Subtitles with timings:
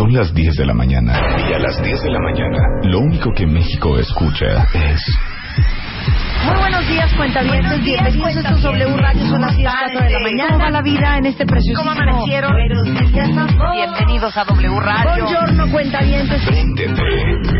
[0.00, 1.12] Son las 10 de la mañana
[1.46, 5.04] y a las 10 de la mañana lo único que México escucha es...
[6.46, 7.84] Muy buenos días, cuentavientes.
[7.84, 9.26] Bienvenidos a estos W Radio.
[9.28, 10.52] Son las 10 4 de la mañana.
[10.52, 12.50] ¿Cómo va la vida en este precioso ¿Cómo amanecieron?
[13.74, 15.24] Bienvenidos a W Radio.
[15.24, 16.46] Buongiorno, cuentavientes.
[16.46, 17.59] TT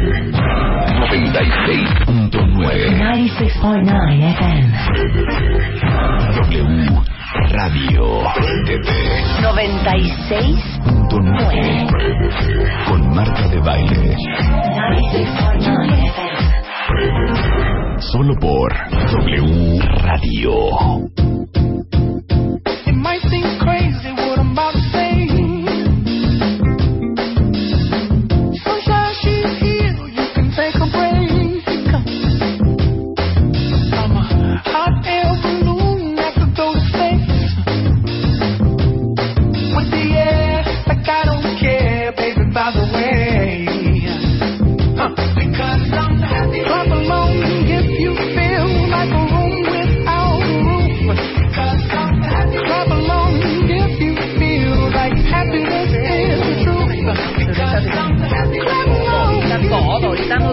[1.01, 4.69] 96.9 96.9 FM.
[6.37, 7.01] W
[7.53, 8.05] Radio
[8.65, 8.89] TT
[9.41, 11.87] 96.9
[12.87, 14.15] con Marta de Baile.
[14.15, 18.01] 96.9 FM.
[18.01, 18.69] Solo por
[19.11, 20.53] W Radio.
[22.87, 24.90] It might seem crazy what I'm about to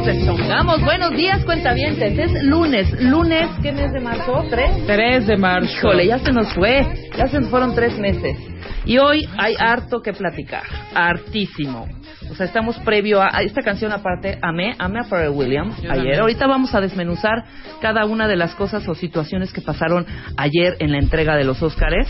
[0.07, 0.81] deschongamos.
[0.85, 2.17] Buenos días, cuentavientes.
[2.17, 2.89] Es lunes.
[3.01, 3.49] ¿Lunes?
[3.61, 4.41] ¿Qué mes de marzo?
[4.49, 4.71] ¿Tres?
[4.87, 5.69] 3 de marzo.
[5.69, 7.09] Híjole, ya se nos fue.
[7.17, 8.37] Ya se nos fueron tres meses.
[8.85, 10.63] Y hoy hay harto que platicar.
[10.95, 11.89] Hartísimo.
[12.31, 15.91] O sea, estamos previo a, a esta canción aparte, amé, amé a Pharrell Williams Yo
[15.91, 15.95] ayer.
[15.95, 16.19] también.
[16.21, 17.43] Ahorita vamos a desmenuzar
[17.81, 20.05] cada una de las cosas o situaciones que pasaron
[20.37, 22.07] ayer en la entrega de los Óscares.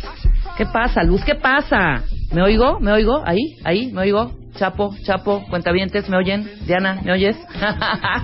[0.55, 1.23] ¿Qué pasa, Luz?
[1.23, 2.03] ¿Qué pasa?
[2.31, 2.79] ¿Me oigo?
[2.79, 3.21] ¿Me oigo?
[3.25, 3.57] ¿Ahí?
[3.63, 3.91] ¿Ahí?
[3.91, 4.31] ¿Me oigo?
[4.55, 6.49] Chapo, Chapo, cuentavientes, ¿me oyen?
[6.65, 7.37] Diana, ¿me oyes?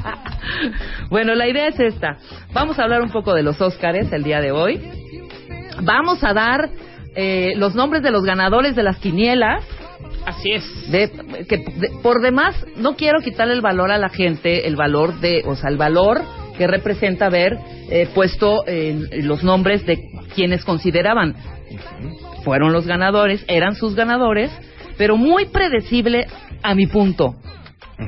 [1.10, 2.18] bueno, la idea es esta.
[2.54, 4.82] Vamos a hablar un poco de los Óscares el día de hoy.
[5.84, 6.70] Vamos a dar
[7.16, 9.64] eh, los nombres de los ganadores de las quinielas.
[10.26, 10.92] Así es.
[10.92, 11.10] De,
[11.48, 15.44] que de- por demás, no quiero quitarle el valor a la gente, el valor de,
[15.46, 16.22] o sea, el valor
[16.58, 17.58] que representa haber
[17.90, 21.36] eh, puesto en los nombres de quienes consideraban
[22.44, 24.52] fueron los ganadores, eran sus ganadores,
[24.98, 26.28] pero muy predecible
[26.62, 27.36] a mi punto.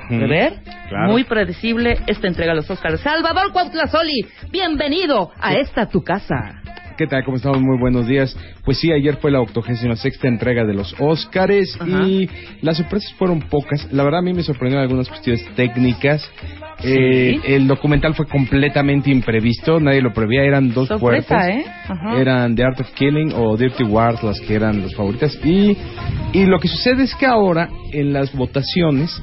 [0.09, 0.53] ¿De ver?
[0.89, 1.11] claro.
[1.11, 2.99] Muy predecible esta entrega a los Oscars.
[2.99, 6.61] Salvador Cuauhtlazoli, bienvenido a esta tu casa.
[6.97, 7.25] ¿Qué tal?
[7.25, 7.61] ¿Cómo estamos?
[7.61, 8.37] Muy buenos días.
[8.63, 12.29] Pues sí, ayer fue la 86 entrega de los Óscares y
[12.61, 13.91] las sorpresas fueron pocas.
[13.91, 16.29] La verdad a mí me sorprendieron algunas cuestiones técnicas.
[16.85, 21.65] Eh, el documental fue completamente imprevisto, nadie lo prevía, eran dos Sorpresa, fuertes.
[21.65, 21.71] ¿eh?
[21.87, 22.19] Ajá.
[22.19, 25.37] Eran The Art of Killing o Dirty Wars las que eran las favoritas.
[25.43, 25.77] Y,
[26.33, 29.21] y lo que sucede es que ahora en las votaciones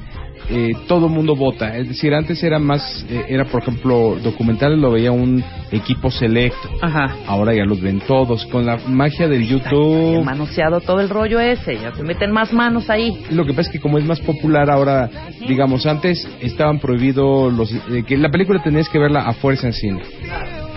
[0.49, 1.77] eh, todo mundo vota.
[1.77, 6.69] Es decir, antes era más, eh, era por ejemplo, documentales lo veía un equipo selecto.
[6.81, 7.15] Ajá.
[7.27, 8.45] Ahora ya los ven todos.
[8.47, 10.23] Con la magia del YouTube.
[10.23, 13.23] manoseado todo el rollo ese, ya se meten más manos ahí.
[13.31, 15.09] Lo que pasa es que como es más popular ahora,
[15.47, 17.71] digamos, antes estaban prohibidos los...
[17.71, 20.01] eh, que la película tenías que verla a fuerza en cine.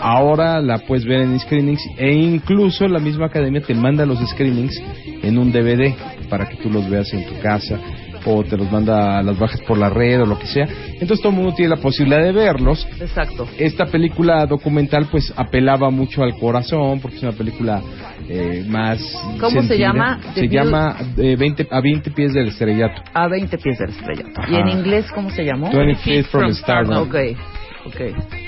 [0.01, 4.81] Ahora la puedes ver en screenings e incluso la misma academia te manda los screenings
[5.23, 5.95] en un DVD
[6.29, 7.81] para que tú los veas en tu casa
[8.27, 10.67] o te los manda las bajas por la red o lo que sea.
[10.95, 13.47] Entonces todo el mundo tiene la posibilidad de verlos Exacto.
[13.59, 17.81] esta película documental pues apelaba mucho al corazón porque es una película
[18.29, 18.99] eh, más
[19.39, 19.77] ¿Cómo se sentida.
[19.79, 20.21] llama?
[20.35, 24.25] se The llama eh, 20 a 20 pies del estrellato A 20 pies del estrella.
[24.35, 24.51] Ajá.
[24.51, 25.71] ¿Y en inglés cómo se llamó?
[25.71, 27.15] 20 feet from stardom Ok,
[27.87, 28.01] ok.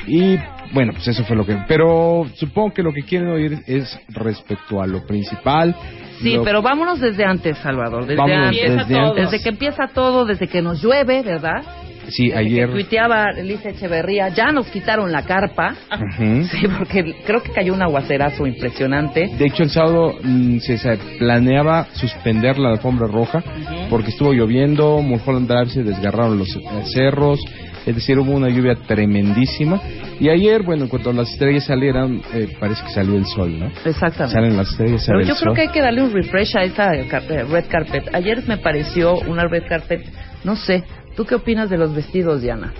[0.09, 0.37] y
[0.73, 4.83] bueno pues eso fue lo que pero supongo que lo que quieren oír es respecto
[4.83, 5.75] a lo principal
[6.23, 8.03] Sí, lo- pero vámonos desde antes, Salvador.
[8.03, 8.63] Desde Vámonos antes.
[8.63, 9.43] desde Desde, antes.
[9.43, 11.63] que empieza todo, desde que nos llueve, ¿verdad?
[12.11, 15.75] sí Desde ayer que tuiteaba Elisa Echeverría, ya nos quitaron la carpa.
[16.51, 19.29] Sí, porque creo que cayó un aguacerazo impresionante.
[19.39, 23.43] De hecho, el sábado mm, se, se planeaba suspender la alfombra roja
[23.91, 26.61] porque estuvo lloviendo, Mulholland Drive se desgarraron los eh,
[26.95, 27.39] cerros,
[27.89, 29.81] es decir, hubo una lluvia tremendísima.
[30.21, 33.67] Y ayer, bueno, en cuanto las estrellas salieran, eh, parece que salió el sol, ¿no?
[33.85, 34.35] Exactamente.
[34.35, 35.55] Salen las estrellas, Pero sale el yo creo sol.
[35.55, 38.09] que hay que darle un refresh a esa car- eh, red carpet.
[38.15, 40.05] Ayer me pareció una red carpet,
[40.45, 40.85] no sé.
[41.17, 42.73] ¿Tú qué opinas de los vestidos, Diana?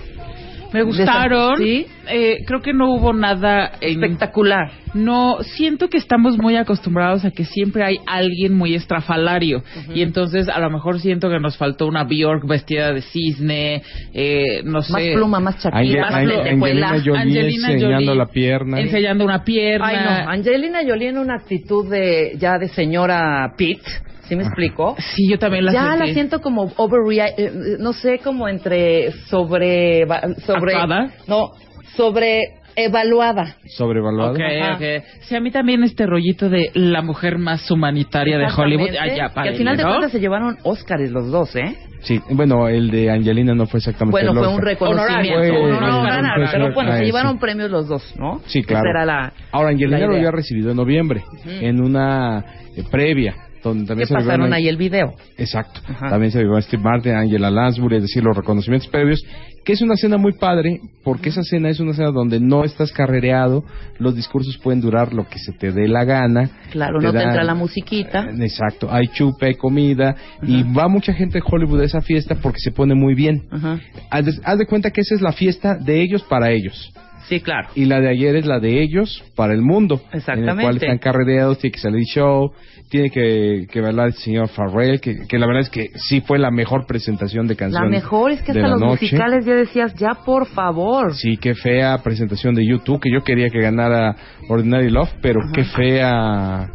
[0.73, 1.57] Me gustaron.
[1.57, 1.85] ¿Sí?
[2.07, 4.71] Eh, creo que no hubo nada en- Espectacular.
[4.93, 9.61] No, siento que estamos muy acostumbrados a que siempre hay alguien muy estrafalario.
[9.93, 13.83] Y entonces a lo mejor siento que nos faltó una Bjork vestida de cisne,
[14.13, 14.93] eh, no sé.
[14.93, 16.89] Más pluma, más Ange- más Ange- lentejuela.
[16.89, 18.79] Angelina Jolie Angelina enseñando Jolie la pierna.
[18.79, 19.87] Enseñando una pierna.
[19.87, 20.31] Ay, no.
[20.31, 23.81] Angelina Jolie en una actitud de ya de señora Pitt.
[24.29, 24.95] ¿Sí me explico?
[24.99, 26.07] Sí, yo también la ya sentí.
[26.07, 30.05] la siento como overrea- eh, no sé, como entre sobre
[30.45, 31.11] sobre ¿Actuada?
[31.27, 31.51] no,
[31.97, 33.57] sobre evaluada.
[33.67, 34.31] Sobrevaluado.
[34.33, 34.75] Ok, Ajá.
[34.75, 35.03] ok.
[35.21, 38.89] Sí, a mí también este rollito de la mujer más humanitaria de Hollywood.
[38.99, 39.89] Ah, ya, que al final de ¿no?
[39.89, 41.75] cuentas se llevaron Óscares los dos, ¿eh?
[42.01, 45.39] Sí, bueno, el de Angelina no fue exactamente Bueno, el fue un reconocimiento.
[45.39, 47.05] Fue- no, fue- no, fue- ganaron, fue- pero bueno, se sí.
[47.05, 48.39] llevaron premios los dos, ¿no?
[48.45, 48.83] Sí, claro.
[48.89, 52.45] Esa era la, Ahora, Angelina la lo había recibido en noviembre, en una
[52.77, 55.13] eh, previa, donde que se pasaron ahí el video.
[55.37, 55.81] Exacto.
[55.87, 56.09] Ajá.
[56.09, 59.21] También se llevó Steve Martin, Angela Lansbury, es decir, los reconocimientos previos,
[59.65, 62.91] que es una cena muy padre, porque esa cena es una cena donde no estás
[62.91, 63.63] carrereado,
[63.99, 66.49] los discursos pueden durar lo que se te dé la gana.
[66.71, 68.27] Claro, no te dan- entra la musiquita.
[68.39, 72.59] Exacto, hay chupe, hay comida, y va mucha gente de Hollywood a esa fiesta porque
[72.59, 73.43] se pone muy bien.
[73.51, 73.79] Ajá.
[74.09, 76.91] Haz de, haz de cuenta que esa es la fiesta de ellos para ellos.
[77.29, 77.69] Sí, claro.
[77.75, 80.01] Y la de ayer es la de ellos para el mundo.
[80.11, 80.85] En el cual Exactamente.
[80.85, 82.51] están carrereados, tiene que salir show,
[82.89, 86.39] tiene que, que bailar el señor Farrell, que, que la verdad es que sí fue
[86.39, 87.89] la mejor presentación de La canción.
[87.89, 89.05] mejor es que hasta la los noche.
[89.05, 91.13] musicales ya decías, ya por favor.
[91.13, 94.15] Sí, qué fea presentación de YouTube, que yo quería que ganara
[94.47, 96.67] Ordinary Love, pero qué fea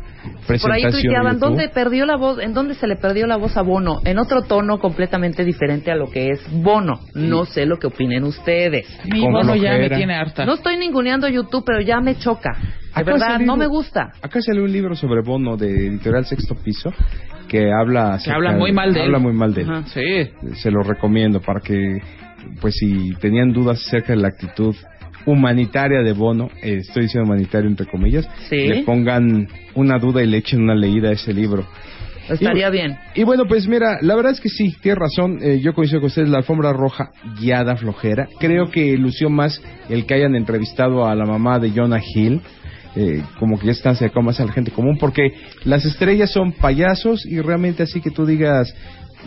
[0.46, 1.38] Por ahí tuiteaban.
[1.38, 2.38] ¿dónde perdió la voz?
[2.38, 4.00] ¿En dónde se le perdió la voz a Bono?
[4.04, 7.00] En otro tono completamente diferente a lo que es Bono.
[7.14, 8.86] No sé lo que opinen ustedes.
[9.10, 10.44] Mi bono ya me tiene harta.
[10.44, 12.50] No estoy ninguneando YouTube, pero ya me choca.
[12.60, 14.12] De Acá verdad, salió- no me gusta.
[14.22, 16.92] Acá salió un libro sobre Bono de Editorial Sexto Piso
[17.48, 19.06] que habla Que habla muy mal de él.
[19.06, 19.70] habla muy mal de él.
[19.70, 20.30] Ajá, sí.
[20.54, 22.00] Se lo recomiendo para que,
[22.60, 24.74] pues si tenían dudas acerca de la actitud
[25.26, 28.56] humanitaria de Bono, eh, estoy diciendo humanitario entre comillas, Sí.
[28.56, 31.66] le pongan una duda y le echen una leída a ese libro.
[32.28, 32.96] Estaría Y- bien.
[33.14, 35.38] Y bueno, pues mira, la verdad es que sí, tiene razón.
[35.42, 38.28] eh, yo coincido con ustedes, la alfombra roja guiada flojera.
[38.40, 39.60] Creo que lució más
[39.90, 42.40] el que hayan entrevistado a la mamá de Jonah Hill.
[42.96, 45.32] eh, como que ya están acercando más a la gente común, porque
[45.64, 48.72] las estrellas son payasos y realmente así que tú digas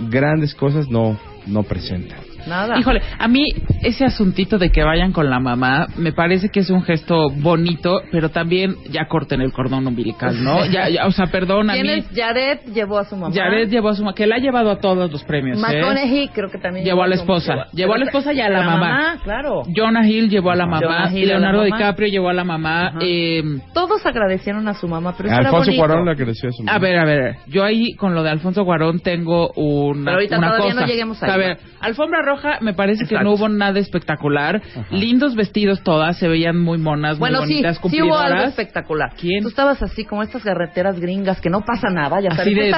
[0.10, 2.20] grandes cosas no, no presentan.
[2.48, 2.80] Nada.
[2.80, 3.44] Híjole, a mí
[3.84, 8.02] ese asuntito de que vayan con la mamá me parece que es un gesto bonito,
[8.12, 10.66] pero también ya corten el cordón umbilical, ¿no?
[10.72, 11.94] Ya, ya, o sea, perdón a ¿Quién mí.
[11.94, 12.08] es?
[12.16, 13.34] Jared llevó a su mamá.
[13.34, 15.62] Jared llevó a su mamá, que la ha llevado a todos los premios, ¿eh?
[15.62, 17.68] McConaughey creo que también Llevó a la esposa.
[17.74, 19.20] Llevó a la esposa y a la mamá.
[19.24, 19.64] claro.
[19.76, 21.78] Jonah Hill llevó a la mamá, Jonah Hill a la Leonardo mamá.
[21.78, 22.94] DiCaprio llevó a la mamá.
[23.02, 25.86] Eh, Todos agradecieron a su mamá, pero eso era Alfonso bonito.
[25.86, 28.64] Cuarón le agradeció a su a ver, a ver, yo ahí con lo de Alfonso
[28.64, 30.82] Guarón tengo una, Pero ahorita una todavía cosa.
[30.82, 31.58] no lleguemos ahí, A ver.
[31.82, 34.62] Alfombra Roja me parece que no hubo nada espectacular.
[34.92, 39.12] Lindos vestidos todas, se veían muy monas, Bueno, muy sí, bonitas, sí hubo algo espectacular.
[39.20, 39.44] ¿Quién?
[39.44, 42.56] Tú estabas así como estas carreteras gringas que no pasa nada, ya Así sabes.
[42.56, 42.70] de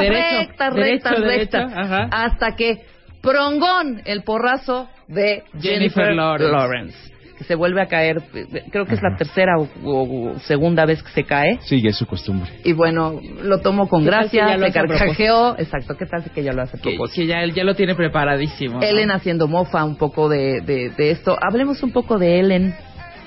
[0.41, 1.73] estás derecho, derecho, rectas.
[1.75, 2.07] ajá.
[2.11, 2.85] Hasta que
[3.21, 6.51] prongón el porrazo de Jennifer Jennifer, Lawrence.
[6.51, 7.13] Lawrence.
[7.39, 8.21] Que se vuelve a caer,
[8.69, 11.57] creo que es la tercera o, o- o segunda vez que se cae.
[11.61, 12.51] Sí, ya es su costumbre.
[12.65, 15.55] Y bueno, lo tomó con ¿Qué tal si ya gracia, lo se carcajeó.
[15.57, 17.15] Exacto, ¿qué tal si que ya lo hace Que, propósito?
[17.15, 18.79] que ya, ya lo tiene preparadísimo.
[18.79, 18.83] ¿no?
[18.85, 21.37] Ellen haciendo mofa un poco de, de, de esto.
[21.41, 22.75] Hablemos un poco de Ellen.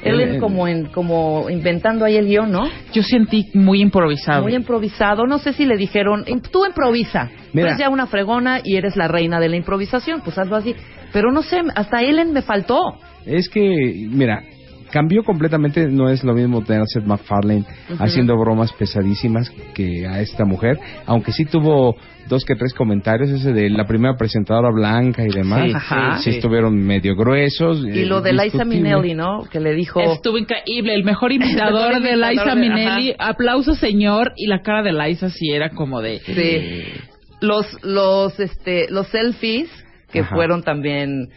[0.05, 2.69] Ellen como en como inventando ahí el guion, ¿no?
[2.93, 4.43] Yo sentí muy improvisado.
[4.43, 5.26] Muy improvisado.
[5.26, 7.31] No sé si le dijeron, "Im- tú improvisa.
[7.53, 7.69] Mira.
[7.69, 10.20] Eres ya una fregona y eres la reina de la improvisación.
[10.23, 10.75] Pues hazlo así.
[11.12, 12.99] Pero no sé, hasta Ellen me faltó.
[13.26, 14.42] Es que, mira,
[14.90, 17.64] cambió completamente, no es lo mismo tener a Seth MacFarlane
[17.98, 21.96] haciendo bromas pesadísimas que a esta mujer, aunque sí tuvo
[22.28, 26.19] dos que tres comentarios, ese de la primera presentadora blanca y demás, Sí, Ajá.
[26.19, 27.84] sí, estuvieron medio gruesos.
[27.84, 28.64] Y eh, lo de Liza.
[28.64, 29.44] Minnelli, ¿no?
[29.50, 30.00] Que le dijo...
[30.00, 33.14] Estuvo increíble, el mejor imitador El mejor de Liza de- Minnelli.
[33.19, 34.32] Aplauso, señor.
[34.36, 36.20] Y la cara de Liza sí era como de...
[36.20, 37.00] Sí.
[37.40, 39.69] Los, los, este, los selfies
[40.12, 40.34] que Ajá.
[40.36, 41.29] fueron también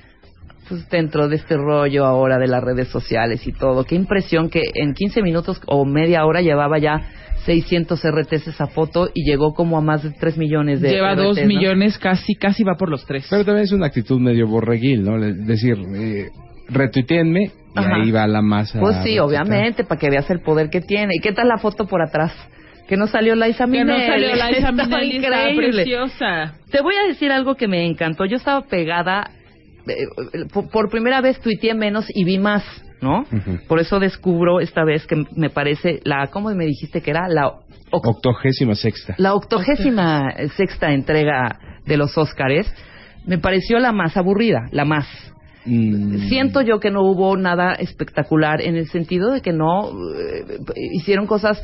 [0.68, 3.84] pues, dentro de este rollo ahora de las redes sociales y todo.
[3.84, 7.02] Qué impresión que en 15 minutos o media hora llevaba ya
[7.46, 11.24] 600 RTs esa foto y llegó como a más de 3 millones de Lleva RTs,
[11.24, 11.46] dos ¿no?
[11.46, 13.28] millones, casi, casi va por los tres.
[13.30, 15.24] Pero también es una actitud medio borreguil, ¿no?
[15.24, 16.30] Es decir, eh,
[16.70, 17.44] retuiteenme
[17.76, 17.96] y Ajá.
[18.02, 18.80] ahí va la masa.
[18.80, 21.14] Pues sí, obviamente, para que veas el poder que tiene.
[21.16, 22.34] ¿Y qué tal la foto por atrás?
[22.88, 24.00] Que no salió Liza que Minnelli.
[24.00, 25.84] no salió Liza Minnelli, está increíble.
[25.84, 26.54] preciosa.
[26.72, 28.26] Te voy a decir algo que me encantó.
[28.26, 29.30] Yo estaba pegada,
[29.88, 32.64] eh, por, por primera vez tuiteé menos y vi más,
[33.02, 33.26] ¿no?
[33.68, 37.28] Por eso descubro esta vez que me parece la, ¿cómo me dijiste que era?
[37.28, 37.62] La, oc-
[37.92, 39.16] Octogésima sexta.
[39.18, 42.72] la octogésima sexta entrega de los Óscares.
[43.26, 45.08] Me pareció la más aburrida, la más.
[45.66, 50.60] Mm, Siento yo que no hubo nada espectacular en el sentido de que no eh,
[50.94, 51.60] hicieron cosas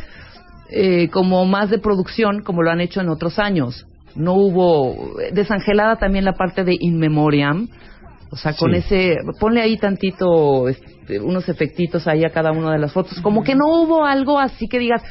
[0.72, 3.86] eh, como más de producción como lo han hecho en otros años.
[4.16, 7.68] No hubo desangelada también la parte de In Memoriam.
[8.32, 8.78] O sea, con Sí.
[8.78, 13.44] ese ponle ahí tantito este, unos efectitos ahí a cada una de las fotos, como
[13.44, 15.04] que no hubo algo así que digas,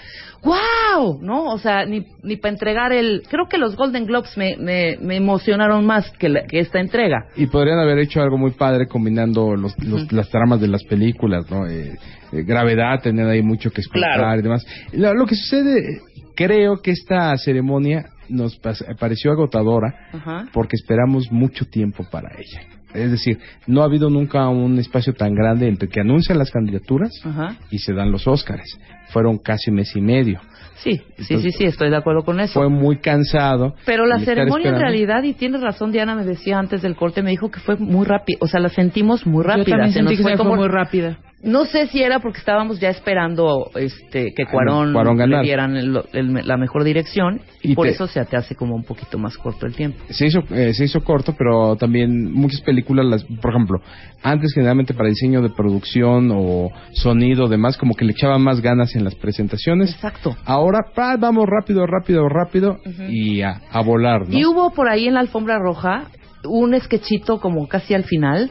[0.43, 1.45] "Wow", ¿no?
[1.53, 5.17] O sea, ni ni para entregar el creo que los Golden Globes me, me, me
[5.17, 7.27] emocionaron más que, la- que esta entrega.
[7.37, 11.51] Y podrían haber hecho algo muy padre combinando los, los- las tramas de las películas,
[11.51, 11.67] ¿no?
[11.67, 11.97] Eh,
[12.33, 14.41] eh, gravedad, tener ahí mucho que explicar Claro.
[14.41, 14.65] y demás.
[14.93, 16.01] Lo, lo que sucede,
[16.35, 20.45] creo que esta ceremonia nos pas- pareció agotadora Ajá.
[20.55, 22.63] porque esperamos mucho tiempo para ella.
[22.95, 27.13] Es decir, no ha habido nunca un espacio tan grande entre que anuncian las candidaturas
[27.25, 27.57] Ajá.
[27.71, 28.79] y se dan los Óscares.
[29.11, 30.41] Fueron casi mes y medio.
[30.77, 32.59] Sí, sí, sí, sí, estoy de acuerdo con eso.
[32.59, 33.75] Fue muy cansado.
[33.85, 37.31] Pero la ceremonia en realidad, y tienes razón, Diana me decía antes del corte, me
[37.31, 39.65] dijo que fue muy rápida, o sea, la sentimos muy rápida.
[39.67, 41.19] Yo también se sentí nos que fue se fue como- muy rápida.
[41.43, 46.03] No sé si era porque estábamos ya esperando este que Cuarón, Cuarón le dieran el-
[46.13, 49.17] el- la mejor dirección y, Y por te- eso se te hace como un poquito
[49.19, 50.05] más corto el tiempo.
[50.11, 53.79] se hizo eh, se hizo corto pero también muchas películas las por ejemplo
[54.23, 58.95] antes generalmente para diseño de producción o sonido demás como que le echaban más ganas
[58.95, 60.37] en las presentaciones Exacto.
[60.45, 62.79] ahora pa, vamos rápido rápido rápido
[63.09, 64.39] y a, a volar ¿no?
[64.39, 66.05] Y hubo por ahí en la alfombra roja
[66.45, 68.51] un sketchito como casi al final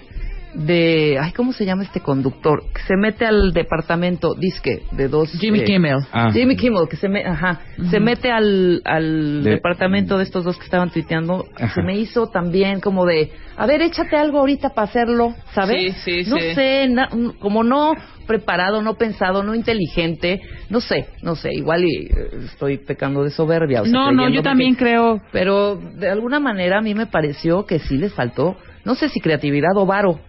[0.59, 2.63] de, ay, ¿cómo se llama este conductor?
[2.73, 5.31] Que se mete al departamento, disque, de dos...
[5.39, 5.97] Jimmy eh, Kimmel.
[6.11, 6.31] Ah.
[6.33, 10.57] Jimmy Kimmel, que se, me, ajá, se mete al, al De- departamento de estos dos
[10.57, 11.45] que estaban tuiteando.
[11.55, 11.73] Ajá.
[11.75, 15.95] Se me hizo también como de, a ver, échate algo ahorita para hacerlo, ¿sabes?
[16.03, 16.53] Sí, sí, no sí.
[16.55, 17.93] sé, na- como no
[18.27, 20.39] preparado, no pensado, no inteligente,
[20.69, 22.11] no sé, no sé, igual y eh,
[22.45, 23.81] estoy pecando de soberbia.
[23.81, 25.21] o sea, No, no, yo también que- creo.
[25.31, 29.19] Pero de alguna manera a mí me pareció que sí les faltó, no sé si
[29.19, 30.19] creatividad o varo.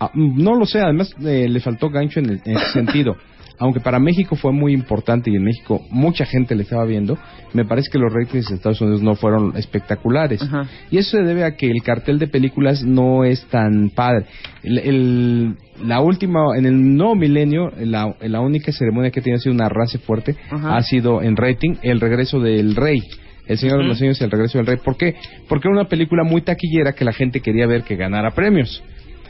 [0.00, 3.16] Ah, no lo sé además eh, le faltó gancho en, el- en ese sentido
[3.60, 7.18] aunque para México fue muy importante y en México mucha gente le estaba viendo,
[7.54, 10.40] me parece que los ratings de Estados Unidos no fueron espectaculares.
[10.42, 10.66] Ajá.
[10.92, 14.26] Y eso se debe a que el cartel de películas no es tan padre.
[14.62, 19.54] El, el- la última, en el nuevo milenio, la, la única ceremonia que ha sido
[19.56, 20.76] un arrase fuerte, Ajá.
[20.76, 23.00] ha sido en rating el regreso del rey.
[23.48, 24.76] El Señor de los Años y el regreso del rey.
[24.84, 25.16] ¿Por qué?
[25.48, 28.84] Porque era una película muy taquillera que la gente quería ver que ganara premios.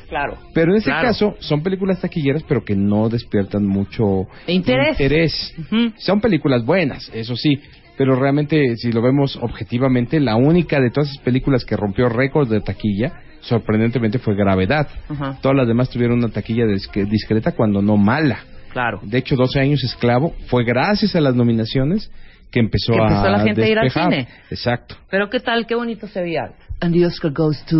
[0.08, 0.38] Claro.
[0.54, 1.08] Pero en este Claro.
[1.08, 4.92] caso son películas taquilleras, pero que no despiertan mucho Interés.
[4.98, 5.54] interés.
[5.58, 5.92] Ujú.
[5.98, 7.60] Son películas buenas, eso sí,
[7.96, 12.48] pero realmente si lo vemos objetivamente, la única de todas esas películas que rompió récords
[12.48, 14.88] de taquilla, sorprendentemente fue Gravedad.
[15.42, 18.38] Todas las demás tuvieron una taquilla discreta cuando no mala.
[18.72, 19.00] Claro.
[19.02, 22.10] De hecho, 12 años esclavo fue gracias a las nominaciones
[22.50, 24.28] que empezó, Que empezó a la gente a ir al cine.
[24.50, 24.96] Exacto.
[25.10, 26.52] Pero qué tal, qué bonito se veía.
[26.80, 27.76] And the Oscar goes to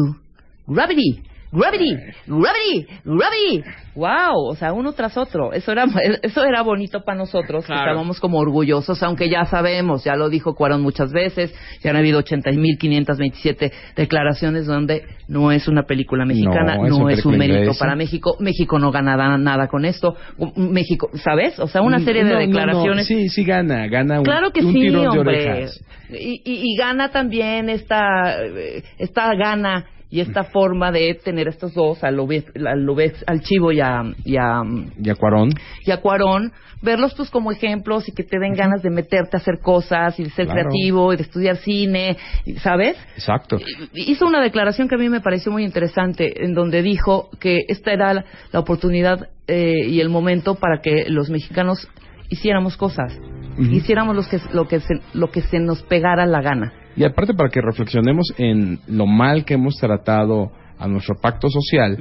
[0.66, 1.22] Gravity.
[1.50, 3.64] Gravity, Gravity, Gravity.
[3.94, 5.52] Wow, o sea, uno tras otro.
[5.52, 5.84] Eso era
[6.22, 7.90] eso era bonito para nosotros, que Claro.
[7.92, 11.52] estábamos como orgullosos, aunque ya sabemos, ya lo dijo Cuarón muchas veces,
[11.82, 17.36] ya han habido 80.527 declaraciones donde no es una película mexicana, No, no, es un
[17.36, 18.36] mérito para México.
[18.40, 20.14] México no gana nada, nada con esto.
[20.56, 21.58] México, ¿sabes?
[21.58, 22.46] O sea, una serie No, de no, no.
[22.46, 25.50] declaraciones Sí, sí gana, gana un, Claro que un sí, tirón de hombre.
[25.50, 25.84] orejas.
[26.10, 31.74] Y, y- y gana también esta, eh, esta gana y esta forma de tener estos
[31.74, 34.62] dos, al, al, al Chivo y a, y, a,
[35.02, 35.50] Y a Cuarón.
[35.84, 39.40] y a Cuarón, verlos pues como ejemplos y que te den ganas de meterte a
[39.40, 40.62] hacer cosas y de ser Claro.
[40.70, 42.16] creativo y de estudiar cine,
[42.62, 42.96] ¿sabes?
[43.16, 43.58] Exacto.
[43.92, 47.92] hizo una declaración que a mí me pareció muy interesante, en donde dijo que esta
[47.92, 51.86] era la, la oportunidad eh, y el momento para que los mexicanos
[52.30, 53.18] hiciéramos cosas,
[53.58, 56.72] Hiciéramos los que, lo, que se, lo que se nos pegara la gana.
[56.96, 61.98] Y aparte para que reflexionemos en lo mal que hemos tratado a nuestro pacto social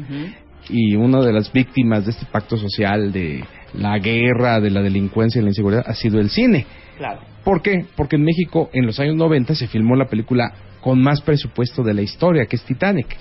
[0.70, 5.40] y una de las víctimas de este pacto social de la guerra, de la delincuencia
[5.40, 6.66] y la inseguridad ha sido el cine.
[6.98, 7.22] Claro.
[7.44, 7.86] ¿Por qué?
[7.96, 11.94] Porque en México en los años 90 se filmó la película con más presupuesto de
[11.94, 13.18] la historia, que es Titanic.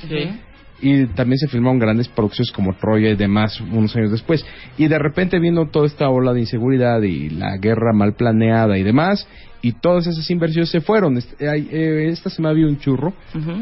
[0.83, 4.45] Y también se filmaron grandes producciones como Troya y demás unos años después.
[4.77, 8.83] Y de repente vino toda esta ola de inseguridad y la guerra mal planeada y
[8.83, 9.27] demás.
[9.63, 11.17] Y todas esas inversiones se fueron.
[11.17, 13.15] Este- eh, Esta semana vi un churro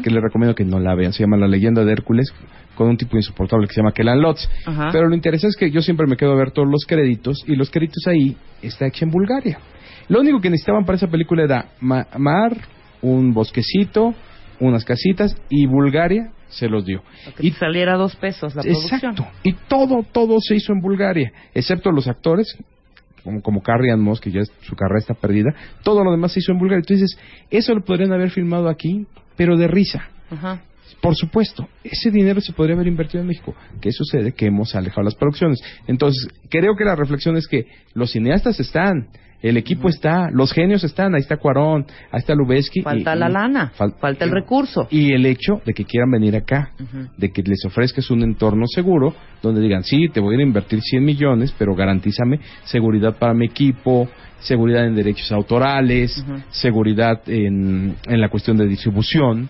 [0.03, 1.13] que les recomiendo que no la vean.
[1.13, 2.33] Se llama La leyenda de Hércules
[2.75, 4.47] con un tipo insoportable que se llama Kellan Lotz.
[4.65, 4.89] Ajá.
[4.91, 7.55] Pero lo interesante es que yo siempre me quedo a ver todos los créditos y
[7.55, 9.57] los créditos ahí está hecha en Bulgaria.
[10.09, 12.55] Lo único que necesitaban para esa película era ma- mar,
[13.01, 14.13] un bosquecito,
[14.59, 17.03] unas casitas y Bulgaria se los dio.
[17.37, 18.99] Que Y saliera dos pesos la producción.
[18.99, 19.27] Exacto.
[19.43, 22.57] Y todo, todo se hizo en Bulgaria, excepto los actores,
[23.23, 25.53] como, como Carrie Ann Moss, que ya es- su carrera está perdida.
[25.83, 26.83] Todo lo demás se hizo en Bulgaria.
[26.87, 27.17] Entonces,
[27.49, 30.09] eso lo podrían haber filmado aquí, pero de risa.
[30.29, 30.61] Ajá.
[31.01, 33.55] Por supuesto, ese dinero se podría haber invertido en México.
[33.81, 34.31] ¿Qué sucede?
[34.33, 35.59] Que hemos alejado las producciones.
[35.87, 39.09] Entonces, creo que la reflexión es que los cineastas están,
[39.49, 42.81] el equipo está, los genios están, ahí está Cuarón, ahí está Lubeski.
[42.81, 44.87] Falta la lana, falta el recurso.
[44.89, 46.71] Y el hecho de que quieran venir acá,
[47.15, 50.47] de que les ofrezcas un entorno seguro, donde digan, sí, te voy a ir a
[50.47, 54.09] invertir 100 millones, pero garantízame seguridad para mi equipo,
[54.39, 59.47] seguridad en derechos autorales, seguridad en, en la cuestión de distribución.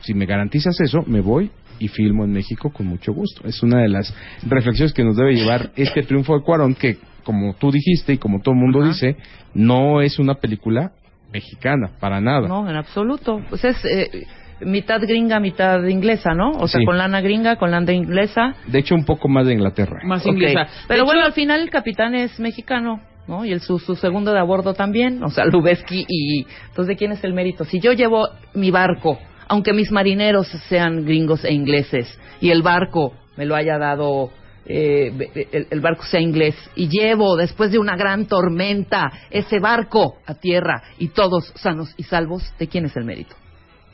[0.00, 3.46] Si me garantizas eso, me voy y filmo en México con mucho gusto.
[3.46, 4.12] Es una de las
[4.46, 8.40] reflexiones que nos debe llevar este triunfo de Cuarón, que como tú dijiste y como
[8.40, 8.88] todo el mundo Ajá.
[8.88, 9.16] dice,
[9.52, 10.92] no es una película
[11.30, 12.48] mexicana, para nada.
[12.48, 13.42] No, en absoluto.
[13.50, 14.24] Pues es eh,
[14.62, 16.52] mitad gringa, mitad inglesa, ¿no?
[16.52, 16.86] O sea, Sí.
[16.86, 18.54] con lana gringa, con lana inglesa.
[18.66, 19.98] De hecho, un poco más de Inglaterra.
[20.04, 20.66] Más inglesa.
[20.88, 23.44] Pero De bueno, hecho, al final el capitán es mexicano, ¿no?
[23.44, 26.46] Y el su, su segundo de a bordo también, o sea, Lubeski y...
[26.70, 27.64] Entonces, ¿de quién es el mérito?
[27.66, 29.18] Si yo llevo mi barco,
[29.48, 34.30] aunque mis marineros sean gringos e ingleses, y el barco me lo haya dado...
[34.68, 40.16] eh, el, el barco sea inglés y llevo después de una gran tormenta ese barco
[40.26, 43.34] a tierra y todos sanos y salvos, ¿de quién es el mérito?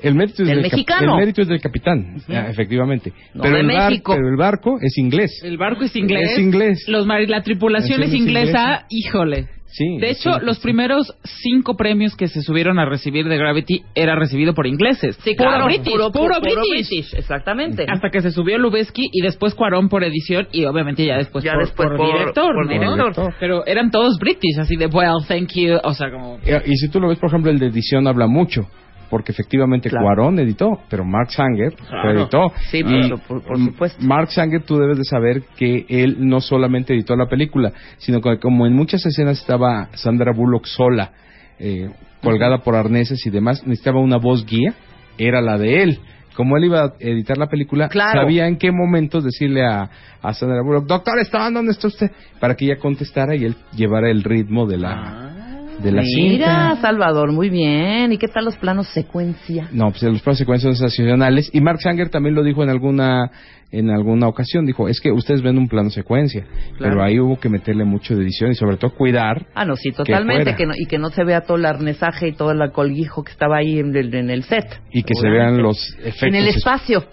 [0.03, 1.15] El mérito es Del mexicano.
[1.15, 3.13] el mérito es del capitán, efectivamente.
[3.33, 4.13] No pero, de el bar- México.
[4.15, 5.41] pero el barco es inglés.
[5.45, 6.33] el barco es inglés.
[6.33, 6.85] Es inglés.
[6.89, 9.47] Los la tripulación Es es inglesa, híjole.
[9.77, 9.99] Sí.
[9.99, 10.63] De hecho, sí, los sí.
[10.63, 15.17] primeros cinco premios que se subieron a recibir de Gravity era recibido por ingleses.
[15.25, 16.89] Sí, puro claro, British, puro, puro, puro British.
[16.89, 17.85] British, exactamente.
[17.89, 21.55] Hasta que se subió Lubeski y después Cuarón por edición y obviamente ya después, Ya
[21.55, 22.55] por, después por por- director.
[22.55, 22.95] por ¿no?
[22.95, 23.35] director.
[23.41, 25.75] Pero eran todos British, así de, well, thank you.
[25.83, 26.39] O sea, como...
[26.67, 28.69] Y si tú lo ves, por ejemplo, el de edición habla mucho.
[29.15, 30.07] Porque efectivamente Claro.
[30.07, 32.23] Cuarón editó, pero Mark Sanger Claro.
[32.23, 32.53] editó.
[32.69, 34.05] Sí, y por- supuesto.
[34.05, 38.41] Mark Sanger, tú debes de saber que él no solamente editó la película, sino que
[38.41, 41.13] como en muchas escenas estaba Sandra Bullock sola,
[41.61, 41.91] eh,
[42.25, 44.75] colgada por arneses y demás, necesitaba una voz guía,
[45.17, 45.99] era la de él.
[46.35, 48.23] Como él iba a editar la película, Claro.
[48.23, 49.89] sabía en qué momentos decirle a,
[50.23, 52.11] a Sandra Bullock, doctor, ¿está dónde está usted?
[52.41, 55.31] Para que ella contestara y él llevara el ritmo de la,
[55.83, 56.81] de la Mira, cinta.
[56.81, 58.13] Salvador, muy bien.
[58.13, 59.69] ¿Y qué tal los planos secuencia?
[59.73, 61.51] No, pues los planos secuencias sensacionales.
[61.53, 63.31] Y Mark Sanger también lo dijo en alguna
[63.79, 64.67] en alguna ocasión.
[64.67, 66.47] Dijo, es que ustedes ven un plano secuencia,
[66.79, 69.47] pero ahí hubo que meterle mucho de edición y sobre todo cuidar.
[69.55, 70.55] Ah, no, sí, totalmente.
[70.57, 73.33] Que no, y que no se vea todo el arnesaje y todo el colguijo que
[73.33, 74.81] estaba ahí en el, en el set.
[74.93, 76.23] Y que se vean los efectos.
[76.23, 77.05] En el espacio.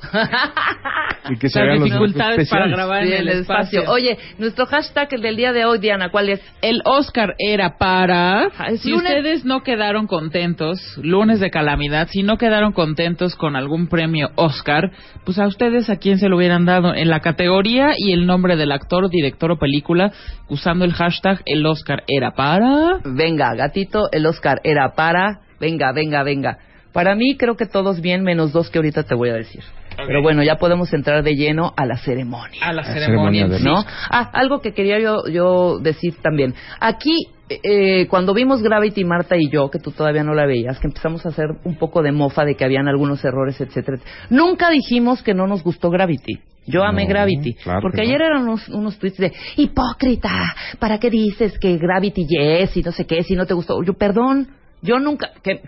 [1.29, 2.75] Y que se Las vean los dificultades efectos para especiales.
[2.77, 3.83] grabar Sí, en el espacio.
[3.91, 6.41] Oye, nuestro hashtag el del día de hoy, Diana, ¿cuál es?
[6.61, 8.47] El Oscar era para...
[8.69, 9.05] es Si lunes.
[9.07, 14.91] ustedes no quedaron contentos, lunes de calamidad, si no quedaron contentos con algún premio Oscar,
[15.23, 18.57] pues a ustedes a quién se lo hubieran dado en la categoría y el nombre
[18.57, 20.11] del actor, director o película
[20.49, 22.99] usando el hashtag el Oscar era para...
[23.05, 25.39] Venga, gatito, el Oscar era para.
[25.59, 26.57] Venga, venga, venga.
[26.91, 29.63] Para mí creo que todos bien, menos dos que ahorita te voy a decir.
[29.95, 32.59] Pero bueno, ya podemos entrar de lleno a la ceremonia.
[32.61, 33.71] A la La ceremonia, ceremonia.
[33.71, 33.85] ¿no?
[34.09, 36.53] Ah, algo que quería yo, yo decir también.
[36.79, 37.15] Aquí,
[37.63, 41.25] eh, cuando vimos Gravity, Marta y yo, que tú todavía no la veías, que empezamos
[41.25, 43.97] a hacer un poco de mofa de que habían algunos errores, etcétera.
[44.29, 46.39] Nunca dijimos que no nos gustó Gravity.
[46.67, 47.55] Yo amé No, Gravity.
[47.55, 48.03] claro porque no.
[48.03, 52.91] ayer eran unos, unos tweets de hipócrita, ¿para qué dices que Gravity yes y no
[52.91, 53.81] sé qué, si no te gustó?
[53.83, 54.47] Yo, perdón,
[54.81, 55.31] yo nunca.
[55.43, 55.61] que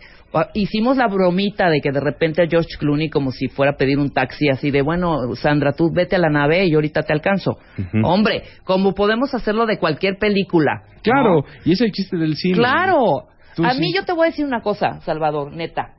[0.56, 4.00] Hicimos la bromita de que de repente a George Clooney como si fuera a pedir
[4.00, 7.60] un taxi así de, bueno, Sandra, tú vete a la nave y ahorita te alcanzo.
[8.04, 10.86] Hombre, como podemos hacerlo de cualquier película.
[10.88, 11.02] ¿no?
[11.04, 12.58] Claro, y es el chiste del cine.
[12.58, 13.26] Claro.
[13.56, 13.80] Tú a sí.
[13.80, 15.94] mí yo te voy a decir una cosa, Salvador, neta.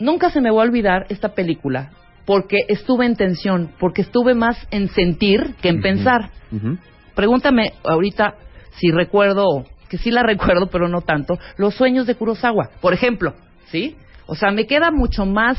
[0.00, 1.90] Nunca se me va a olvidar esta película
[2.24, 6.30] porque estuve en tensión, porque estuve más en sentir que en pensar.
[7.14, 8.34] Pregúntame ahorita
[8.72, 13.34] si recuerdo, que sí la recuerdo, pero no tanto, los sueños de Kurosawa, por ejemplo,
[13.66, 13.96] ¿sí?
[14.26, 15.58] O sea, me queda mucho más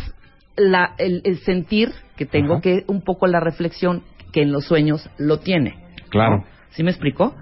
[0.55, 2.61] la, el, el sentir que tengo Ajá.
[2.61, 5.75] que un poco la reflexión que en los sueños lo tiene.
[6.09, 6.37] Claro.
[6.39, 6.45] ¿no?
[6.71, 7.35] ¿Sí me explico?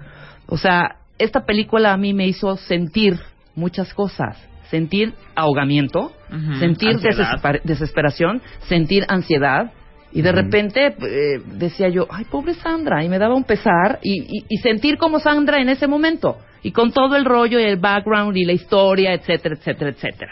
[0.46, 3.18] O sea, esta película a mí me hizo sentir
[3.54, 4.38] muchas cosas.
[4.70, 6.12] Sentir ahogamiento,
[6.58, 9.70] sentir desesper- desesperación, sentir ansiedad.
[10.12, 14.22] Y de repente eh, decía yo, ay, pobre Sandra, y me daba un pesar, y,
[14.22, 17.76] y- y sentir como Sandra en ese momento, y con todo el rollo y el
[17.76, 20.30] background y la historia, etcétera, etcétera, etcétera.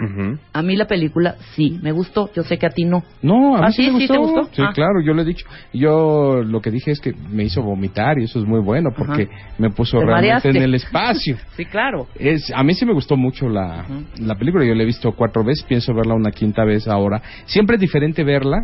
[0.52, 3.04] A mí la película sí me gustó, yo sé que a ti no.
[3.22, 4.40] No, a mí ¿Ah, sí, me ¿Sí te gustó.
[4.40, 4.54] gustó?
[4.56, 4.72] Sí, Ah.
[4.74, 5.46] claro, yo lo he dicho.
[5.72, 9.28] Yo lo que dije es que me hizo vomitar y eso es muy bueno porque
[9.58, 10.48] me puso Te realmente mareaste.
[10.50, 11.36] en el espacio.
[11.56, 12.08] Sí, claro.
[12.18, 13.84] Es, a mí sí me gustó mucho la,
[14.18, 14.64] la película.
[14.64, 17.20] Yo la he visto cuatro veces, pienso verla una quinta vez ahora.
[17.44, 18.58] Siempre es diferente verla.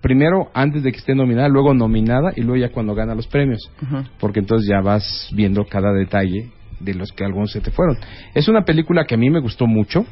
[0.00, 3.70] Primero antes de que esté nominada, luego nominada y luego ya cuando gana los premios.
[4.18, 7.96] Porque entonces ya vas viendo cada detalle de los que algunos se te fueron.
[8.34, 10.06] Es una película que a mí me gustó mucho.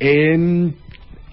[0.00, 0.74] En-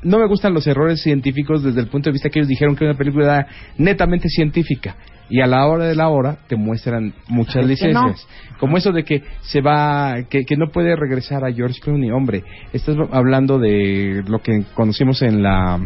[0.04, 2.84] no me gustan los errores científicos desde el punto de vista que ellos dijeron que
[2.84, 4.96] era una película netamente científica.
[5.28, 8.04] Y a la hora de la hora te muestran muchas Es que no.
[8.04, 8.28] licencias.
[8.60, 12.12] Como eso de que se va, que, que no puede regresar a George Clooney.
[12.12, 15.80] Hombre, estás hablando de lo que conocimos en la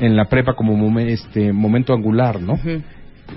[0.00, 2.58] en la prepa como momen- este momento angular, ¿no?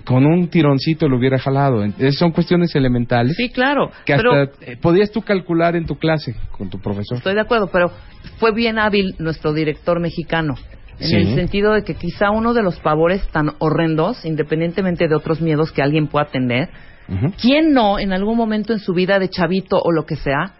[0.06, 1.84] Con un tironcito lo hubiera jalado.
[2.12, 3.92] Son cuestiones elementales Sí, claro.
[4.06, 7.18] que hasta pero eh, podías tú calcular en tu clase con tu profesor.
[7.18, 7.92] estoy de acuerdo, pero
[8.38, 10.56] fue bien hábil nuestro director mexicano.
[11.00, 11.16] En Sí.
[11.16, 15.72] el sentido de que quizá uno de los pavores tan horrendos, independientemente de otros miedos
[15.72, 16.70] que alguien pueda tener,
[17.10, 17.34] Ujú.
[17.42, 20.54] ¿quién no en algún momento en su vida de chavito o lo que sea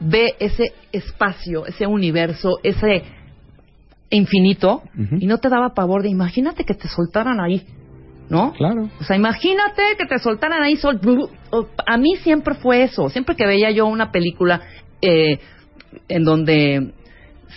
[0.00, 3.02] ve ese espacio, ese universo, ese
[4.16, 4.82] infinito
[5.20, 7.62] y no te daba pavor de imagínate que te soltaran ahí,
[8.28, 8.52] ¿no?
[8.52, 8.88] Claro.
[9.00, 11.00] O sea, imagínate que te soltaran ahí sol.
[11.86, 13.08] A mí siempre fue eso.
[13.08, 14.60] Siempre que veía yo una película
[15.00, 15.38] eh,
[16.08, 16.92] en donde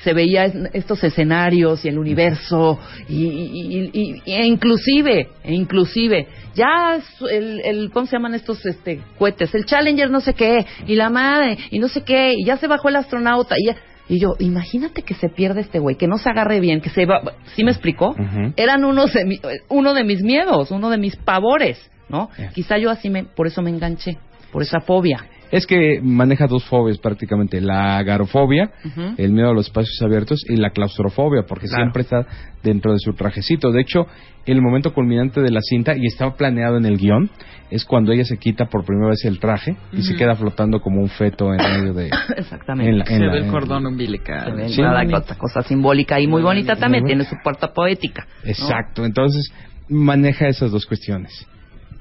[0.03, 5.53] se veía es- estos escenarios y el universo y, y- y- y- e inclusive, e
[5.53, 6.99] inclusive, ya
[7.31, 9.55] el, el, ¿cómo se llaman estos este, cohetes?
[9.55, 12.67] El Challenger no sé qué, y la madre, y no sé qué, y ya se
[12.67, 16.17] bajó el astronauta, y ya- y yo, imagínate que se pierde este güey, que no
[16.17, 17.21] se agarre bien, que se va,
[17.55, 18.15] ¿sí me explicó?
[18.55, 19.39] Eran unos de mi-
[19.69, 22.29] uno de mis miedos, uno de mis pavores, ¿no?
[22.53, 24.17] Quizá yo así me, por eso me enganché,
[24.51, 25.25] por esa fobia.
[25.51, 28.71] Es que maneja dos fobias prácticamente, la agarofobia,
[29.17, 31.83] el miedo a los espacios abiertos y la claustrofobia, porque Claro.
[31.83, 32.25] siempre está
[32.63, 33.71] dentro de su trajecito.
[33.71, 34.07] De hecho,
[34.45, 37.29] el momento culminante de la cinta, y estaba planeado en el guion,
[37.71, 41.01] es cuando ella se quita por primera vez el traje y se queda flotando como
[41.01, 42.09] un feto en medio de...
[42.37, 42.89] Exactamente.
[42.91, 44.53] en la- Se la- ve el en- cordón Se umbilical.
[44.55, 45.17] ve Sí, nada, bonito.
[45.17, 48.27] otra cosa simbólica y muy bonita también, Muy tiene su puerta poética.
[48.43, 48.49] ¿no?
[48.49, 49.51] Exacto, entonces
[49.89, 51.47] maneja esas dos cuestiones.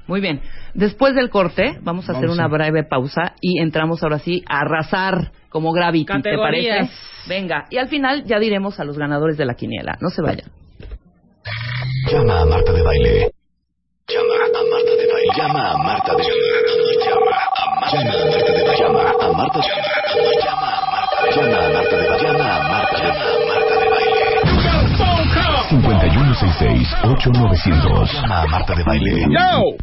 [0.07, 0.41] Muy bien.
[0.73, 4.59] Después del corte, vamos a hacer una a- breve pausa y entramos ahora sí a
[4.61, 6.77] arrasar como Gravity, ¿te Categorías.
[6.89, 6.93] parece?
[7.27, 9.97] Venga, y al final ya diremos a los ganadores de la quiniela.
[10.01, 10.51] No se vayan.
[12.11, 13.31] Llama a Marta de Baile.
[14.07, 15.31] Llama a Marta de Baile.
[15.35, 16.35] Llama a Marta de Baile.
[17.03, 18.77] Llama a Marta de Baile.
[18.77, 19.33] Llama a Marta de Baile.
[19.33, 19.69] Llama a Marta de
[20.13, 20.41] Baile.
[20.45, 21.64] Llama a Marta de Baile.
[26.35, 28.11] 5166-8900.
[28.11, 29.25] Llama a Marta de Baile.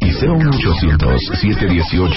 [0.00, 1.66] Y 01800-718-1414.
[1.66, 2.16] Llama a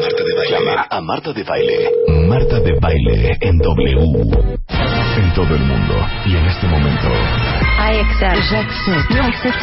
[0.00, 0.50] Marta de Baile.
[0.50, 1.90] Llama a Marta de Baile.
[2.28, 4.00] Marta de Baile en W.
[5.16, 5.94] En todo el mundo
[6.26, 7.08] y en este momento.
[7.78, 8.42] I accept.
[8.50, 9.20] J'accepte.
[9.20, 9.56] Accept.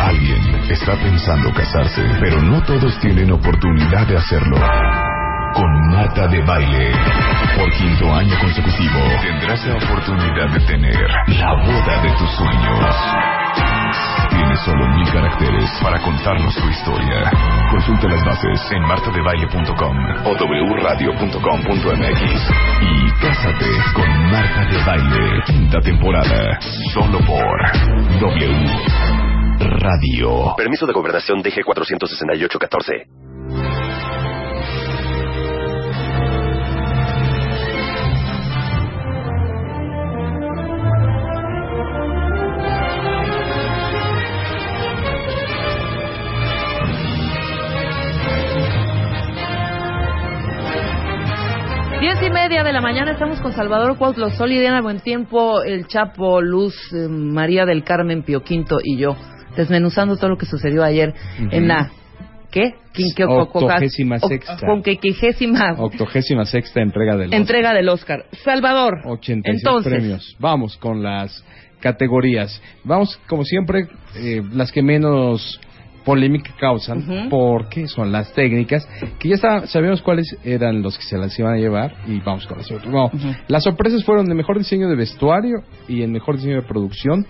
[0.00, 4.56] Alguien está pensando casarse, pero no todos tienen oportunidad de hacerlo.
[5.54, 6.92] Con Marta de Baile,
[7.56, 12.96] por quinto año consecutivo, tendrás la oportunidad de tener la boda de tus sueños.
[14.30, 17.30] Tienes solo mil caracteres para contarnos tu historia.
[17.70, 20.32] Consulta las bases en martadebaile.com o
[20.80, 22.22] wradio.com.mx
[22.80, 26.58] y cásate con Marta de Baile, quinta temporada,
[26.94, 27.60] solo por
[28.20, 29.02] W
[29.58, 30.54] Radio.
[30.56, 33.21] Permiso de gobernación DG 468-14.
[52.52, 56.42] Media de la mañana estamos con Salvador Cuautlo, Sol y Diana Buen Tiempo, el Chapo,
[56.42, 59.16] Luz, eh, María del Carmen, Pio Quinto y yo,
[59.56, 61.14] desmenuzando todo lo que sucedió ayer
[61.50, 61.90] en la...
[62.50, 62.74] ¿Qué?
[63.70, 64.58] Octogésima oc- sexta.
[65.78, 67.40] Octogésima sexta entrega del Oscar.
[67.40, 68.26] entrega del Oscar.
[68.44, 70.36] Salvador, 86 entonces, premios.
[70.38, 71.42] Vamos con las
[71.80, 72.60] categorías.
[72.84, 73.86] Vamos, como siempre,
[74.16, 75.58] eh, las que menos
[76.04, 78.86] polémica causan, porque son las técnicas,
[79.18, 82.46] que ya está- sabemos cuáles eran los que se las iban a llevar, y vamos
[82.46, 82.90] con las otras.
[82.90, 83.28] Bueno, Ujú.
[83.48, 87.26] Las sorpresas fueron en mejor diseño de vestuario y en mejor diseño de producción.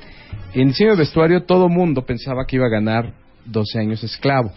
[0.55, 3.13] En diseño de vestuario todo mundo pensaba que iba a ganar
[3.45, 4.53] 12 años esclavo.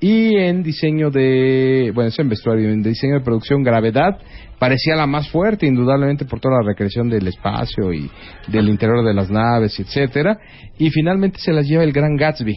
[0.00, 4.18] Y en diseño de, bueno, eso en vestuario, en diseño de producción, Gravedad,
[4.58, 8.08] parecía la más fuerte, indudablemente por toda la recreación del espacio y
[8.46, 10.38] del interior de las naves, etcétera.
[10.78, 12.54] Y finalmente se las lleva el Gran Gatsby.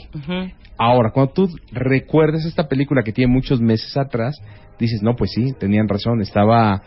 [0.78, 4.36] Ahora, cuando tú recuerdas esta película que tiene muchos meses atrás,
[4.80, 6.82] dices, no, pues sí, tenían razón, estaba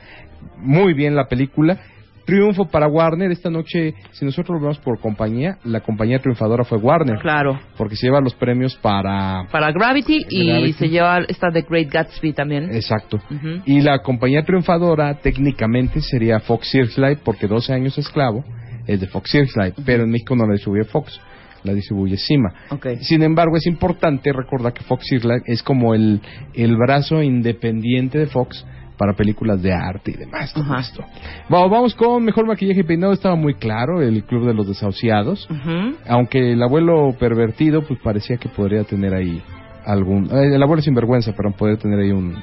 [0.58, 1.78] muy bien la película.
[2.24, 3.30] Triunfo para Warner.
[3.30, 7.20] Esta noche, si nosotros lo vemos por compañía, la compañía triunfadora fue Warner.
[7.20, 7.58] Claro.
[7.78, 9.46] Porque se lleva los premios para...
[9.52, 12.74] Para Gravity y se lleva esta de Great Gatsby también.
[12.74, 13.20] Exacto.
[13.64, 18.44] Y la compañía triunfadora técnicamente sería Fox Searchlight porque 12 años esclavo
[18.88, 21.20] es de Fox Searchlight, pero en México no la distribuye Fox,
[21.66, 22.52] la distribuye Cima.
[22.70, 22.86] Ok.
[23.00, 26.20] Sin embargo, es importante recordar que Fox Searchlight es como el,
[26.54, 28.64] el brazo independiente de Fox
[28.96, 30.52] para películas de arte y demás.
[30.54, 30.80] todo Ajá.
[30.80, 31.04] esto.
[31.50, 35.48] Vamos, vamos con mejor maquillaje y peinado, estaba muy claro, el Club de los Desahuciados.
[35.50, 35.96] Ujú.
[36.08, 39.42] Aunque el abuelo pervertido, pues parecía que podría tener ahí
[39.84, 40.30] algún...
[40.32, 42.36] eh, el abuelo sinvergüenza, pero podría tener ahí un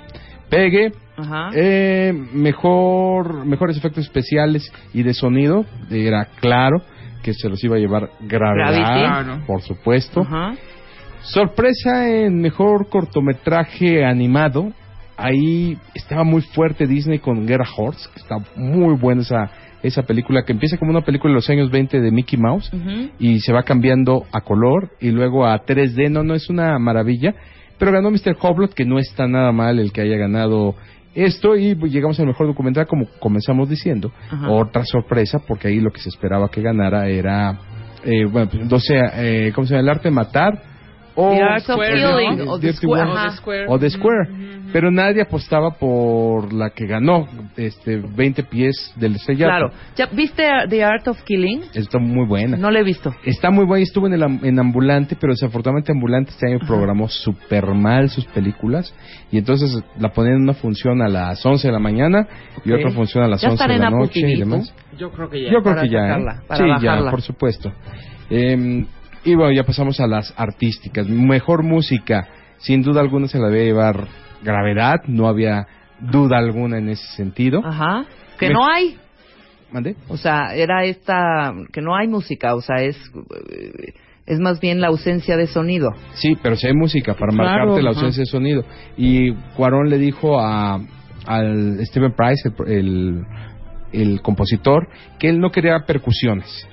[0.49, 0.91] pegue.
[1.17, 1.49] Ajá.
[1.55, 6.81] Eh, mejor, mejores efectos especiales y de sonido, era claro
[7.23, 9.45] que se los iba a llevar Gravedad, Gravity.
[9.47, 10.21] por supuesto.
[10.21, 10.53] Ajá.
[11.21, 14.73] Sorpresa en mejor cortometraje animado.
[15.15, 19.49] Ahí estaba muy fuerte Disney con Guerra Horse, que está muy buena esa,
[19.81, 22.69] esa película, que empieza como una película de los años 20 de Mickey Mouse
[23.19, 26.09] y se va cambiando a color y luego a 3D.
[26.09, 27.33] No, no es una maravilla.
[27.79, 28.35] Pero ganó Mr.
[28.39, 30.75] Hoblot, que no está nada mal el que haya ganado
[31.15, 34.11] esto y pues, llegamos al mejor documental como comenzamos diciendo.
[34.29, 34.49] Ajá.
[34.49, 37.59] Otra sorpresa porque ahí lo que se esperaba que ganara era,
[38.03, 39.81] eh, bueno, pues, no sé, eh, ¿cómo se llama?
[39.81, 40.72] El arte de matar
[41.15, 42.51] o The Art of Square, Killing, ¿no?
[42.51, 44.31] o The Dirty Square, o The Square.
[44.31, 44.53] Ujú, ujú.
[44.73, 49.51] Pero nadie apostaba por la que ganó, este, 20 pies del estrellato.
[49.51, 49.71] Claro.
[49.95, 51.61] ¿Ya viste The Art of Killing?
[51.75, 52.57] Está muy buena.
[52.57, 53.13] No la he visto.
[53.23, 57.67] Está muy buena, estuvo en, el, en Ambulante, pero desafortunadamente Ambulante este año programó súper
[57.67, 58.93] mal sus películas
[59.31, 62.27] y entonces la ponían en una función a las 11 de la mañana
[62.65, 64.73] y otra función a las Ya 11 estará de la noche y demás.
[64.97, 65.51] Yo creo que ya.
[65.51, 66.25] Yo creo para que ya, ¿eh?
[66.47, 67.05] para sí, bajarla.
[67.05, 67.71] ya, por supuesto.
[68.29, 68.85] Eh,
[69.25, 71.07] y bueno, ya pasamos a las artísticas.
[71.07, 74.07] Mejor música, sin duda alguna se la debe llevar
[74.43, 75.65] Gravedad, no había
[75.99, 77.61] duda alguna en ese sentido.
[77.65, 78.05] Ajá.
[78.37, 78.97] Que Me- no hay.
[79.71, 79.95] ¿Mande?
[80.09, 81.53] O sea, era esta.
[81.71, 82.53] Que no hay música.
[82.55, 82.97] O sea, es.
[84.25, 85.89] Es más bien la ausencia de sonido.
[86.13, 87.99] Sí, pero si hay música para Claro, marcarte la ajá.
[87.99, 88.63] ausencia de sonido.
[88.97, 90.79] Y Cuarón le dijo a
[91.25, 93.25] al Steven Price, el, el,
[93.93, 94.87] el compositor,
[95.19, 96.67] que él no quería percusiones,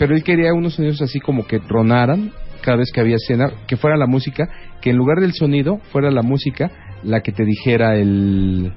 [0.00, 2.32] pero él quería unos sonidos así como que tronaran
[2.62, 4.48] cada vez que había escena, que fuera la música,
[4.80, 6.70] que en lugar del sonido fuera la música
[7.02, 8.72] la que te dijera el,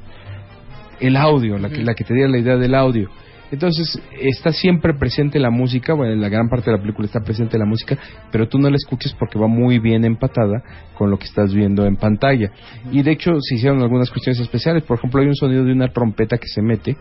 [1.00, 3.10] el audio, la, que, la que te diera la idea del audio.
[3.54, 7.22] Entonces está siempre presente la música, bueno, en la gran parte de la película está
[7.22, 7.98] presente la música,
[8.30, 10.62] pero tú no la escuches porque va muy bien empatada
[10.98, 12.52] con lo que estás viendo en pantalla.
[12.92, 15.88] Y de hecho se hicieron algunas cuestiones especiales, por ejemplo hay un sonido de una
[15.88, 16.98] trompeta que se mete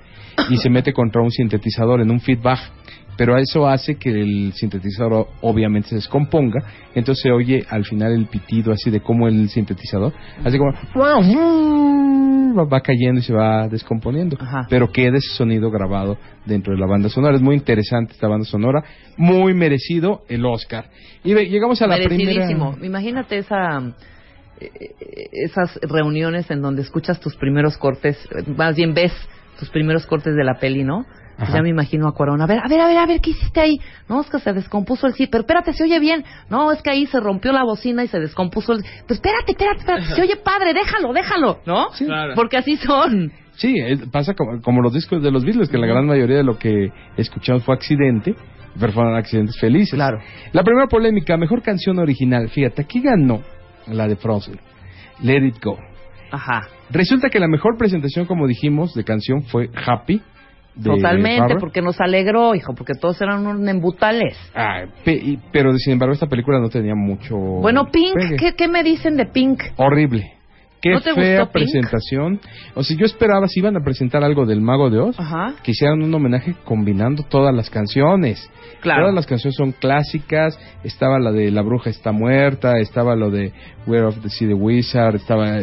[0.49, 2.61] y se mete contra un sintetizador en un feedback,
[3.17, 6.61] pero eso hace que el sintetizador obviamente se descomponga,
[6.95, 10.13] entonces se oye al final el pitido así de cómo el sintetizador,
[10.45, 10.73] así como
[12.57, 14.67] va- va cayendo y se va descomponiendo, Ajá.
[14.69, 17.35] pero queda ese sonido grabado dentro de la banda sonora.
[17.37, 18.83] Es muy interesante esta banda sonora,
[19.17, 20.87] muy merecido el Oscar.
[21.25, 22.73] Y ve- llegamos a la Merecidísimo.
[22.73, 22.87] primera...
[22.87, 23.81] Imagínate esa.
[24.61, 24.69] eh,
[25.33, 29.13] esas reuniones en donde escuchas tus primeros cortes, eh, más bien ves
[29.59, 31.05] tus primeros cortes de la peli, ¿no?
[31.39, 31.55] Ajá.
[31.55, 33.61] ya me imagino a Cuarón, a ver, a ver, a ver, a ver, ¿qué hiciste
[33.61, 33.81] ahí?
[34.09, 36.25] No, es que se descompuso el sí, pero espérate, se oye bien.
[36.51, 38.83] No, es que ahí se rompió la bocina y se descompuso el...
[39.07, 41.91] Pues espérate, espérate, espérate, se oye padre, déjalo, déjalo, ¿no?
[41.93, 42.05] Sí.
[42.05, 42.35] Claro.
[42.35, 43.33] Porque así son.
[43.57, 43.75] Sí,
[44.11, 46.91] pasa como, como los discos de los Beatles, que la gran mayoría de lo que
[47.17, 48.35] escuchamos fue accidente,
[48.79, 49.95] pero fueron accidentes felices.
[49.95, 50.19] Claro.
[50.53, 52.49] La primera polémica, mejor canción original.
[52.49, 53.43] Fíjate, aquí ganó
[53.87, 54.59] la de Frozen,
[55.23, 55.79] Let It Go.
[56.31, 56.69] Ajá.
[56.91, 60.23] Resulta que la mejor presentación, como dijimos, de canción fue Happy.
[60.75, 64.37] De Totalmente, porque nos alegró, hijo, porque todos eran unos embutales.
[64.55, 67.37] Ah, pe- y- pero sin embargo esta película no tenía mucho...
[67.37, 68.39] Bueno, Pink.
[68.39, 69.63] ¿qué, qué me dicen de Pink?
[69.77, 70.33] Horrible.
[70.81, 71.65] Qué ¿No te fea gustó Pink?
[71.67, 72.41] presentación.
[72.75, 75.55] O sea, yo esperaba si iban a presentar algo del Mago de Oz, Ajá.
[75.63, 78.51] que hicieran un homenaje combinando todas las canciones.
[78.81, 79.03] Claro.
[79.03, 80.59] Todas las canciones son clásicas.
[80.83, 83.53] Estaba la de La Bruja está muerta, estaba lo de
[83.87, 85.59] Where of the Sea the Wizard, estaba...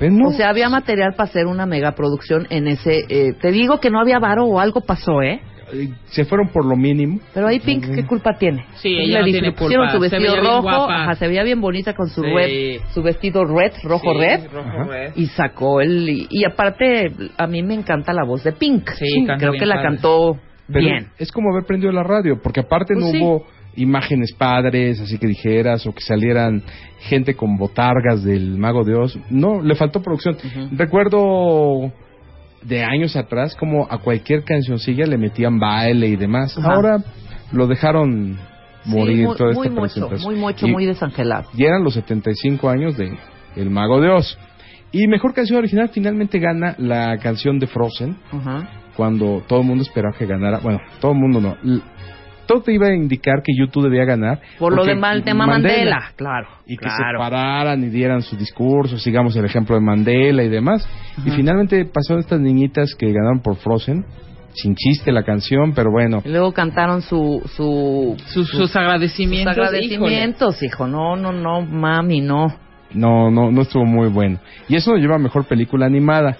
[0.00, 0.28] Pero no.
[0.30, 3.04] O sea, había material para hacer una megaproducción en ese...
[3.08, 5.40] eh, te digo que no había varo o algo pasó, ¿eh?
[5.72, 7.20] Eh, se fueron por lo mínimo.
[7.32, 8.64] Pero ahí Pink, ¿qué culpa tiene?
[8.76, 10.04] Sí, Le ella no tiene le pusieron culpa.
[10.04, 11.02] su Se vestido rojo, guapa.
[11.04, 12.28] ajá, se veía bien bonita con su Sí.
[12.34, 15.12] red, su vestido red, rojo Sí, red, rojo red.
[15.14, 16.08] y sacó el...
[16.08, 18.88] Y, y aparte, a mí me encanta la voz de Pink.
[18.98, 19.88] Sí, creo que la padre.
[19.90, 20.36] cantó
[20.66, 21.06] Pero bien.
[21.18, 23.18] Es como haber prendido la radio, porque aparte Pues no sí.
[23.22, 26.62] hubo imágenes padres, así que dijeras, o que salieran
[27.00, 29.18] gente con botargas del Mago de Oz.
[29.30, 30.36] No, le faltó producción.
[30.72, 31.92] Recuerdo
[32.62, 36.58] de años atrás como a cualquier cancioncilla le metían baile y demás.
[36.58, 36.98] Ahora
[37.52, 38.36] lo dejaron
[38.84, 40.22] morir Sí, muy, toda muy esta presentación.
[40.32, 41.48] muy mocho, Y- muy desangelado.
[41.56, 43.16] y eran los 75 años de
[43.56, 44.38] El Mago de Oz.
[44.92, 48.16] Y mejor canción original finalmente gana la canción de Frozen
[48.96, 50.58] cuando todo el mundo esperaba que ganara.
[50.58, 51.56] Bueno, todo el mundo no.
[52.50, 54.40] Todo te iba a indicar que YouTube debía ganar.
[54.58, 56.48] Por lo porque de mal tema Mandela, claro.
[56.66, 57.20] Y que se claro.
[57.20, 60.84] pararan y dieran sus discursos, sigamos el ejemplo de Mandela y demás.
[61.24, 64.04] Y finalmente pasaron estas niñitas que ganaron por Frozen.
[64.52, 66.22] Sin chiste la canción, pero bueno.
[66.24, 69.54] Y luego cantaron su, su, Sus, sus agradecimientos.
[69.54, 70.88] sus agradecimientos, hijo.
[70.88, 72.48] No, no, no, mami, no.
[72.92, 74.40] No, no, no estuvo muy bueno.
[74.68, 76.36] Y eso nos lleva a mejor película animada.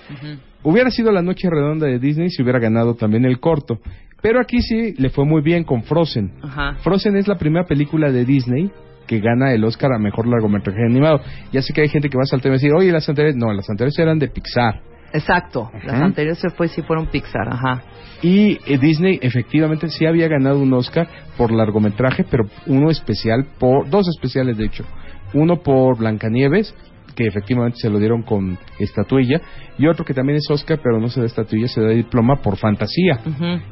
[0.64, 3.78] Hubiera sido La Noche Redonda de Disney si hubiera ganado también el corto.
[4.22, 6.32] Pero aquí sí le fue muy bien con Frozen.
[6.42, 6.74] Ajá.
[6.82, 8.70] Frozen es la primera película de Disney
[9.06, 11.20] que gana el Oscar a mejor largometraje animado.
[11.52, 13.36] Ya sé que hay gente que va a saltar y decir, oye, las anteriores.
[13.36, 14.82] No, las anteriores eran de Pixar.
[15.12, 15.68] Exacto.
[15.84, 17.82] Las anteriores pues sí fueron Pixar, ajá.
[18.22, 23.90] Y eh, Disney efectivamente sí había ganado un Oscar por largometraje, pero uno especial por.
[23.90, 24.84] Dos especiales, de hecho.
[25.32, 26.74] Uno por Blancanieves,
[27.14, 29.40] que efectivamente se lo dieron con estatuilla.
[29.78, 32.56] Y otro que también es Oscar, pero no se da estatuilla, se da diploma por
[32.56, 33.20] fantasía.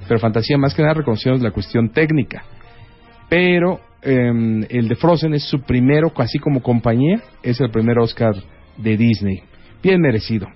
[0.06, 2.42] Pero fantasía más que nada reconocemos la cuestión técnica.
[3.28, 8.34] Pero em, el de Frozen es su primero, así como compañía, es el primer Oscar
[8.76, 9.42] de Disney.
[9.82, 10.46] Bien merecido.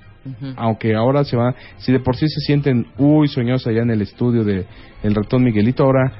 [0.56, 4.02] Aunque ahora se va, si de por sí se sienten uy soñosos allá en el
[4.02, 4.66] estudio de
[5.02, 6.12] El ratón Miguelito, ahora,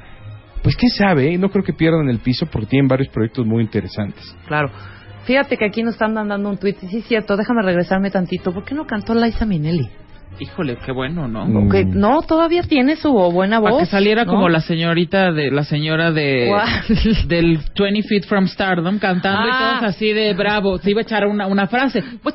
[0.61, 1.38] pues quién sabe, ¿eh?
[1.38, 4.37] no creo que pierdan el piso porque tienen varios proyectos muy interesantes.
[4.48, 4.70] Claro.
[5.24, 8.52] Fíjate que aquí nos están mandando un y Sí, es cierto, déjame regresarme tantito.
[8.52, 9.88] ¿Por qué no cantó Liza Minnelli?
[10.40, 11.45] Híjole, qué bueno, ¿no?
[11.47, 11.71] Mm.
[11.71, 13.73] Que no, todavía tiene su buena voz.
[13.73, 14.33] Para que saliera ¿no?
[14.33, 16.51] como la señorita de la señora de
[17.29, 19.77] del 20 Feet from Stardom cantando y Ah.
[19.79, 20.79] todos así de bravo.
[20.79, 22.03] Se iba a echar una, una frase.
[22.23, 22.35] Pues,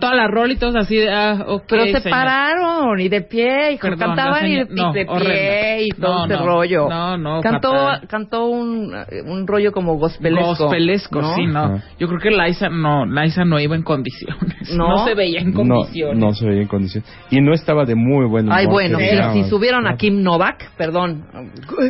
[0.00, 2.10] toda la rol y todos así de ah, ok, Pero se señor.
[2.18, 6.24] pararon y de pie, y Perdón, cantaban y no, y de pie y todo No,
[6.26, 6.88] ese no, rollo.
[6.88, 8.08] no, no, Cantó, fatal.
[8.08, 8.94] cantó un,
[9.26, 10.46] un rollo como gospelesco.
[10.66, 11.34] Gospelesco, ¿no?
[11.34, 11.80] sí, no.
[11.98, 14.72] Yo creo que Liza no, Liza no iba en condiciones.
[14.74, 15.04] ¿No?
[15.04, 16.18] se veía en No, condiciones.
[16.18, 17.10] no se veía en condiciones.
[17.30, 18.58] Y no estaba de muy buen humor.
[18.58, 18.98] Ay, bueno,
[19.32, 21.24] si, subieron a Kim Novak, perdón.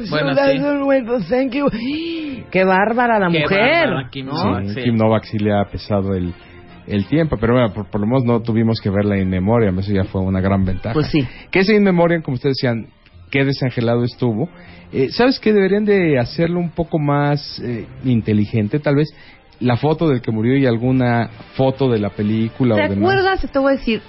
[0.09, 1.29] Bueno, sí.
[1.29, 1.67] thank you.
[2.51, 3.89] Qué bárbara la Qué mujer.
[3.89, 4.33] bárbara Kim ¿no?
[4.33, 4.65] Novak.
[4.67, 4.83] Sí, sí.
[4.83, 6.33] Kim Novak sí le ha pesado el,
[6.87, 9.93] el tiempo, pero bueno, por, por lo menos no tuvimos que verla en memoria, eso
[9.93, 10.95] ya fue una gran ventaja.
[10.95, 11.27] Pues sí.
[11.51, 12.87] Que ese in memoriam, como ustedes decían,
[13.31, 14.49] qué desangelado estuvo.
[14.93, 15.53] Eh, ¿Sabes qué?
[15.53, 19.09] Deberían de hacerlo un poco más eh, inteligente, tal vez
[19.61, 23.11] la foto del que murió y alguna foto de la película ¿Te o demás.
[23.11, 23.51] acuerdas?
[23.51, 24.03] Te voy a decir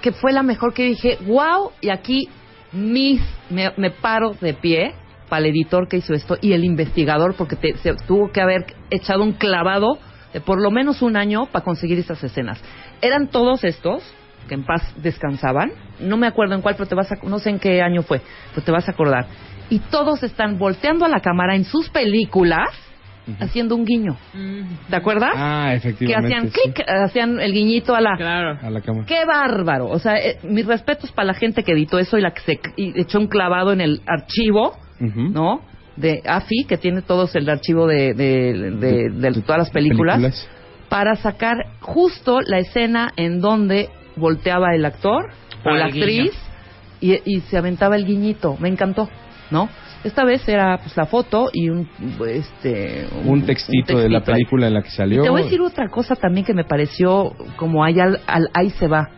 [0.00, 2.28] que fue la mejor que dije, wow, y aquí
[2.72, 4.94] mis, me, paro de pie
[5.28, 8.66] para el editor que hizo esto y el investigador, porque te- se tuvo que haber
[8.90, 9.98] echado un clavado
[10.32, 12.62] de por lo menos un año para conseguir esas escenas.
[13.00, 14.02] Eran todos estos
[14.48, 17.50] que en paz descansaban, no me acuerdo en cuál, pero te vas a, no sé
[17.50, 18.20] en qué año fue,
[18.54, 19.26] pero te vas a acordar.
[19.68, 22.68] Y todos están volteando a la cámara en sus películas
[23.38, 24.16] haciendo un guiño.
[24.88, 25.32] ¿Te acuerdas?
[25.36, 26.26] Ah, que efectivamente.
[26.34, 26.60] hacían sí.
[26.62, 28.16] clic, hacían el guiñito a la...
[28.16, 28.58] Claro.
[28.62, 29.06] A la cámara.
[29.06, 29.86] ¡Qué bárbaro!
[29.88, 32.60] O sea, eh, mis respetos para la gente que editó eso y la que se
[32.76, 34.76] y echó un clavado en el archivo.
[35.00, 35.62] ¿no?
[35.96, 40.48] De AFI, que tiene todos el archivo de, de, de- de todas las películas,
[40.88, 45.30] para sacar justo la escena en donde volteaba el actor
[45.60, 46.32] o Para la actriz
[47.00, 48.56] y, y se aventaba el guiñito.
[48.60, 49.08] Me encantó,
[49.50, 49.68] ¿no?
[50.02, 51.88] Esta vez era pues la foto y un
[52.26, 54.38] este Un textito de la textito ahí.
[54.42, 55.22] película en la que Y salió.
[55.22, 58.70] te voy a decir otra cosa también que me pareció como ahí, al, al- ahí
[58.70, 59.10] se va.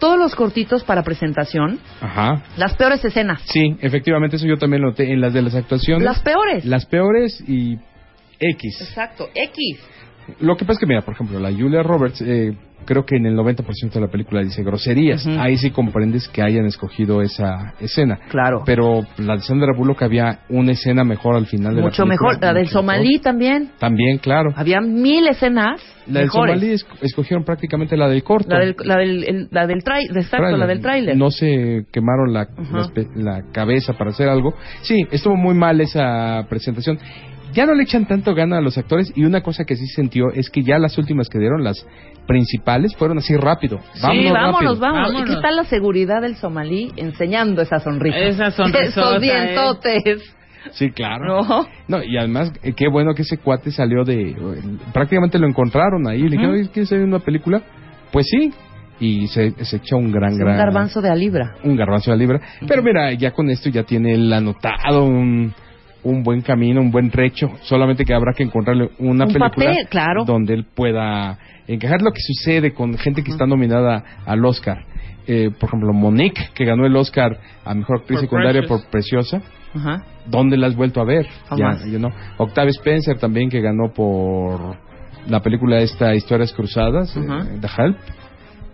[0.00, 2.42] Todos los cortitos para presentación, Ajá.
[2.58, 3.40] las peores escenas.
[3.46, 6.04] Sí, efectivamente, eso yo también noté en las de las actuaciones.
[6.04, 6.64] Las peores.
[6.66, 7.78] Las peores y
[8.38, 8.80] X.
[8.82, 9.80] Exacto, X.
[10.40, 13.26] Lo que pasa es que, mira, por ejemplo, la Julia Roberts, eh, creo que en
[13.26, 15.26] el 90% de la película dice groserías.
[15.26, 18.18] Ahí sí comprendes que hayan escogido esa escena.
[18.28, 18.62] Claro.
[18.64, 22.30] Pero la de Sandra Bullock había una escena mejor al final de Mucho la película.
[22.30, 22.42] mejor.
[22.44, 23.70] La del mucho somalí también.
[23.78, 24.52] También, claro.
[24.54, 28.50] Había mil escenas La del somalí es- escogieron prácticamente la del corto.
[28.50, 31.16] La del, la del, el- la del tráiler, exacto, la del tráiler.
[31.16, 32.46] No se quemaron la,
[33.16, 34.54] la cabeza para hacer algo.
[34.82, 36.98] Sí, estuvo muy mal esa presentación.
[37.56, 40.30] Ya no le echan tanto gana a los actores y una cosa que sí sintió
[40.32, 41.86] es que ya las últimas que dieron, las
[42.26, 43.78] principales, fueron así rápido.
[43.94, 44.80] Sí, Vámonos, vámonos, rápido.
[44.80, 45.10] vámonos.
[45.10, 45.36] ¿Y Vámonos.
[45.36, 48.18] qué tal la seguridad del somalí enseñando esa sonrisa?
[48.18, 49.20] Esa sonrisota, Esos ¿eh?
[49.20, 50.34] dientotes.
[50.72, 51.42] Sí, claro.
[51.44, 51.66] ¿No?
[51.88, 54.34] No, y además, eh, qué bueno que ese cuate salió de...
[54.92, 56.22] prácticamente lo encontraron ahí.
[56.22, 56.54] Le dijeron.
[56.54, 57.62] "Oye, ¿quieres salir en una película?
[58.12, 58.52] Pues sí.
[58.98, 60.56] Y se, se echó un gran, Un gran...
[60.56, 61.54] garbanzo de a libra.
[61.62, 62.40] un garbanzo de libra.
[62.66, 65.54] Pero mira, ya con esto ya tiene él anotado un,
[66.06, 67.50] un buen camino, un buen trecho.
[67.62, 70.24] Solamente que habrá que encontrarle una Un película papel, claro.
[70.24, 74.84] donde él pueda encajar lo que sucede con gente que está nominada al Oscar.
[75.26, 78.82] Eh, por ejemplo, Monique, que ganó el Oscar a Mejor Actriz Por Secundaria Precious.
[78.82, 79.42] por Preciosa.
[79.74, 80.04] Ajá.
[80.26, 81.26] ¿Dónde la has vuelto a ver?
[81.48, 81.84] Jamás.
[81.84, 81.98] Ya.
[82.38, 84.76] Octavia Spencer también, que ganó por
[85.28, 87.58] la película esta Historias Cruzadas, eh.
[87.60, 87.96] The Help.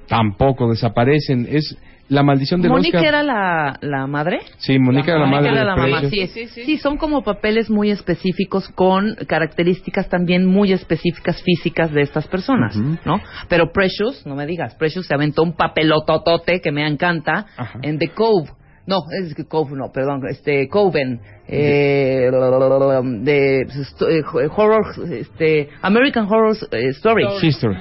[0.06, 1.46] Tampoco desaparecen.
[1.48, 1.78] Es
[2.12, 3.14] la maldición del Mónica Oscar.
[3.14, 4.40] era la, la madre.
[4.58, 6.30] Sí, Mónica era la Mónica madre era de la mamá, Precious.
[6.30, 12.28] sí, sí, son como papeles muy específicos con características también muy específicas físicas de estas
[12.28, 12.76] personas.
[12.76, 13.18] ¿no?
[13.48, 17.78] Pero Precious, no me digas, Precious se aventó un papelototote que me encanta Ajá.
[17.82, 18.50] en The Cove.
[18.86, 22.28] No, es que Cove no, perdón, este Coven eh,
[23.20, 24.22] de eh,
[24.54, 27.24] horror este American Horror eh, Story.
[27.40, 27.76] History.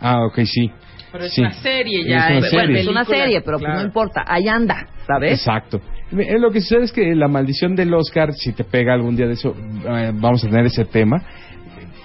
[0.00, 0.70] Ah, ok, sí.
[1.12, 1.40] Pero es Sí.
[1.40, 2.26] una serie Es ya.
[2.28, 2.58] una es- serie.
[2.66, 5.32] Bueno, es una serie, pero pues no importa, ahí anda, ¿sabes?
[5.32, 5.80] Exacto.
[6.12, 9.26] Eh, Lo que sucede es que la maldición del Oscar, si te pega algún día
[9.26, 9.54] de eso,
[9.86, 11.22] eh, vamos a tener ese tema.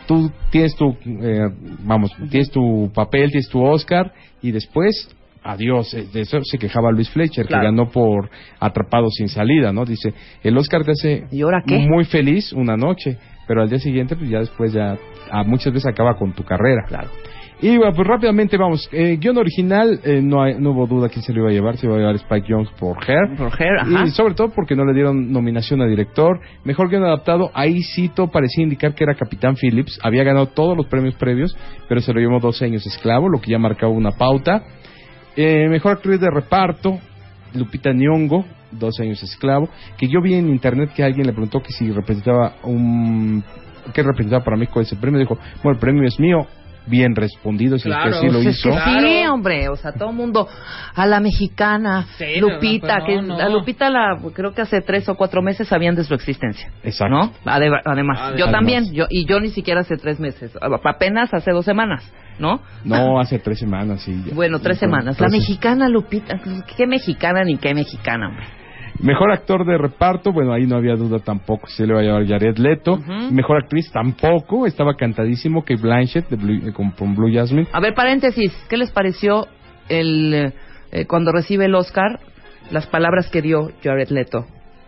[0.07, 1.47] Tú tienes tu, eh,
[1.85, 5.09] vamos, tienes tu papel, tienes tu Oscar y después,
[5.43, 5.93] adiós.
[5.93, 7.61] Eh, De eso se quejaba Luis Fletcher, Claro.
[7.61, 8.29] que ganó por
[8.59, 9.85] Atrapado sin salida, ¿no?
[9.85, 11.77] Dice, el Oscar te hace ¿Y ahora qué?
[11.79, 14.97] muy feliz una noche, pero al día siguiente, pues ya después ya,
[15.31, 16.83] a muchas veces acaba con tu carrera.
[16.87, 17.09] Claro.
[17.63, 18.89] Y bueno, pues rápidamente vamos.
[18.91, 21.77] Eh, guion original, eh, no, hay, no hubo duda quién se lo iba a llevar.
[21.77, 23.37] Se iba a llevar Spike Jones por Hair.
[23.37, 24.05] Por Hair, ajá.
[24.05, 26.41] Y sobre todo porque no le dieron nominación a director.
[26.65, 29.97] Mejor guion adaptado, ahí cito parecía indicar que era Capitán Phillips.
[30.03, 31.55] Había ganado todos los premios previos,
[31.87, 34.61] pero se lo llevó 12 años esclavo, lo que ya marcaba una pauta.
[35.37, 36.99] Eh, mejor actriz de reparto,
[37.53, 39.69] Lupita Nyong'o, 12 años esclavo.
[39.97, 43.41] Que yo vi en internet que alguien le preguntó que si representaba un...
[43.93, 45.17] ¿Qué representaba para México ese premio?
[45.17, 46.45] Dijo, bueno, el premio es mío.
[46.85, 48.69] Bien respondido, si Claro, es que sí lo Pues es hizo.
[48.69, 48.99] Claro.
[49.07, 50.47] sí, hombre, o sea, todo el mundo
[50.95, 54.81] a la mexicana, Sí, no, Lupita, pues que no, a Lupita la creo que hace
[54.81, 57.15] tres o cuatro meses sabían de su existencia, Exacto.
[57.15, 57.31] ¿no?
[57.45, 58.33] Ade- Además, Además.
[58.37, 60.51] yo también, yo y yo ni siquiera hace tres meses,
[60.83, 62.03] apenas hace dos semanas,
[62.37, 62.61] ¿no?
[62.83, 64.21] No, hace tres semanas, sí.
[64.27, 64.33] ya.
[64.35, 65.17] Bueno, tres semanas.
[65.19, 66.39] La mexicana Lupita,
[66.75, 68.45] qué mexicana ni qué mexicana, hombre.
[68.99, 72.03] Mejor actor de reparto, bueno, ahí no había duda tampoco si se le va a
[72.03, 72.97] llevar Jared Leto.
[73.31, 77.67] Mejor actriz tampoco, estaba cantadísimo que Blanchett de Blue- eh, con, con Blue Jasmine.
[77.73, 79.47] A ver, paréntesis, ¿qué les pareció
[79.89, 80.53] el
[80.91, 82.19] eh, cuando recibe el Oscar
[82.71, 84.45] las palabras que dio Jared Leto?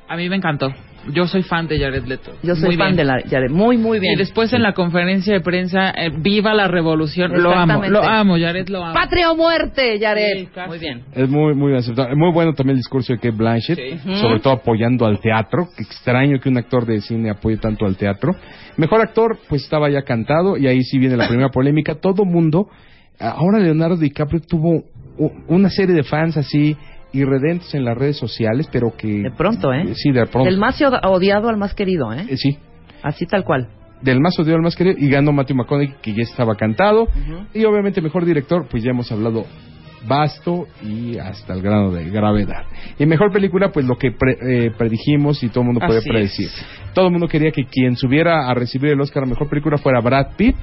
[0.07, 0.67] A mí me encantó.
[1.13, 2.31] Yo soy fan de Jared Leto.
[2.43, 2.97] Yo soy Muy fan bien.
[2.97, 4.13] de la Jared, muy muy bien.
[4.13, 7.31] Y después en la conferencia de prensa, eh, viva la revolución.
[7.41, 8.93] Lo amo, lo amo, Jared lo amo.
[8.93, 10.39] Patria o muerte, Jared.
[10.39, 11.03] Sí, muy bien.
[11.13, 12.15] Es muy, muy aceptable.
[12.15, 14.15] Muy bueno también el discurso de Kate Blanchett, Sí.
[14.21, 15.67] sobre todo apoyando al teatro.
[15.77, 18.35] Qué extraño que un actor de cine apoye tanto al teatro.
[18.77, 21.95] Mejor actor, pues estaba ya cantado, y ahí sí viene la primera polémica.
[21.95, 22.67] Todo mundo,
[23.19, 24.83] ahora Leonardo DiCaprio tuvo
[25.47, 26.75] una serie de fans así
[27.15, 29.07] irredentes en las redes sociales, pero que...
[29.23, 29.95] De pronto, ¿eh?
[29.95, 30.49] Sí, de pronto.
[30.49, 32.25] Del más od- odiado al más querido, ¿eh?
[32.29, 32.57] Eh, sí,
[33.01, 33.67] Así tal cual.
[34.01, 37.07] del más odiado al más querido y ganó Matthew McConaughey que ya estaba cantado.
[37.53, 39.45] Y obviamente mejor director pues ya hemos hablado
[40.07, 42.63] vasto y hasta el grado de gravedad.
[42.99, 44.37] Y mejor película pues lo que pre-
[44.67, 46.49] eh, predijimos y todo el mundo puede Así predecir.
[46.93, 50.01] todo el mundo quería que quien subiera a recibir el Oscar a mejor película fuera
[50.01, 50.55] Brad Pitt.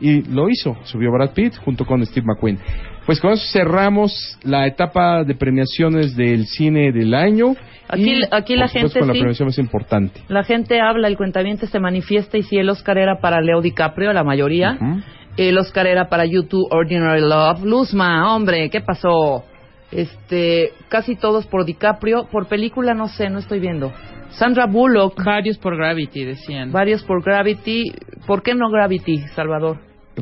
[0.00, 0.76] Y lo hizo.
[0.84, 2.58] Subió Brad Pitt junto con Steve McQueen
[3.06, 7.54] pues con eso cerramos la etapa de premiaciones del cine del año
[7.88, 9.18] Aquí- y, aquí la gente con la sí.
[9.20, 13.18] premiación más importante La gente habla, el cuentaviente se manifiesta y si el Oscar era
[13.20, 15.00] para Leo DiCaprio, la mayoría, Ujú.
[15.36, 17.64] el Oscar era para YouTube Ordinary Love.
[17.64, 19.44] Luzma, hombre, ¿qué pasó?
[19.90, 23.92] Este, casi todos por DiCaprio, por película no sé, no estoy viendo.
[24.30, 26.72] Sandra Bullock, Varios por Gravity, decían.
[26.72, 27.92] varios por Gravity.
[28.26, 29.78] ¿Por qué no Gravity, Salvador?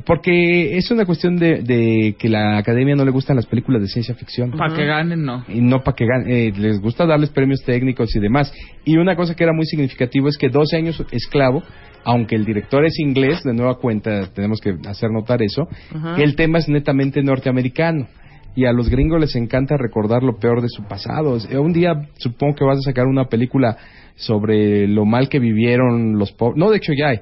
[0.07, 3.88] Porque es una cuestión de, de que la academia no le gustan las películas de
[3.88, 4.53] ciencia ficción.
[4.53, 5.45] Para que ganen, no.
[5.49, 8.53] Y no para que ganen, eh, les gusta darles premios técnicos y demás.
[8.84, 11.62] Y una cosa que era muy significativo es que 12 años esclavo,
[12.05, 16.14] aunque el director es inglés, de nueva cuenta tenemos que hacer notar eso, Ajá.
[16.14, 18.07] que el tema es netamente norteamericano.
[18.55, 21.36] Y a los gringos les encanta recordar lo peor de su pasado.
[21.51, 23.76] Eh, Un día supongo que vas a sacar una película
[24.16, 26.59] sobre lo mal que vivieron los pobres.
[26.59, 27.20] No, de hecho ya hay,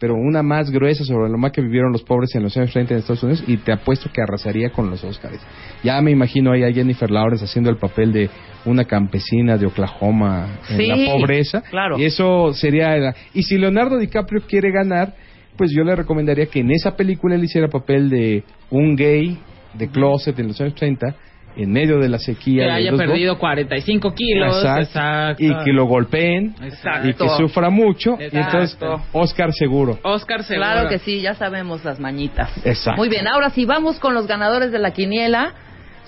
[0.00, 2.94] pero una más gruesa sobre lo mal que vivieron los pobres en los años 30
[2.94, 5.38] en Estados Unidos y te apuesto que arrasaría con los Oscars.
[5.84, 8.30] Ya me imagino ahí a Jennifer Lawrence haciendo el papel de
[8.64, 11.62] una campesina de Oklahoma en Sí, la pobreza.
[11.70, 11.98] claro.
[11.98, 12.96] Y eso sería...
[12.96, 15.14] la- Y si Leonardo DiCaprio quiere ganar,
[15.56, 19.38] pues yo le recomendaría que en esa película él hiciera papel de un gay
[19.74, 21.14] de closet en los años 30
[21.56, 22.64] en medio de la sequía.
[22.64, 24.56] Que haya perdido 45 kilos.
[24.56, 24.82] Exacto.
[24.82, 25.44] Exacto.
[25.44, 27.08] Y que lo golpeen Exacto.
[27.08, 28.16] y que sufra mucho.
[28.18, 29.02] Y entonces, Exacto.
[29.12, 29.98] Oscar seguro.
[30.02, 30.66] Oscar seguro.
[30.66, 32.50] Claro que sí, ya sabemos las mañitas.
[32.64, 32.98] Exacto.
[32.98, 35.54] Muy bien, ahora sí, vamos con los ganadores de la quiniela.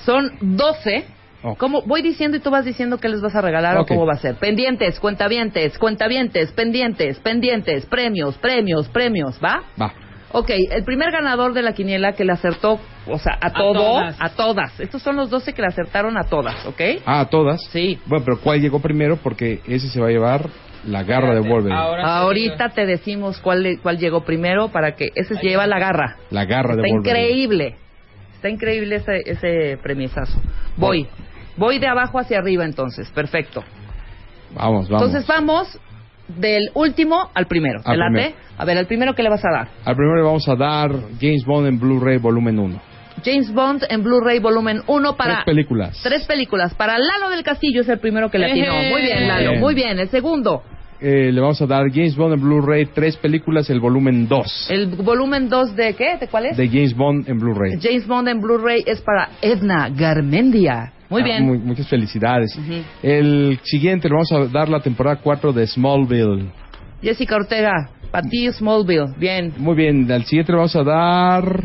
[0.04, 1.04] Son 12.
[1.44, 1.58] Ok.
[1.58, 1.82] ¿Cómo?
[1.82, 3.82] Voy diciendo y tú vas diciendo qué les vas a regalar Ok.
[3.82, 4.36] o cómo va a ser.
[4.36, 9.62] Pendientes, cuentavientes, cuentavientes, pendientes, pendientes, premios, premios, premios, ¿va?
[9.80, 9.92] Va.
[10.30, 14.16] Ok, el primer ganador de la quiniela que le acertó, o sea, a, todo, todas.
[14.20, 14.80] a todas.
[14.80, 16.80] Estos son los 12 que le acertaron a todas, ¿ok?
[17.06, 17.60] Ah, todas.
[17.72, 17.98] Sí.
[18.06, 19.16] Bueno, pero ¿cuál llegó primero?
[19.16, 20.48] Porque ese se va a llevar
[20.86, 21.74] la garra de Wolverine.
[21.78, 25.78] Ahora Ahorita te decimos cuál, le- cuál llegó primero para que ese se lleva la
[25.78, 26.16] garra.
[26.30, 27.20] La garra de Está Wolverine.
[27.28, 27.76] increíble.
[28.34, 30.40] Está increíble ese, ese premisazo.
[30.76, 31.06] Voy.
[31.56, 33.10] Voy de abajo hacia arriba entonces.
[33.10, 33.62] Perfecto.
[34.54, 35.06] Vamos, vamos.
[35.06, 35.78] Entonces vamos
[36.28, 37.80] del último al primero.
[37.82, 38.34] ¿Te Al primero.
[38.58, 39.68] A ver, al primero que le vas a dar.
[39.84, 40.90] Al primero le vamos a dar
[41.20, 42.80] James Bond en Blu-ray volumen 1.
[43.24, 45.34] James Bond en Blu-ray volumen 1 para...
[45.34, 46.00] Tres películas.
[46.02, 46.74] Tres películas.
[46.74, 48.72] Para Lalo del Castillo es el primero que le atinó.
[48.90, 49.50] Muy bien, Lalo.
[49.50, 49.60] Bien.
[49.60, 49.98] Muy bien.
[49.98, 50.62] El segundo.
[51.04, 54.86] Eh, le vamos a dar James Bond en Blu-ray, tres películas, el volumen 2 El
[54.86, 56.16] volumen 2 de qué?
[56.20, 56.56] ¿De cuál es?
[56.56, 57.72] de James Bond en Blu-ray.
[57.82, 60.92] James Bond en Blu-ray es para Edna Garmendia.
[61.08, 61.44] Muy Ah, bien.
[61.44, 62.56] muy- muchas felicidades.
[63.02, 66.46] El siguiente le vamos a dar la temporada 4 de Smallville.
[67.02, 69.12] Jessica Ortega, para ti Smallville.
[69.18, 69.52] Bien.
[69.58, 71.64] Muy bien, al siguiente le vamos a dar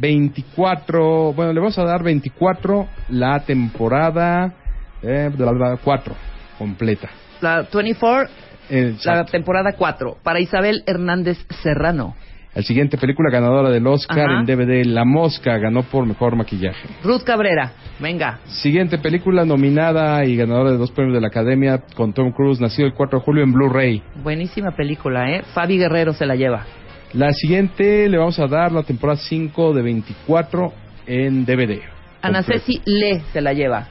[0.00, 4.52] 24, bueno, le vamos a dar 24 la temporada
[5.02, 6.14] eh, de la 4
[6.58, 7.08] completa.
[7.40, 8.28] La 24,
[8.70, 10.18] El- la temporada 4.
[10.22, 12.14] Para Isabel Hernández Serrano.
[12.54, 14.40] El siguiente película ganadora del Oscar Ajá.
[14.40, 16.88] en DVD, La Mosca, ganó por mejor maquillaje.
[17.04, 18.40] Ruth Cabrera, venga.
[18.46, 22.88] Siguiente película nominada y ganadora de dos premios de la Academia con Tom Cruise, nacido
[22.88, 24.02] el 4 de julio en Blu-ray.
[24.24, 25.42] Buenísima película, ¿eh?
[25.54, 26.64] Fabi Guerrero se la lleva.
[27.14, 30.72] La siguiente le vamos a dar la temporada 5 de 24
[31.06, 31.80] en DVD.
[32.20, 32.42] Ana.
[32.42, 33.88] Ceci Le se la lleva.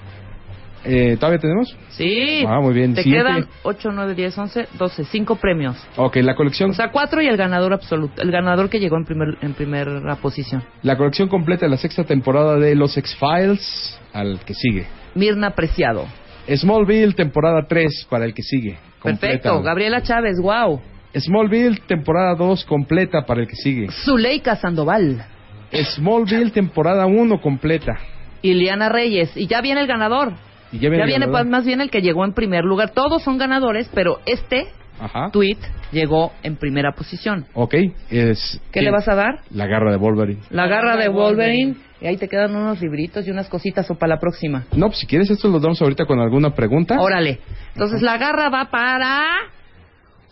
[0.85, 1.75] Eh, ¿Todavía tenemos?
[1.89, 2.45] Sí.
[2.47, 2.93] Ah, muy bien.
[2.93, 3.27] Te Siguiente.
[3.27, 5.75] quedan 8, 9, 10, 11, 12, 5 premios.
[5.97, 8.21] Ok, la colección, O sea, 4 y el ganador absoluto.
[8.21, 10.63] El ganador que llegó en, primer, en primera posición.
[10.83, 14.85] la colección completa de la sexta temporada de Los X-Files al que sigue.
[15.15, 16.05] Mirna Preciado.
[16.47, 18.77] Smallville, temporada 3 para el que sigue.
[19.03, 19.49] Perfecto.
[19.49, 19.61] Completa.
[19.61, 20.79] Gabriela Chávez, wow.
[21.15, 23.87] Smallville, temporada 2 completa para el que sigue.
[24.05, 25.25] Zuleika Sandoval.
[25.71, 27.97] Smallville, temporada 1 completa.
[28.41, 29.35] Iliana Reyes.
[29.35, 30.33] Y ya viene el ganador.
[30.71, 31.47] Y ya viene, Ya el viene ganador.
[31.47, 32.91] más bien el que llegó en primer lugar.
[32.91, 34.67] Todos son ganadores, pero este
[34.99, 35.29] Ajá.
[35.31, 35.57] tweet
[35.91, 37.45] llegó en primera posición.
[37.53, 37.75] Ok,
[38.09, 38.61] es...
[38.71, 39.39] ¿Qué le vas a dar?
[39.51, 40.41] La garra de Wolverine.
[40.49, 41.75] La garra de Wolverine.
[41.99, 44.65] Y ahí te quedan unos libritos y unas cositas o para la próxima.
[44.75, 46.99] No, pues si quieres esto los damos ahorita con alguna pregunta.
[46.99, 47.39] Órale.
[47.73, 49.25] Entonces la garra va para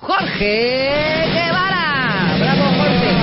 [0.05, 2.37] Jorge Guevara.
[2.39, 3.15] Bravo, Jorge.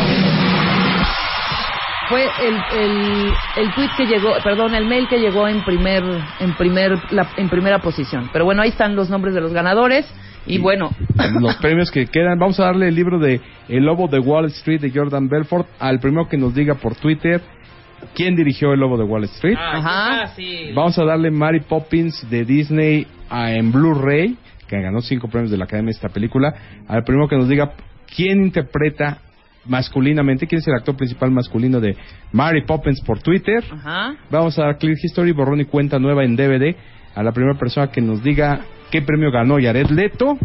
[2.08, 6.02] Fue el, el, el tweet que llegó, perdón, el mail que llegó en primer,
[6.40, 8.28] en primer, la- en primera posición.
[8.32, 10.12] Pero bueno, ahí están los nombres de los ganadores.
[10.44, 10.90] Y bueno,
[11.40, 12.36] Los premios que quedan.
[12.40, 16.00] Vamos a darle el libro de El Lobo de Wall Street de Jordan Belfort al
[16.00, 17.40] primero que nos diga por Twitter
[18.16, 19.56] quién dirigió El Lobo de Wall Street.
[19.56, 20.32] Ah, Ajá.
[20.74, 24.36] Vamos a darle Mary Poppins de Disney a- en Blu-ray,
[24.76, 26.54] que ganó cinco premios de la Academia de esta película.
[26.88, 27.72] Al primero que nos diga
[28.14, 29.18] quién interpreta
[29.66, 31.96] masculinamente, quién es el actor principal masculino de
[32.32, 33.62] Mary Poppins por Twitter.
[33.70, 34.16] ajá.
[34.30, 36.74] Vamos a dar Clear History, borrón y cuenta nueva en DVD
[37.14, 38.60] a la primera persona que nos diga
[38.90, 40.38] qué premio ganó Jared Leto.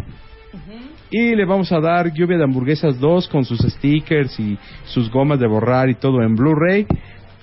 [1.10, 5.40] Y le vamos a dar Lluvia de Hamburguesas 2 con sus stickers y sus gomas
[5.40, 6.86] de borrar y todo en Blu-ray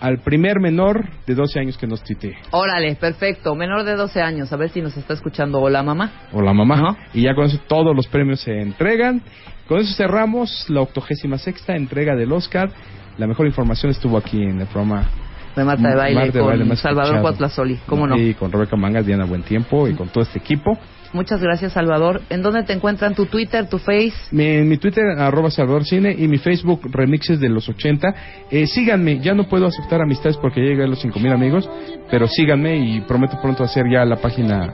[0.05, 2.37] al primer menor de 12 años que nos tuitee.
[2.51, 3.55] Órale, perfecto.
[3.55, 4.53] Menor de 12 años.
[4.53, 5.59] A ver si nos está escuchando.
[5.59, 6.11] Hola, mamá.
[6.31, 6.75] O la mamá.
[6.75, 6.97] Ajá.
[7.15, 9.23] Y ya con eso todos los premios se entregan.
[9.67, 12.69] Con eso cerramos la octogésima sexta entrega del Oscar.
[13.17, 15.09] La mejor información estuvo aquí en el programa
[15.55, 17.21] De Marta de Baile Marta de con Baile Salvador.
[17.21, 17.79] Cuatlazoli.
[17.87, 18.15] ¿Cómo no?
[18.15, 20.77] Y con Rebeca Mangas, Diana Buen Tiempo y con todo este equipo.
[21.13, 22.21] Muchas gracias, Salvador.
[22.29, 24.13] ¿En dónde te encuentran tu Twitter, tu Face?
[24.31, 28.15] Mi, en mi Twitter, arroba Salvador Cine, y mi Facebook, Remixes de los 80.
[28.51, 31.69] Eh, síganme, ya no puedo aceptar amistades porque ya llegué a los 5000 amigos,
[32.09, 34.73] pero síganme y prometo pronto hacer ya la página.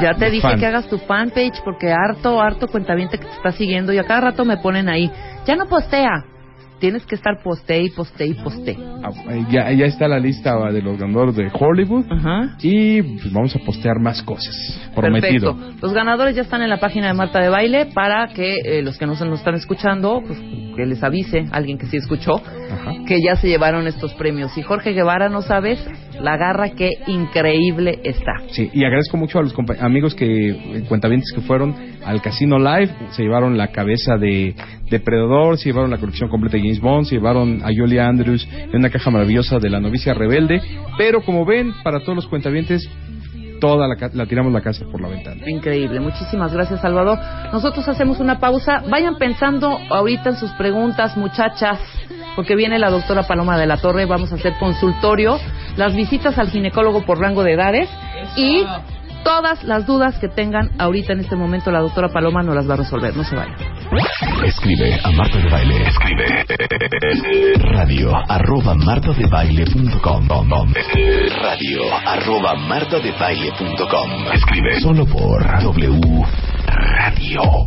[0.00, 0.58] Ya te dije fan.
[0.58, 4.20] que hagas tu fanpage porque harto, harto cuentaviente que te está siguiendo y a cada
[4.20, 5.10] rato me ponen ahí.
[5.46, 6.37] Ya no postea.
[6.80, 8.76] Tienes que estar poste y poste y poste.
[9.02, 12.56] Ah, eh, Ya, ya está la lista de los ganadores de Hollywood Ajá.
[12.62, 14.54] y pues, vamos a postear más cosas.
[14.94, 15.56] Prometido.
[15.56, 15.86] Perfecto.
[15.86, 18.96] Los ganadores ya están en la página de Marta de Baile para que eh, los
[18.98, 20.38] que no se nos están escuchando, pues
[20.76, 22.92] que les avise alguien que sí escuchó Ajá.
[23.06, 24.56] que ya se llevaron estos premios.
[24.56, 25.78] Y Jorge Guevara, no sabes
[26.20, 28.32] la garra que increíble está.
[28.50, 32.90] Sí, y agradezco mucho a los amigos que, eh, cuentavientes que fueron al Casino Live,
[33.10, 34.54] se llevaron la cabeza de
[34.90, 38.76] Depredador, se llevaron la colección completa de James Bond, se llevaron a Julia Andrews en
[38.76, 40.60] una caja maravillosa de la novicia rebelde,
[40.96, 42.88] pero como ven, para todos los cuentavientes,
[43.60, 45.42] toda la, la tiramos la casa por la ventana.
[45.46, 46.00] Increíble.
[46.00, 47.18] Muchísimas gracias, Salvador.
[47.52, 48.82] Nosotros hacemos una pausa.
[48.88, 51.78] Vayan pensando ahorita en sus preguntas, muchachas,
[52.36, 54.06] porque viene la doctora Paloma de la Torre.
[54.06, 55.38] Vamos a hacer consultorio,
[55.76, 57.88] las visitas al ginecólogo por rango de edades
[58.36, 58.64] y
[59.28, 62.72] todas las dudas que tengan ahorita en este momento la doctora Paloma nos las va
[62.72, 63.14] a resolver.
[63.14, 63.54] No se vayan.
[64.42, 65.86] Escribe a Marta de Baile.
[65.86, 66.46] Escribe
[67.74, 70.28] radio arroba martadebaile.com
[71.42, 76.24] radio arroba martadebaile.com Escribe solo por W
[76.66, 77.66] Radio.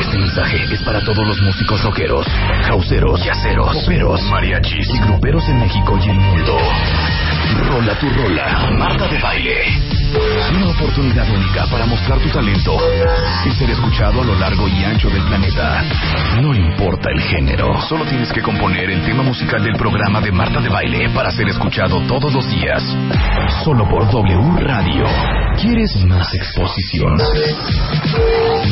[0.00, 2.26] Este mensaje es para todos los músicos rockeros,
[2.68, 6.56] houseeros, yaceros, poperos, mariachis y gruperos en México y el mundo.
[7.68, 9.91] Rola tu rola, Marta de Baile.
[10.12, 12.76] Una oportunidad única para mostrar tu talento
[13.46, 15.82] y ser escuchado a lo largo y ancho del planeta.
[16.40, 20.60] No importa el género, solo tienes que componer el tema musical del programa de Marta
[20.60, 22.82] de Baile para ser escuchado todos los días.
[23.64, 25.04] Solo por W Radio.
[25.60, 27.16] ¿Quieres más exposición?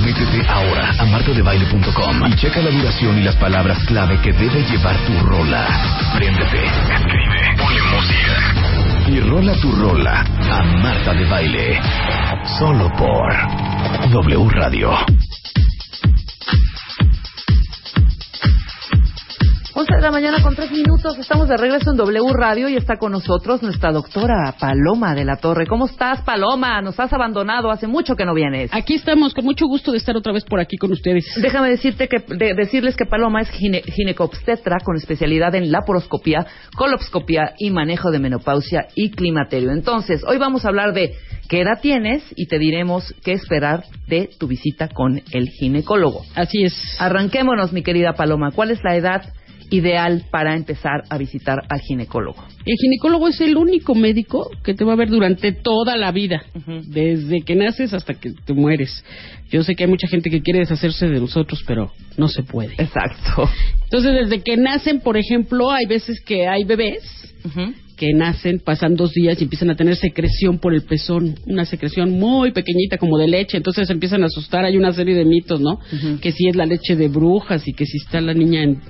[0.04, 4.96] Métete ahora a martadebaile.com y checa la duración y las palabras clave que debe llevar
[5.06, 5.66] tu rola.
[6.14, 8.79] Préndete, escribe, ponle música
[9.10, 11.80] y rola tu rola a Marta de Baile.
[12.58, 13.32] Solo por
[14.12, 14.90] W Radio.
[19.80, 21.16] 11 de la mañana con tres minutos.
[21.18, 25.36] Estamos de regreso en W Radio y está con nosotros nuestra doctora Paloma de la
[25.36, 25.66] Torre.
[25.66, 26.82] ¿Cómo estás, Paloma?
[26.82, 27.70] Nos has abandonado.
[27.70, 28.68] Hace mucho que no vienes.
[28.74, 31.24] Aquí estamos, con mucho gusto de estar otra vez por aquí con ustedes.
[31.40, 37.54] Déjame decirte que, de- decirles que Paloma es gine, ginecobstetra con especialidad en laparoscopía, coloscopía
[37.58, 39.70] y manejo de menopausia y climaterio.
[39.70, 41.14] Entonces, hoy vamos a hablar de
[41.48, 46.20] qué edad tienes y te diremos qué esperar de tu visita con el ginecólogo.
[46.34, 46.74] Así es.
[46.98, 48.50] Arranquémonos, mi querida Paloma.
[48.50, 49.22] ¿Cuál es la edad
[49.70, 52.44] ideal para empezar a visitar al ginecólogo?
[52.66, 56.42] El ginecólogo es el único médico que te va a ver durante toda la vida,
[56.88, 59.04] desde que naces hasta que te mueres.
[59.50, 62.74] Yo sé que hay mucha gente que quiere deshacerse de nosotros, pero no se puede.
[62.74, 63.48] Exacto.
[63.84, 67.02] Entonces, desde que nacen, por ejemplo, hay veces que hay bebés
[68.00, 72.12] que nacen, pasan dos días y empiezan a tener secreción por el pezón, una secreción
[72.12, 75.60] muy pequeñita como de leche, entonces se empiezan a asustar, hay una serie de mitos,
[75.60, 75.78] ¿no?
[76.22, 78.80] Que si es la leche de brujas y que si está la niña en,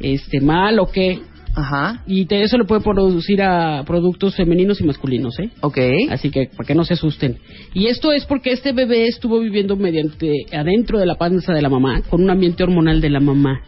[0.00, 1.20] este mal o qué,
[1.54, 2.02] Ajá.
[2.06, 5.50] y te- eso le puede producir a productos femeninos y masculinos, ¿eh?
[5.60, 5.78] Ok.
[6.10, 7.38] Así que para que no se asusten.
[7.74, 11.68] Y esto es porque este bebé estuvo viviendo mediante adentro de la panza de la
[11.68, 13.62] mamá, con un ambiente hormonal de la mamá.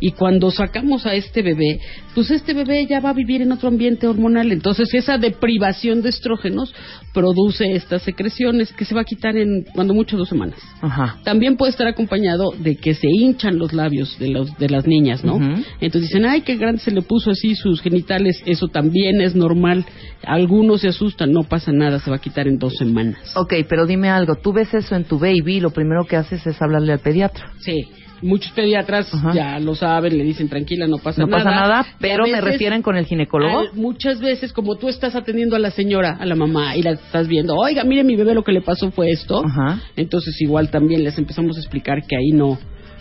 [0.00, 1.78] Y cuando sacamos a este bebé,
[2.14, 4.50] pues este bebé ya va a vivir en otro ambiente hormonal.
[4.50, 6.74] Entonces esa deprivación de estrógenos
[7.12, 10.58] produce estas secreciones que se va a quitar en cuando mucho dos semanas.
[10.80, 11.18] Ajá.
[11.24, 15.24] También puede estar acompañado de que se hinchan los labios de, los, de las niñas,
[15.24, 15.38] ¿no?
[15.80, 18.42] Entonces dicen, ay, qué grande se le puso así sus genitales.
[18.46, 19.84] Eso también es normal.
[20.22, 23.36] Algunos se asustan, no pasa nada, se va a quitar en dos semanas.
[23.36, 24.34] Ok, pero dime algo.
[24.36, 27.52] Tú ves eso en tu baby y lo primero que haces es hablarle al pediatra.
[27.60, 27.88] Sí,
[28.22, 29.32] muchos pediatras Ajá.
[29.34, 31.44] ya lo saben, le dicen, tranquila, no pasa No nada.
[31.44, 33.58] pasa nada, pero me veces, refieren con el ginecólogo.
[33.60, 36.92] al- muchas veces, como tú estás atendiendo a la señora, a la mamá, y la
[36.92, 39.42] estás viendo, oiga, mire, mi bebé lo que le pasó fue esto.
[39.44, 39.80] Ajá.
[39.96, 42.58] Entonces, igual también les empezamos a explicar que ahí no,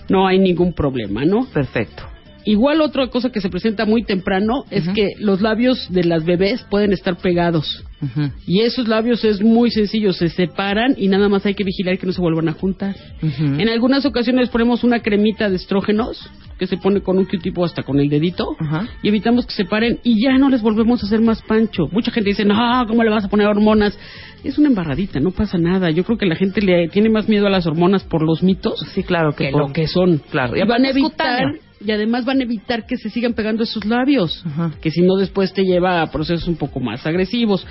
[0.09, 1.45] no hay ningún problema, ¿no?
[1.53, 2.03] Perfecto.
[2.46, 6.64] Igual otra cosa que se presenta muy temprano es que los labios de las bebés
[6.70, 7.84] pueden estar pegados.
[8.48, 12.06] Y esos labios es muy sencillo, se separan y nada más hay que vigilar que
[12.08, 12.96] no se vuelvan a juntar.
[13.22, 17.84] En algunas ocasiones ponemos una cremita de estrógenos que se pone con un Q-tipo hasta
[17.84, 18.56] con el dedito
[19.04, 21.88] y evitamos que se paren y ya no les volvemos a hacer más pancho.
[21.92, 23.98] Mucha gente dice, no, ¿cómo le vas a poner hormonas?
[24.44, 25.90] Es una embarradita, no pasa nada.
[25.92, 28.80] Yo creo que la gente le tiene más miedo a las hormonas por los mitos
[28.94, 30.20] Sí, claro que, que por- lo que son.
[30.32, 31.54] Claro, y y van a evitar.
[31.80, 34.71] Y además van a evitar que se sigan pegando esos labios, Ajá.
[34.82, 37.65] que si no después te lleva a procesos un poco más agresivos.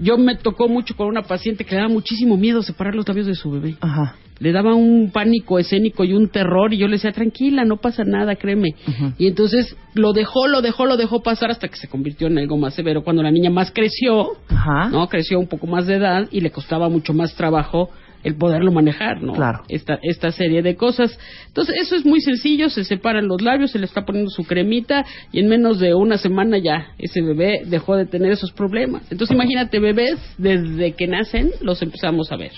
[0.00, 3.26] Yo me tocó mucho con una paciente que le daba muchísimo miedo separar los labios
[3.26, 3.76] de su bebé.
[3.80, 4.16] Ajá.
[4.40, 8.02] Le daba un pánico escénico y un terror y yo le decía, tranquila, no pasa
[8.02, 8.74] nada, créeme.
[9.16, 12.56] Y entonces lo dejó, lo dejó, lo dejó pasar hasta que se convirtió en algo
[12.58, 13.04] más severo.
[13.04, 14.88] Cuando la niña más creció, Ajá.
[14.90, 15.06] ¿no?
[15.08, 17.90] Creció un poco más de edad y le costaba mucho más trabajo
[18.22, 19.32] el poderlo manejar, ¿no?
[19.32, 19.62] Claro.
[19.68, 21.18] Esta, esta serie de cosas.
[21.48, 25.04] Entonces, eso es muy sencillo, se separan los labios, se le está poniendo su cremita
[25.32, 29.02] y en menos de una semana ya ese bebé dejó de tener esos problemas.
[29.10, 32.52] Entonces, imagínate, bebés, desde que nacen, los empezamos a ver.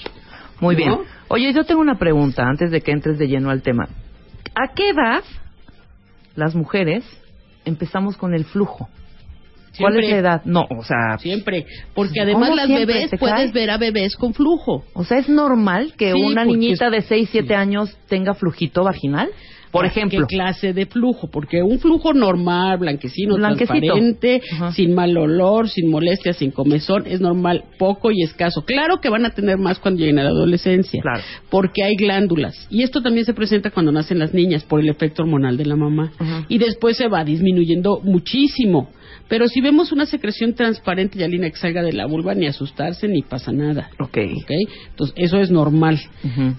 [0.61, 0.79] Muy ¿No?
[0.79, 0.99] bien.
[1.29, 3.89] Oye, yo tengo una pregunta antes de que entres de lleno al tema.
[4.55, 5.25] ¿A qué edad
[6.37, 7.05] las mujeres
[7.65, 8.89] empezamos con el flujo?
[9.79, 10.43] ¿Cuál es la edad?
[10.45, 12.87] No, o sea, Siempre, porque ¿Cómo además las siempre?
[12.87, 14.85] bebés ¿Te puedes ver a bebés con flujo.
[14.95, 19.29] o sea, es normal que Sí, una niñita de 6, 7 años tenga flujito vaginal,
[19.73, 20.27] por ¿Qué ejemplo.
[20.29, 21.29] clase de flujo?
[21.29, 23.73] Porque un flujo normal, blanquecino, Blanquecito.
[23.81, 24.71] transparente, Ajá.
[24.73, 28.63] sin mal olor, sin molestias, sin comezón, es normal, poco y escaso.
[28.65, 31.23] Claro que van a tener más cuando lleguen a la adolescencia, Claro.
[31.51, 32.55] porque hay glándulas.
[32.71, 35.75] Y esto también se presenta cuando nacen las niñas por el efecto hormonal de la
[35.75, 36.13] mamá.
[36.21, 36.45] Ajá.
[36.49, 38.91] Y después se va disminuyendo muchísimo.
[39.29, 43.09] Pero si vemos una secreción transparente y alina que salga de la vulva, ni asustarse
[43.09, 43.91] ni pasa nada.
[43.99, 44.19] Ok.
[44.43, 44.51] ¿ok?
[44.91, 46.01] Entonces, eso es normal.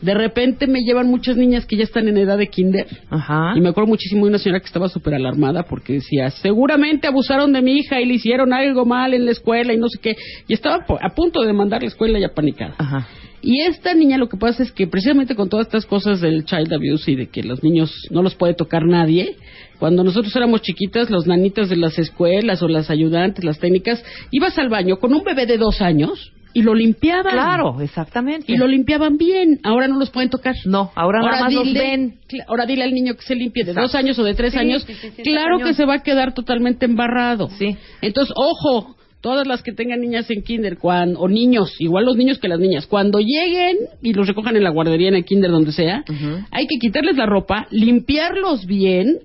[0.02, 3.54] De repente me llevan muchas niñas que ya están en edad de kinder Ajá.
[3.56, 7.54] y me acuerdo muchísimo de una señora que estaba súper alarmada porque decía, seguramente abusaron
[7.54, 10.16] de mi hija y le hicieron algo mal en la escuela y no sé qué.
[10.48, 12.76] Y estaba a punto de mandar la escuela ya panicada.
[12.78, 13.08] Ajá.
[13.46, 16.74] Y esta niña lo que pasa es que precisamente con todas estas cosas del child
[16.74, 19.36] abuse y de que los niños no los puede tocar nadie,
[19.78, 24.58] cuando nosotros éramos chiquitas, los nanitas de las escuelas o las ayudantes, las técnicas, ibas
[24.58, 27.34] al baño con un bebé de dos años y lo limpiaban.
[27.34, 28.52] Claro, exactamente.
[28.52, 29.60] Y lo limpiaban bien.
[29.62, 30.56] Ahora no los pueden tocar.
[30.66, 32.16] No, ahora, nada más los ven.
[32.48, 33.88] Ahora dile al niño que se limpie de Exacto.
[33.90, 34.84] dos años o de tres Sí, años.
[34.88, 37.50] sí, sí, sí, claro que se va a quedar totalmente embarrado.
[37.60, 37.78] Sí.
[38.02, 38.96] Entonces, ojo,
[39.26, 42.60] todas las que tengan niñas en kinder cuan- o niños, igual los niños que las
[42.60, 46.04] niñas, cuando lleguen y los recojan en la guardería, en el kinder, donde sea,
[46.52, 49.18] hay que quitarles la ropa, limpiarlos bien,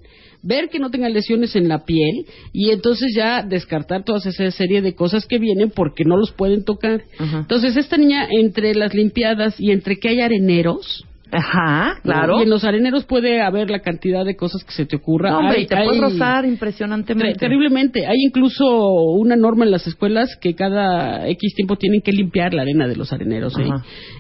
[0.42, 2.24] ver que no tengan lesiones en la piel
[2.54, 6.64] y entonces ya descartar toda esa serie de cosas que vienen porque no los pueden
[6.64, 7.02] tocar.
[7.40, 12.40] Entonces, esta niña, entre las limpiadas y entre que hay areneros, Ajá, claro.
[12.40, 15.30] Y en los areneros puede haber la cantidad de cosas que se te ocurra.
[15.30, 17.38] No, hombre, Hay- y te hay- puedes rozar impresionantemente.
[17.38, 18.06] Terriblemente.
[18.06, 22.62] Hay incluso una norma en las escuelas que cada X tiempo tienen que limpiar la
[22.62, 23.56] arena de los areneros.
[23.58, 23.68] ¿eh?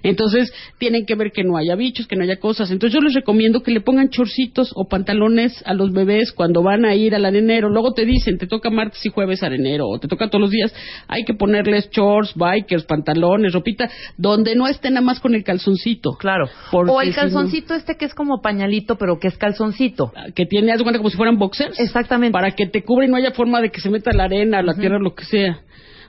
[0.02, 2.70] Entonces, tienen que ver que no haya bichos, que no haya cosas.
[2.70, 6.84] Entonces, yo les recomiendo que le pongan chorcitos o pantalones a los bebés cuando van
[6.84, 7.68] a ir al arenero.
[7.68, 10.72] Luego te dicen, te toca martes y jueves arenero, o te toca todos los días.
[11.08, 16.12] Hay que ponerles shorts, bikers, pantalones, ropita, donde no estén nada más con el calzoncito.
[16.18, 16.48] Claro.
[16.70, 20.12] Porque o el calzoncito este que es como pañalito, pero que es calzoncito.
[20.34, 21.78] que tiene, haz cuenta como si fueran boxers.
[21.78, 22.32] Exactamente.
[22.32, 24.74] Para que te cubra y no haya forma de que se meta la arena, la
[24.74, 25.60] tierra, lo que sea.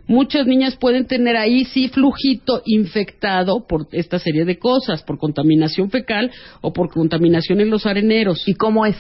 [0.08, 5.90] Muchas niñas pueden tener ahí sí flujito infectado por esta serie de cosas, por contaminación
[5.90, 6.32] fecal
[6.62, 8.48] o por contaminación en los areneros.
[8.48, 8.98] ¿Y cómo es?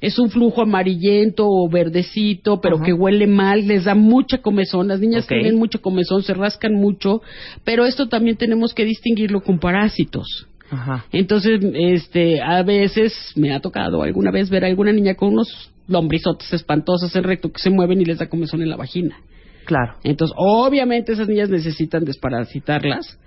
[0.00, 2.84] Es un flujo amarillento o verdecito, pero Ajá.
[2.86, 4.88] que huele mal, les da mucha comezón.
[4.88, 7.20] Las niñas tienen mucho comezón, se rascan mucho,
[7.64, 10.46] pero esto también tenemos que distinguirlo con parásitos.
[10.70, 11.04] Ajá.
[11.12, 15.70] Entonces, este, a veces me ha tocado alguna vez ver a alguna niña con unos
[15.86, 19.16] lombrizotes espantosos en recto que se mueven y les da comezón en la vagina.
[19.64, 19.96] Claro.
[20.02, 23.18] Entonces, obviamente esas niñas necesitan desparasitarlas,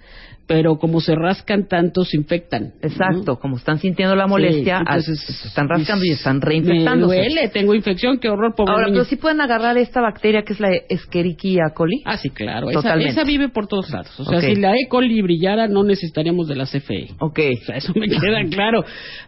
[0.52, 2.64] pero como se rascan tanto, se infectan.
[2.64, 2.88] ¿no?
[2.90, 7.16] Exacto, como están sintiendo la molestia, Sí, entonces, se están rascando y están Me reinfectándose.
[7.16, 10.60] duele, tengo infección, qué horror, pobre Ahora, pero sí pueden agarrar esta bacteria que es
[10.60, 12.02] la Escherichia coli.
[12.06, 12.70] Ah, sí, claro.
[12.70, 13.12] Esa, Totalmente.
[13.12, 14.20] esa vive por todos lados.
[14.20, 14.88] O sea, si la E.
[14.90, 17.10] coli brillara, no necesitaríamos de la CFE.
[17.20, 17.40] Ok.
[17.62, 18.84] O sea, eso me queda claro,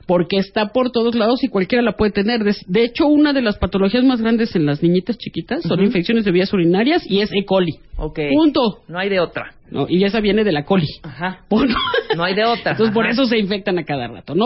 [0.05, 2.43] porque está por todos lados y cualquiera la puede tener.
[2.43, 6.25] De, de hecho, una de las patologías más grandes en las niñitas chiquitas son infecciones
[6.25, 7.45] de vías urinarias y es E.
[7.45, 7.73] coli.
[7.97, 8.19] Ok.
[8.33, 8.79] Punto.
[8.87, 9.53] No hay de otra.
[9.73, 9.87] ¿No?
[9.89, 10.87] Y esa viene de la coli.
[11.03, 11.41] Ajá.
[12.15, 12.71] No hay de otra.
[12.73, 14.45] Entonces, por eso se infectan a cada rato, ¿no?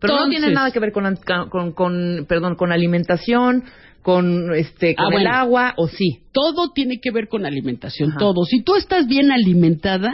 [0.00, 1.04] Pero no tiene nada que ver con,
[1.50, 3.62] con, con- perdón, con alimentación,
[4.02, 5.30] con este, con Ah, el bueno.
[5.30, 6.20] agua, o sí.
[6.32, 8.18] Todo tiene que ver con alimentación, Ajá.
[8.18, 8.44] todo.
[8.44, 10.12] Si tú estás bien alimentada,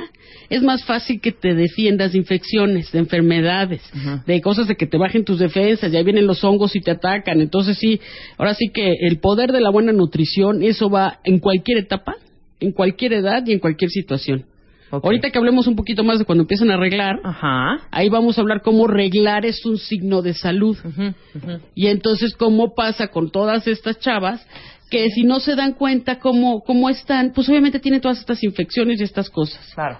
[0.50, 4.22] es más fácil que te defiendas de infecciones, de enfermedades, Ajá.
[4.26, 7.40] de cosas de que te bajen tus defensas, ya vienen los hongos y te atacan.
[7.40, 8.00] Entonces sí,
[8.38, 12.16] ahora sí que el poder de la buena nutrición, eso va en cualquier etapa,
[12.60, 14.44] en cualquier edad y en cualquier situación.
[14.90, 17.88] Ahorita que hablemos un poquito más de cuando empiezan a arreglar, Ajá.
[17.90, 20.76] ahí vamos a hablar cómo reglar es un signo de salud.
[20.84, 21.60] Ujú, ujú.
[21.74, 24.46] Y entonces, ¿cómo pasa con todas estas chavas?
[24.88, 29.00] Que si no se dan cuenta cómo, cómo están, pues obviamente tienen todas estas infecciones
[29.00, 29.72] y estas cosas.
[29.74, 29.98] Claro.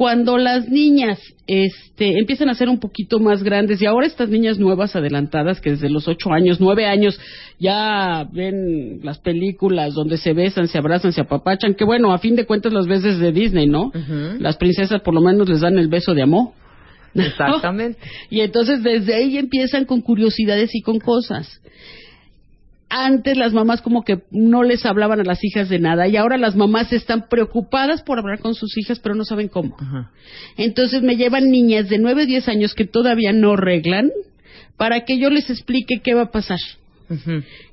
[0.00, 4.58] Cuando las niñas este, empiezan a ser un poquito más grandes, y ahora estas niñas
[4.58, 7.20] nuevas adelantadas, que desde los ocho años, nueve años,
[7.58, 12.34] ya ven las películas donde se besan, se abrazan, se apapachan, que bueno, a fin
[12.34, 13.92] de cuentas las ves desde Disney, ¿no?
[14.38, 16.52] Las princesas por lo menos les dan el beso de amor.
[17.14, 17.98] Exactamente.
[18.30, 21.60] Y entonces desde ahí empiezan con curiosidades y con cosas.
[22.90, 26.36] Antes las mamás como que no les hablaban a las hijas de nada y ahora
[26.36, 29.76] las mamás están preocupadas por hablar con sus hijas pero no saben cómo.
[29.78, 30.10] Ajá.
[30.56, 34.10] Entonces me llevan niñas de 9 o 10 años que todavía no reglan
[34.76, 36.58] para que yo les explique qué va a pasar.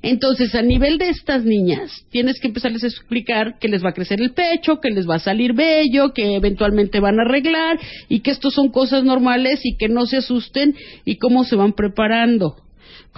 [0.02, 3.94] Entonces, a nivel de estas niñas, tienes que empezarles a explicar que les va a
[3.94, 8.20] crecer el pecho, que les va a salir vello, que eventualmente van a arreglar y
[8.20, 12.56] que estos son cosas normales y que no se asusten y cómo se van preparando.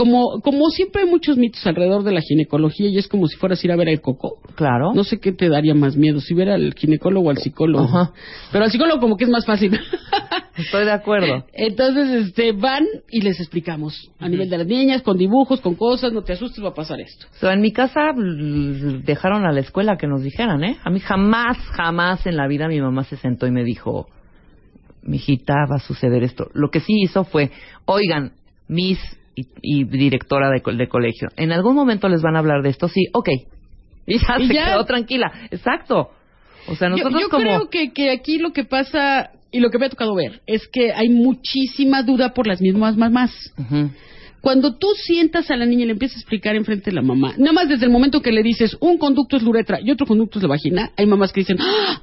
[0.01, 3.63] Como, como siempre hay muchos mitos alrededor de la ginecología y es como si fueras
[3.63, 4.39] a ir a ver el coco.
[4.55, 4.95] Claro.
[4.95, 7.85] No sé qué te daría más miedo, si ver al ginecólogo o al psicólogo.
[7.85, 8.15] Ajá.
[8.51, 9.79] Pero al psicólogo como que es más fácil.
[10.57, 11.45] Estoy de acuerdo.
[11.53, 16.15] Entonces, este, van y les explicamos a nivel de las niñas, con dibujos, con cosas,
[16.15, 17.27] no te asustes, va a pasar esto.
[17.37, 18.01] O sea, en mi casa
[19.05, 20.79] dejaron a la escuela que nos dijeran, ¿eh?
[20.83, 24.07] A mí jamás, jamás en la vida mi mamá se sentó y me dijo,
[25.03, 26.47] mijita, va a suceder esto.
[26.55, 27.51] Lo que sí hizo fue,
[27.85, 28.33] oigan,
[28.67, 28.99] mis
[29.41, 32.89] y, y directora de, de colegio, en algún momento les van a hablar de esto,
[32.89, 33.29] sí, ok.
[34.07, 34.67] Y ya Y se ya.
[34.67, 35.33] quedó tranquila.
[35.51, 36.11] Exacto.
[36.69, 37.43] O sea, nosotros yo como...
[37.43, 40.69] creo que, que aquí lo que pasa y lo que me ha tocado ver es
[40.69, 43.33] que hay muchísima duda por las mismas mamás.
[44.41, 47.35] Cuando tú sientas a la niña y le empiezas a explicar enfrente de la mamá,
[47.37, 50.07] nada más desde el momento que le dices un conducto es la uretra y otro
[50.07, 52.01] conducto es la vagina, hay mamás que dicen, ¡Ah!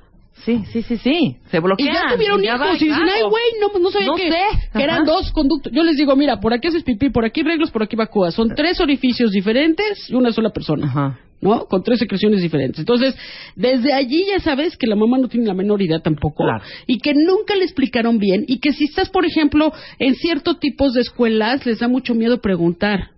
[0.48, 1.36] Sí, sí, sí, sí.
[1.52, 1.94] Se y bloquean.
[1.94, 3.12] ya tuvieron y ya hijos va, y dicen, claro.
[3.14, 4.38] ay, güey, no, pues no sabía No que, sé.
[4.74, 5.74] que eran dos conductos.
[5.74, 8.34] Yo les digo, mira, por aquí haces pipí, por aquí reglos, por aquí vacúas.
[8.34, 10.88] Son tres orificios diferentes y una sola persona.
[10.88, 11.20] Ajá.
[11.42, 11.66] ¿no?
[11.66, 12.80] Con tres secreciones diferentes.
[12.80, 13.14] Entonces,
[13.56, 16.46] desde allí ya sabes que la mamá no tiene la menor idea tampoco.
[16.46, 16.64] Claro.
[16.88, 18.46] Y que nunca le explicaron bien.
[18.48, 22.40] Y que si estás, por ejemplo, en ciertos tipos de escuelas, les da mucho miedo
[22.42, 23.12] preguntar.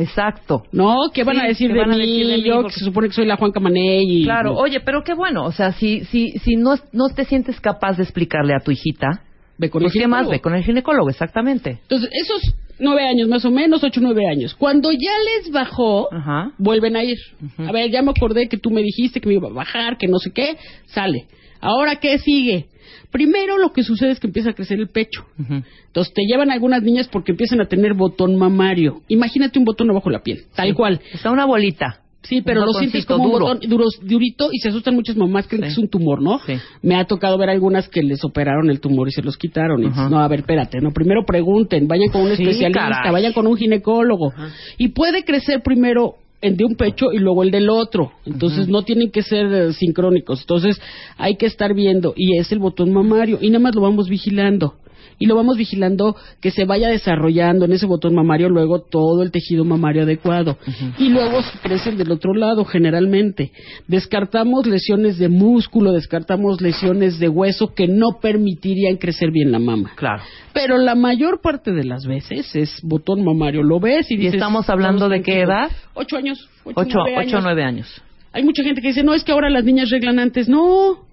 [0.00, 0.62] Exacto.
[0.72, 0.96] ¿No?
[1.12, 2.42] ¿Qué van Sí, a decir ¿qué de van a decir de mí?
[2.42, 4.24] Yo, Porque- que se supone que soy la Juan Camané y...
[4.24, 7.96] Claro, oye, pero qué bueno, o sea, si si si no no te sientes capaz
[7.96, 9.22] de explicarle a tu hijita,
[9.58, 11.80] Ve con pues el qué más ve con el ginecólogo, exactamente.
[11.82, 14.54] Entonces, esos nueve años más o menos, ocho, nueve años.
[14.54, 16.52] Cuando ya les bajó, Ajá.
[16.56, 17.18] vuelven a ir.
[17.58, 20.08] A ver, ya me acordé que tú me dijiste que me iba a bajar, que
[20.08, 21.26] no sé qué, sale.
[21.60, 22.68] Ahora, ¿qué sigue?
[23.10, 25.24] Primero lo que sucede es que empieza a crecer el pecho.
[25.38, 29.02] Entonces te llevan algunas niñas porque empiezan a tener botón mamario.
[29.08, 30.74] Imagínate un botón abajo de la piel, tal Sí.
[30.74, 31.00] cual.
[31.12, 32.00] Está una bolita.
[32.22, 35.62] Sí, pero lo sientes como un botón duro, durito y se asustan muchas mamás, creen
[35.62, 35.66] Sí.
[35.68, 36.38] que es un tumor, ¿no?
[36.46, 36.52] Sí.
[36.82, 39.82] Me ha tocado ver algunas que les operaron el tumor y se los quitaron.
[39.82, 43.10] Y dices, no, a ver, espérate, no, primero pregunten, vayan con un Sí, especialista, caray.
[43.12, 44.34] vayan con un ginecólogo.
[44.76, 48.12] Y puede crecer primero el de un pecho y luego el del otro.
[48.24, 50.40] Entonces no tienen que ser eh, sincrónicos.
[50.40, 50.80] Entonces
[51.16, 54.74] hay que estar viendo y es el botón mamario y nada más lo vamos vigilando.
[55.22, 59.30] Y lo vamos vigilando que se vaya desarrollando en ese botón mamario luego todo el
[59.30, 60.56] tejido mamario adecuado.
[60.98, 63.52] Y luego crecen del otro lado generalmente.
[63.86, 69.92] Descartamos lesiones de músculo, descartamos lesiones de hueso que no permitirían crecer bien la mama.
[69.94, 70.22] Claro.
[70.54, 73.62] Pero la mayor parte de las veces es botón mamario.
[73.62, 74.34] Lo ves y ¿Y dices...
[74.36, 75.70] estamos hablando de qué edad?
[75.92, 76.48] Ocho años.
[76.64, 77.44] Ocho, Ocho, nueve ocho o años.
[77.44, 78.02] nueve años.
[78.32, 80.48] Hay mucha gente que dice, no, es que ahora las niñas reglan antes.
[80.48, 81.04] No,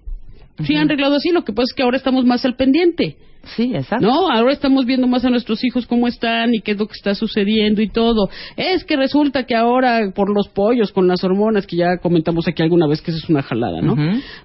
[0.64, 1.30] sí han reglado así.
[1.30, 3.18] Lo que pasa es que ahora estamos más al pendiente.
[3.56, 4.06] Sí, exacto.
[4.06, 6.92] No, ahora estamos viendo más a nuestros hijos cómo están y qué es lo que
[6.94, 8.28] está sucediendo y todo.
[8.56, 12.62] Es que resulta que ahora por los pollos con las hormonas que ya comentamos aquí
[12.62, 13.94] alguna vez que eso es una jalada, ¿no?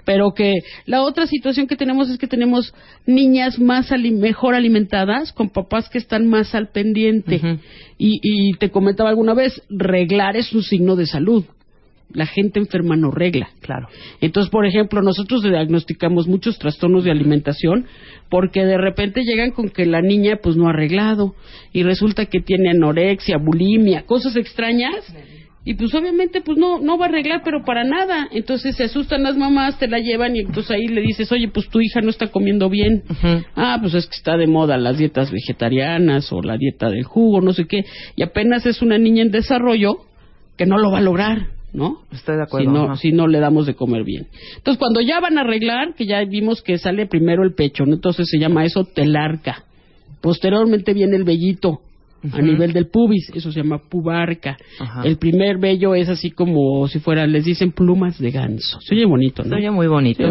[0.05, 0.53] Pero que
[0.85, 2.73] la otra situación que tenemos es que tenemos
[3.05, 7.41] niñas más ali- mejor alimentadas con papás que están más al pendiente.
[7.97, 11.43] Y, y te comentaba alguna vez, reglar es un signo de salud.
[12.11, 13.49] La gente enferma no regla.
[13.61, 13.87] Claro.
[14.21, 17.85] Entonces, por ejemplo, nosotros diagnosticamos muchos trastornos de alimentación
[18.29, 21.35] porque de repente llegan con que la niña pues no ha arreglado
[21.71, 25.13] y resulta que tiene anorexia, bulimia, cosas extrañas
[25.65, 28.27] y pues obviamente pues no no va a arreglar pero para nada.
[28.31, 31.69] Entonces se asustan las mamás, te la llevan y entonces ahí le dices, "Oye, pues
[31.69, 33.03] tu hija no está comiendo bien."
[33.55, 37.41] Ah, pues es que está de moda las dietas vegetarianas o la dieta del jugo,
[37.41, 37.85] no sé qué,
[38.15, 39.97] y apenas es una niña en desarrollo
[40.57, 42.03] que no lo va a lograr, ¿no?
[42.11, 42.69] Estoy de acuerdo.
[42.69, 44.27] si no, si no le damos de comer bien.
[44.57, 47.95] Entonces, cuando ya van a arreglar, que ya vimos que sale primero el pecho, ¿no?
[47.95, 49.65] entonces se llama eso telarca.
[50.21, 51.81] Posteriormente viene el vellito
[52.31, 54.57] a nivel del pubis, eso se llama pubarca.
[54.79, 55.01] Ajá.
[55.03, 58.79] El primer vello es así como si fuera, les dicen plumas de ganso.
[58.79, 59.49] Se oye bonito, ¿no?
[59.49, 60.23] Se oye muy bonito,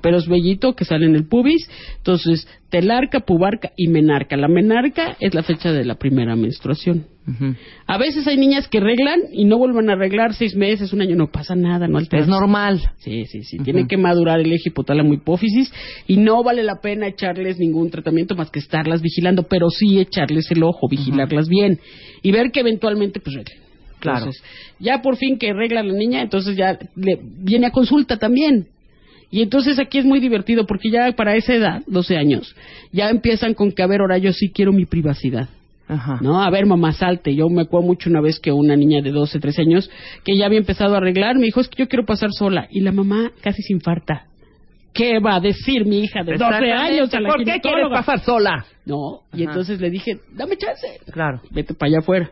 [0.00, 1.68] pero es vellito que sale en el pubis.
[1.98, 4.36] Entonces, telarca, pubarca y menarca.
[4.36, 7.04] La menarca es la fecha de la primera menstruación.
[7.86, 11.16] A veces hay niñas que reglan y no vuelven a arreglar seis meses, un año,
[11.16, 12.22] no pasa nada, no altera.
[12.22, 12.80] Es normal.
[12.98, 13.58] Sí, sí, sí.
[13.58, 15.72] Tiene que madurar el eje hipotálamo hipófisis
[16.06, 20.50] y no vale la pena echarles ningún tratamiento más que estarlas vigilando, pero sí echarles
[20.50, 21.78] el ojo, vigilarlas bien
[22.22, 23.58] y ver que eventualmente pues reglen.
[24.00, 24.18] Claro.
[24.18, 24.42] Entonces,
[24.78, 28.66] ya por fin que regla la niña, entonces ya le viene a consulta también.
[29.30, 32.54] Y entonces aquí es muy divertido porque ya para esa edad, 12 años,
[32.92, 35.48] ya empiezan con que, a ver, ahora yo sí quiero mi privacidad.
[35.94, 36.18] Ajá.
[36.20, 36.42] ¿no?
[36.42, 37.34] A ver, mamá, salte.
[37.34, 39.90] Yo me acuerdo mucho una vez que una niña de 12, 13 años,
[40.24, 42.66] que ya había empezado a arreglar, me dijo, es que yo quiero pasar sola.
[42.70, 44.26] Y la mamá casi se infarta.
[44.92, 48.20] ¿Qué va a decir mi hija de 12 años a la ¿Por qué quieres pasar
[48.20, 48.64] sola?
[48.86, 50.86] No, y entonces le dije, dame chance.
[51.10, 51.40] Claro.
[51.50, 52.30] Vete para allá afuera.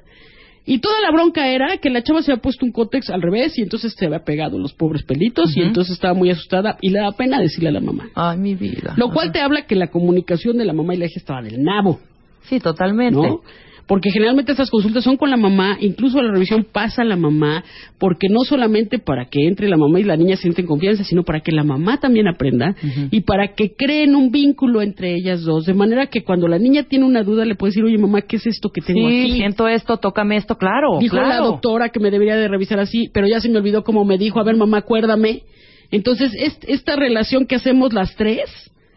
[0.65, 3.59] Y toda la bronca era que la chava se había puesto un cótex al revés
[3.59, 7.01] y entonces se había pegado los pobres pelitos y entonces estaba muy asustada y le
[7.01, 8.11] da pena decirle a la mamá.
[8.15, 8.95] Ay, mi vida.
[8.97, 11.63] Lo cual te habla que la comunicación de la mamá y la hija estaba del
[11.65, 11.99] nabo.
[12.49, 13.17] Sí, totalmente.
[13.21, 13.41] ¿no?
[13.85, 17.65] Porque generalmente estas consultas son con la mamá, incluso la revisión pasa a la mamá,
[17.99, 21.41] porque no solamente para que entre la mamá y la niña sienten confianza, sino para
[21.41, 22.77] que la mamá también aprenda
[23.11, 26.85] y para que creen un vínculo entre ellas dos, de manera que cuando la niña
[26.85, 29.33] tiene una duda le puede decir, oye mamá, ¿qué es esto que tengo Sí, aquí?
[29.33, 30.99] siento esto, tócame esto, claro.
[31.01, 31.45] dijo la claro.
[31.47, 34.39] doctora que me debería de revisar así, pero ya se me olvidó cómo me dijo,
[34.39, 35.43] a ver mamá, acuérdame.
[35.91, 38.45] Entonces, est- esta relación que hacemos las tres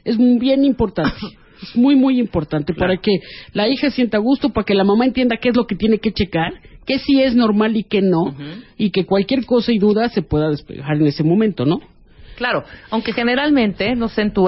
[0.05, 1.17] es bien importante.
[1.61, 3.11] Es muy, muy importante para que
[3.53, 6.11] la hija sienta gusto, para que la mamá entienda qué es lo que tiene que
[6.11, 6.53] checar,
[6.85, 8.35] qué sí es normal y qué no,
[8.77, 11.79] y que cualquier cosa y duda se pueda despejar en ese momento, ¿no?
[12.35, 14.47] Claro, aunque generalmente, no sé, en tu,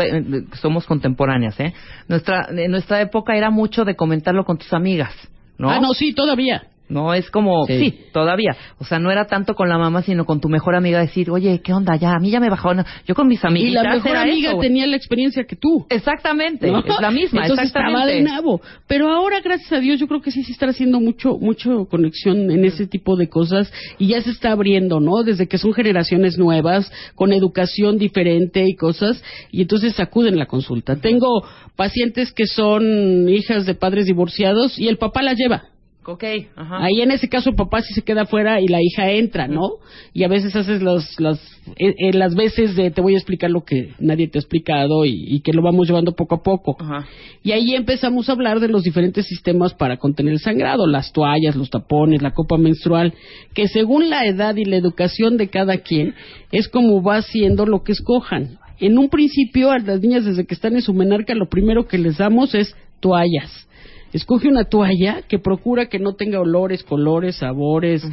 [0.62, 1.74] somos contemporáneas, ¿eh?
[2.10, 5.14] Nuestra, en nuestra época era mucho de comentarlo con tus amigas,
[5.58, 5.70] ¿no?
[5.70, 6.68] Ah, no, sí, todavía.
[6.90, 7.80] No es como, Sí.
[7.80, 8.00] sí.
[8.14, 8.56] todavía.
[8.80, 11.62] O sea, no era tanto con la mamá, sino con tu mejor amiga decir, oye,
[11.62, 11.96] ¿qué onda?
[11.96, 12.72] Ya, a mí ya me bajó.
[13.06, 15.86] Yo con mis Y amiguitas la mejor amiga eso, tenía la experiencia que tú.
[15.90, 16.80] Exactamente, ¿no?
[16.80, 18.62] es la misma, Entonces estaba de nabo.
[18.88, 22.52] Pero ahora, gracias a Dios, yo creo que sí se está haciendo mucho, mucho conexión
[22.52, 25.24] en ese tipo de cosas y ya se está abriendo, ¿no?
[25.24, 30.96] Desde que son generaciones nuevas, con educación diferente y cosas, y entonces acuden la consulta.
[30.96, 31.44] Tengo
[31.76, 35.64] pacientes que son hijas de padres divorciados y el papá las lleva.
[36.10, 36.24] Ok,
[36.56, 36.86] ajá.
[36.86, 39.72] Ahí en ese caso el papá sí se queda afuera y la hija entra, ¿no?
[40.14, 41.38] Y a veces haces los, las,
[41.76, 45.04] eh, eh, las veces de te voy a explicar lo que nadie te ha explicado
[45.04, 46.78] y, y que lo vamos llevando poco a poco.
[46.80, 47.06] Ajá.
[47.44, 51.58] Y ahí empezamos a hablar de los diferentes sistemas para contener el sangrado, las toallas,
[51.58, 53.14] los tapones, la copa menstrual,
[53.54, 56.16] que según la edad y la educación de cada quien
[56.54, 58.60] es como va siendo lo que escojan.
[58.80, 61.98] En un principio, a las niñas desde que están en su menarca, lo primero que
[61.98, 63.67] les damos es toallas.
[64.14, 68.04] Escoge una toalla que procura que no tenga olores, colores, sabores,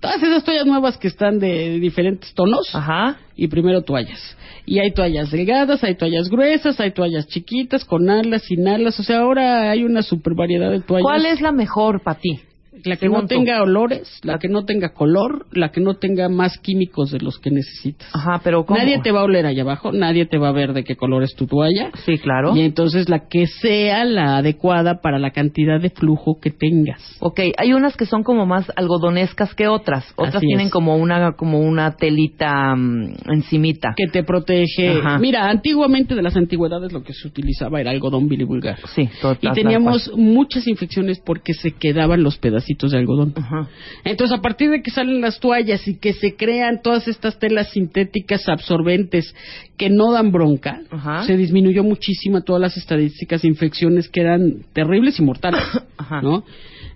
[0.00, 2.74] todas esas toallas nuevas que están de diferentes tonos.
[2.74, 3.18] Ajá.
[3.36, 4.36] Y primero toallas.
[4.64, 8.98] Y hay toallas delgadas, hay toallas gruesas, hay toallas chiquitas, con alas, sin alas.
[8.98, 11.04] O sea, ahora hay una super variedad de toallas.
[11.04, 12.40] ¿Cuál es la mejor para ti?
[12.84, 16.58] La que no tenga olores, la que no tenga color, la que no tenga más
[16.58, 18.08] químicos de los que necesitas.
[18.14, 18.78] Ajá, pero ¿cómo?
[18.78, 21.22] Nadie te va a oler allá abajo, nadie te va a ver de qué color
[21.22, 21.90] es tu toalla.
[22.04, 22.54] Sí, claro.
[22.54, 27.16] Y entonces la que sea la adecuada para la cantidad de flujo que tengas.
[27.20, 30.12] Ok, hay unas que son como más algodonescas que otras.
[30.16, 30.72] Otras Así tienen es.
[30.72, 33.94] como una como una telita mm, encimita.
[33.96, 34.98] Que te protege.
[34.98, 35.18] Ajá.
[35.18, 38.78] Mira, antiguamente de las antigüedades lo que se utilizaba era algodón bilivulgar.
[38.94, 43.32] Sí, todas Y teníamos muchas infecciones porque se quedaban los pedacitos de algodón.
[43.36, 43.68] Ajá.
[44.04, 47.70] Entonces, a partir de que salen las toallas y que se crean todas estas telas
[47.70, 49.34] sintéticas absorbentes
[49.76, 51.24] que no dan bronca, Ajá.
[51.24, 55.62] se disminuyó muchísimo todas las estadísticas de infecciones que eran terribles y mortales,
[55.96, 56.20] Ajá.
[56.22, 56.44] ¿no?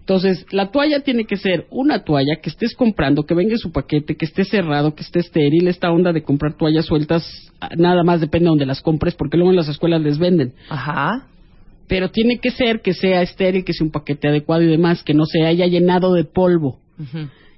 [0.00, 3.70] Entonces, la toalla tiene que ser una toalla que estés comprando, que venga en su
[3.70, 5.68] paquete, que esté cerrado, que esté estéril.
[5.68, 7.24] Esta onda de comprar toallas sueltas,
[7.60, 10.52] ah, nada más depende de donde las compres, porque luego en las escuelas les venden
[10.68, 11.28] Ajá.
[11.90, 15.12] Pero tiene que ser que sea estéril, que sea un paquete adecuado y demás, que
[15.12, 16.78] no se haya llenado de polvo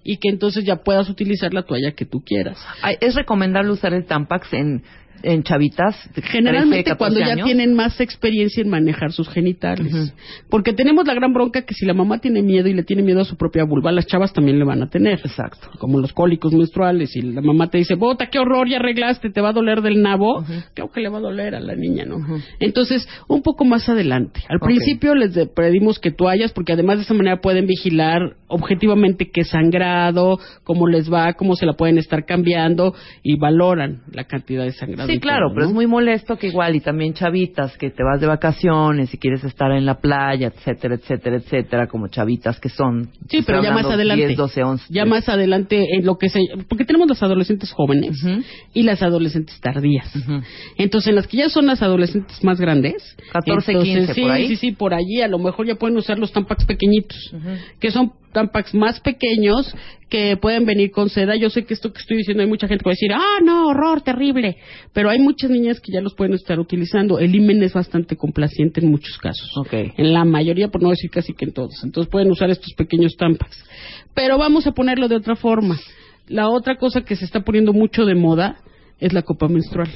[0.02, 2.58] y que entonces ya puedas utilizar la toalla que tú quieras.
[3.00, 4.84] ¿Es recomendable usar el Tampax en,
[5.22, 5.96] en chavitas?
[6.14, 7.46] de 13, Generalmente 14 cuando ya años?
[7.46, 10.14] tienen más experiencia en manejar sus genitales.
[10.48, 13.20] Porque tenemos la gran bronca que si la mamá tiene miedo y le tiene miedo
[13.20, 15.20] a su propia vulva, las chavas también le van a tener.
[15.24, 15.68] Exacto.
[15.78, 17.14] Como los cólicos menstruales.
[17.16, 20.02] Y la mamá te dice, bota, qué horror, ya arreglaste, te va a doler del
[20.02, 20.44] nabo.
[20.74, 22.18] Creo que le va a doler a la niña, ¿no?
[22.60, 24.42] Entonces, un poco más adelante.
[24.48, 29.44] Al principio les pedimos que toallas, porque además de esa manera pueden vigilar objetivamente qué
[29.44, 34.72] sangrado, cómo les va, cómo se la pueden estar cambiando y valoran la cantidad de
[34.72, 35.08] sangrado.
[35.08, 38.20] Sí, y claro, pero es muy molesto que igual y también chavitas que te vas
[38.20, 43.10] de vacaciones y quieres estar en la playa, etcétera, etcétera, etcétera, como chavitas que son.
[43.28, 44.26] Sí, pero ya más adelante.
[44.26, 44.86] 10, 12, 11.
[44.90, 46.40] Ya más adelante en lo que se...
[46.68, 48.16] Porque tenemos las adolescentes jóvenes
[48.72, 50.12] y las adolescentes tardías.
[50.76, 53.16] Entonces, en las que ya son las adolescentes más grandes...
[53.32, 54.48] 14, entonces, 15, sí, por ahí.
[54.48, 55.20] Sí, sí, por allí.
[55.22, 57.34] A lo mejor ya pueden usar los tampax pequeñitos,
[57.80, 59.74] que son tampax más pequeños
[60.08, 61.36] que pueden venir con seda.
[61.36, 63.40] Yo sé que esto que estoy diciendo hay mucha gente que va a decir, ah,
[63.44, 64.56] no, horror, terrible.
[64.92, 67.18] Pero hay muchas niñas que ya los pueden estar utilizando.
[67.18, 69.50] El imen es bastante complaciente en muchos casos.
[69.56, 69.72] Ok.
[69.96, 71.82] En la mayoría, por no decir casi que en todos.
[71.84, 73.64] Entonces pueden usar estos pequeños tampax.
[74.14, 75.78] Pero vamos a ponerlo de otra forma.
[76.28, 78.56] La otra cosa que se está poniendo mucho de moda
[79.00, 79.88] es la copa menstrual.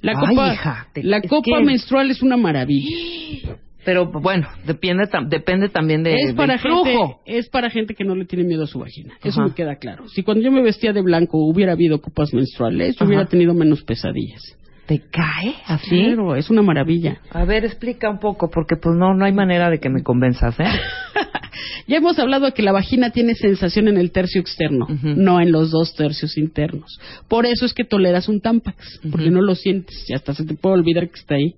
[0.00, 2.88] La Ay, copa, hija, te- la copa que- menstrual es una maravilla.
[3.84, 7.20] Pero bueno, depende, tam- depende también de, es para del gente, flujo.
[7.26, 9.14] es para gente que no le tiene miedo a su vagina.
[9.22, 9.48] Eso Ajá.
[9.50, 10.08] me queda claro.
[10.08, 13.06] Si cuando yo me vestía de blanco hubiera habido copas menstruales, yo Ajá.
[13.06, 14.42] hubiera tenido menos pesadillas.
[14.86, 16.02] ¿Te cae así?
[16.14, 17.18] Claro, es una maravilla.
[17.30, 20.58] A ver, explica un poco, porque pues no, no hay manera de que me convenzas,
[20.60, 20.64] ¿eh?
[21.86, 25.52] Ya hemos hablado de que la vagina tiene sensación en el tercio externo, no en
[25.52, 26.98] los dos tercios internos.
[27.28, 30.54] Por eso es que toleras un tampax, porque no lo sientes y hasta se te
[30.54, 31.54] puede olvidar que está ahí.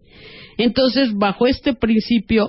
[0.57, 2.49] Entonces, bajo este principio,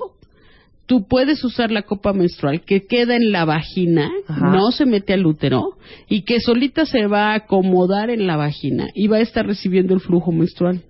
[0.86, 4.50] tú puedes usar la copa menstrual que queda en la vagina, Ajá.
[4.50, 5.76] no se mete al útero
[6.08, 9.94] y que solita se va a acomodar en la vagina y va a estar recibiendo
[9.94, 10.82] el flujo menstrual.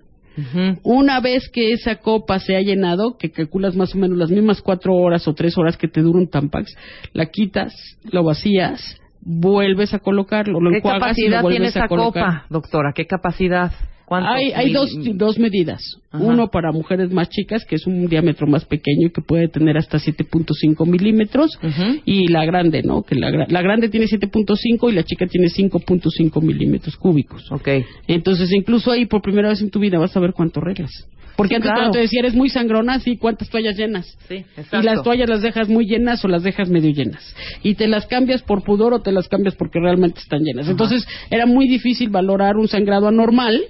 [0.83, 4.61] Una vez que esa copa se ha llenado, que calculas más o menos las mismas
[4.61, 6.75] cuatro horas o tres horas que te dura un Tampax,
[7.11, 7.73] la quitas,
[8.09, 12.23] lo vacías, vuelves a colocarlo, lo ¿Qué enjuagas y lo capacidad tiene a esa colocar.
[12.23, 12.93] copa, doctora?
[12.95, 13.73] ¿Qué capacidad?
[14.09, 15.83] ¿Cuántos Hay, hay dos, dos medidas.
[16.09, 16.23] Ajá.
[16.23, 19.77] Uno para mujeres más chicas, que es un diámetro más pequeño y que puede tener
[19.77, 21.59] hasta 7.5 milímetros.
[22.05, 23.03] Y la grande, ¿no?
[23.03, 27.51] Que la, la grande tiene 7.5 y la chica tiene 5.5 milímetros cúbicos.
[27.51, 27.67] Ok.
[28.07, 30.89] Entonces, incluso ahí por primera vez en tu vida vas a ver cuánto reglas.
[31.39, 31.79] Porque Sí, antes claro.
[31.79, 34.05] cuando te decía, eres muy sangrona, sí, ¿cuántas toallas llenas?
[34.27, 34.81] Sí, Y exacto.
[34.83, 37.23] las toallas las dejas muy llenas o las dejas medio llenas.
[37.63, 40.67] Y te las cambias por pudor o te las cambias porque realmente están llenas.
[40.67, 43.63] Entonces, era muy difícil valorar un sangrado anormal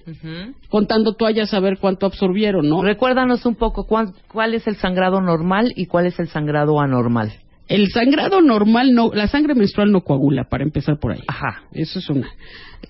[0.70, 2.82] contando toallas a ver cuánto absorbieron, ¿no?
[2.82, 7.32] Recuérdanos un poco cuán- cuál es el sangrado normal y cuál es el sangrado anormal.
[7.70, 11.22] El sangrado normal no, la sangre menstrual no coagula, para empezar por ahí.
[11.28, 11.62] Ajá.
[11.72, 12.28] Eso es una.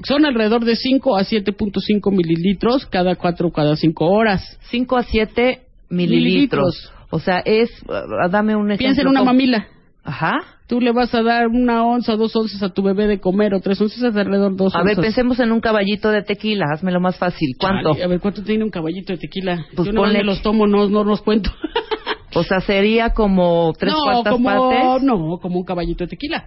[0.06, 4.58] Son alrededor de 5 a 7.5 mililitros cada 4 o cada 5 horas.
[4.72, 6.24] 5 a 7 mililitros.
[6.24, 6.94] Mililitros.
[7.12, 7.70] O sea, es,
[8.32, 8.78] dame un ejemplo.
[8.86, 9.68] Piensa en una mamila.
[10.04, 10.38] Ajá.
[10.68, 13.60] Tú le vas a dar una onza, dos onzas a tu bebé de comer o
[13.60, 15.06] tres onzas, alrededor de dos A ver, onzas.
[15.06, 17.56] pensemos en un caballito de tequila, házmelo más fácil.
[17.60, 17.94] ¿Cuánto?
[17.94, 19.66] Chale, a ver, ¿cuánto tiene un caballito de tequila?
[19.76, 21.50] Pues Yo no ponle- me los tomo, no, no los cuento.
[22.36, 25.04] O sea, sería como tres no, cuartas como, partes.
[25.04, 26.46] no, como un caballito de tequila.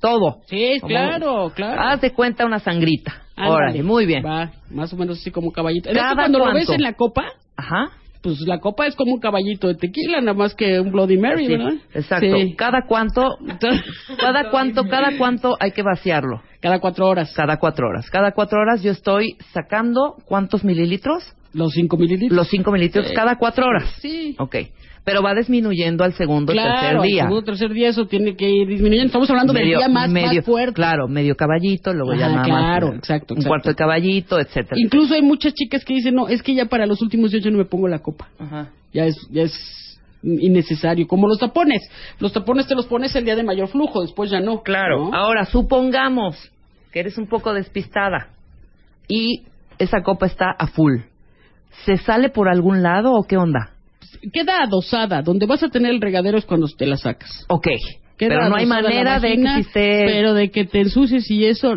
[0.00, 0.38] todo.
[0.46, 1.80] Sí, Como- claro, claro.
[1.82, 3.22] Haz de cuenta una sangrita.
[3.36, 3.54] Ándale.
[3.54, 4.24] Órale, muy bien.
[4.24, 5.90] Va, más o menos así como caballito.
[5.90, 7.24] De ¿Cada cuando lo ves en la copa,
[7.56, 7.90] Ajá.
[8.22, 11.46] pues la copa es como un caballito de tequila, nada más que un Bloody Mary,
[11.46, 11.72] Sí, ¿verdad?
[11.94, 12.26] exacto.
[12.34, 12.54] Sí.
[12.56, 13.28] Cada cuánto,
[14.18, 16.42] cada cuánto, cada cuánto hay que vaciarlo.
[16.60, 17.32] Cada cuatro horas.
[17.34, 18.08] Cada cuatro horas.
[18.10, 21.34] Cada cuatro horas yo estoy sacando cuántos mililitros?
[21.52, 22.36] Los cinco mililitros.
[22.36, 23.14] Los cinco mililitros Sí.
[23.14, 23.84] cada cuatro horas.
[24.00, 24.34] Sí.
[24.38, 24.56] Ok.
[25.04, 27.22] Pero va disminuyendo al segundo y tercer Claro, día.
[27.22, 29.06] el segundo tercer día eso tiene que ir disminuyendo.
[29.06, 30.74] Estamos hablando del día más, medio, más fuerte.
[30.74, 32.94] Claro, medio caballito, luego ya nada claro, más.
[32.96, 33.48] eh, exacto, Un exacto.
[33.48, 34.76] cuarto de caballito, etcétera.
[34.76, 37.50] Incluso hay muchas chicas que dicen, no, es que ya para los últimos días yo
[37.50, 38.28] no me pongo la copa.
[38.38, 38.68] Ajá.
[38.92, 41.06] Ya es, ya es innecesario.
[41.06, 41.82] Como los tapones.
[42.18, 44.62] Los tapones te los pones el día de mayor flujo, después ya no.
[44.62, 45.10] Claro.
[45.10, 45.14] ¿no?
[45.16, 46.36] Ahora, supongamos
[46.92, 48.28] que eres un poco despistada
[49.08, 49.44] y
[49.78, 50.98] esa copa está a full.
[51.86, 53.70] ¿Se sale por algún lado o qué onda?
[54.32, 55.22] Queda adosada.
[55.22, 57.44] Donde vas a tener el regadero es cuando te la sacas.
[57.48, 57.68] Ok.
[58.16, 60.04] Queda pero no hay manera de que esté...
[60.06, 61.74] Pero de que te ensucies y eso.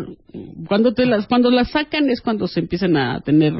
[0.68, 3.52] Cuando, te las, cuando las sacan es cuando se empiezan a tener.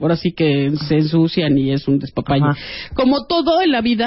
[0.00, 2.44] Ahora sí que se ensucian y es un despapalle.
[2.44, 2.94] Ajá.
[2.94, 4.06] Como todo en la vida,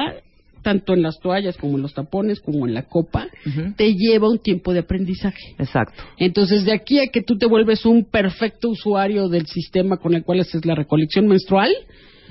[0.61, 3.27] tanto en las toallas como en los tapones como en la copa,
[3.75, 5.55] te lleva un tiempo de aprendizaje.
[5.57, 6.03] Exacto.
[6.17, 10.23] Entonces, de aquí a que tú te vuelves un perfecto usuario del sistema con el
[10.23, 11.71] cual haces la recolección menstrual,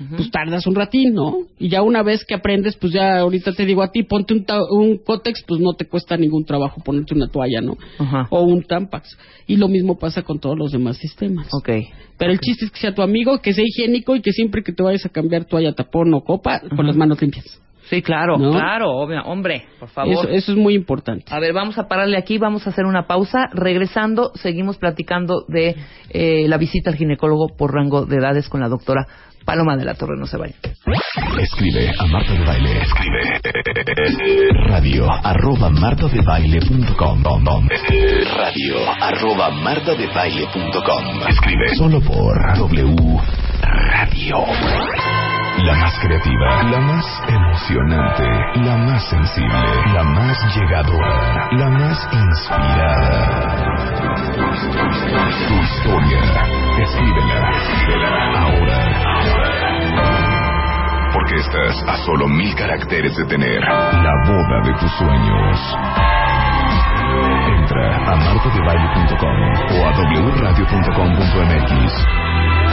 [0.09, 1.37] pues tardas un ratín, ¿no?
[1.59, 4.45] Y ya una vez que aprendes, pues ya ahorita te digo a ti, ponte un,
[4.71, 7.77] un cótex, pues no te cuesta ningún trabajo ponerte una toalla, ¿no?
[7.99, 8.27] Ajá.
[8.29, 9.17] O un tampax.
[9.47, 11.47] Y lo mismo pasa con todos los demás sistemas.
[11.53, 11.69] Ok.
[12.17, 14.71] Pero el chiste es que sea tu amigo, que sea higiénico y que siempre que
[14.71, 17.61] te vayas a cambiar toalla, tapón o copa, con las manos limpias.
[17.91, 18.51] Sí, claro, ¿No?
[18.51, 19.21] claro, obvio.
[19.23, 20.13] Hombre, por favor.
[20.13, 21.25] Eso, eso es muy importante.
[21.29, 23.49] A ver, vamos a pararle aquí, vamos a hacer una pausa.
[23.51, 25.75] Regresando, seguimos platicando de
[26.09, 29.07] eh, la visita al ginecólogo por rango de edades con la doctora
[29.45, 30.17] Paloma de la Torre.
[30.17, 30.55] No se vayan.
[31.39, 32.81] Escribe a Marta de Baile.
[32.81, 33.41] Escribe.
[34.67, 37.23] Radio arroba martadebaile.com.
[38.37, 41.27] Radio arroba martadebaile.com.
[41.27, 43.19] Escribe solo por W
[43.61, 44.45] Radio.
[45.65, 48.23] La más creativa, la más emocionante,
[48.61, 53.55] la más sensible, la más llegadora, la más inspirada.
[55.47, 56.21] Tu historia,
[56.81, 58.20] escríbela, escríbela
[61.31, 65.77] Porque estás a solo mil caracteres de tener la boda de tus sueños.
[67.47, 69.37] Entra a martadebaile.com
[69.71, 69.91] o a
[70.35, 71.71] wradio.com.mx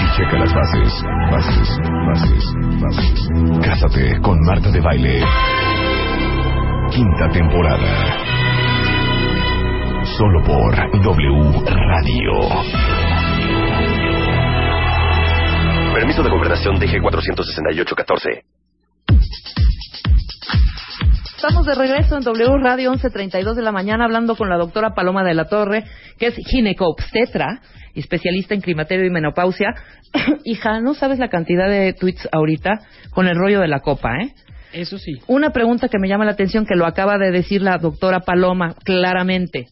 [0.01, 1.79] y checa las bases, bases,
[2.09, 3.29] bases, bases.
[3.63, 5.23] Cásate con Marta de Baile.
[6.91, 8.17] Quinta temporada.
[10.17, 12.98] Solo por W.
[15.99, 18.45] Permiso de gobernación DG 468-14.
[21.35, 25.25] Estamos de regreso en W Radio 11.32 de la mañana hablando con la doctora Paloma
[25.25, 25.83] de la Torre,
[26.17, 27.63] que es ginecobstetra
[27.95, 29.75] y especialista en climaterio y menopausia.
[30.45, 32.79] Hija, no sabes la cantidad de tweets ahorita
[33.11, 34.35] con el rollo de la copa, ¿eh?
[34.73, 35.15] Eso sí.
[35.27, 38.77] Una pregunta que me llama la atención, que lo acaba de decir la doctora Paloma
[38.85, 39.67] claramente.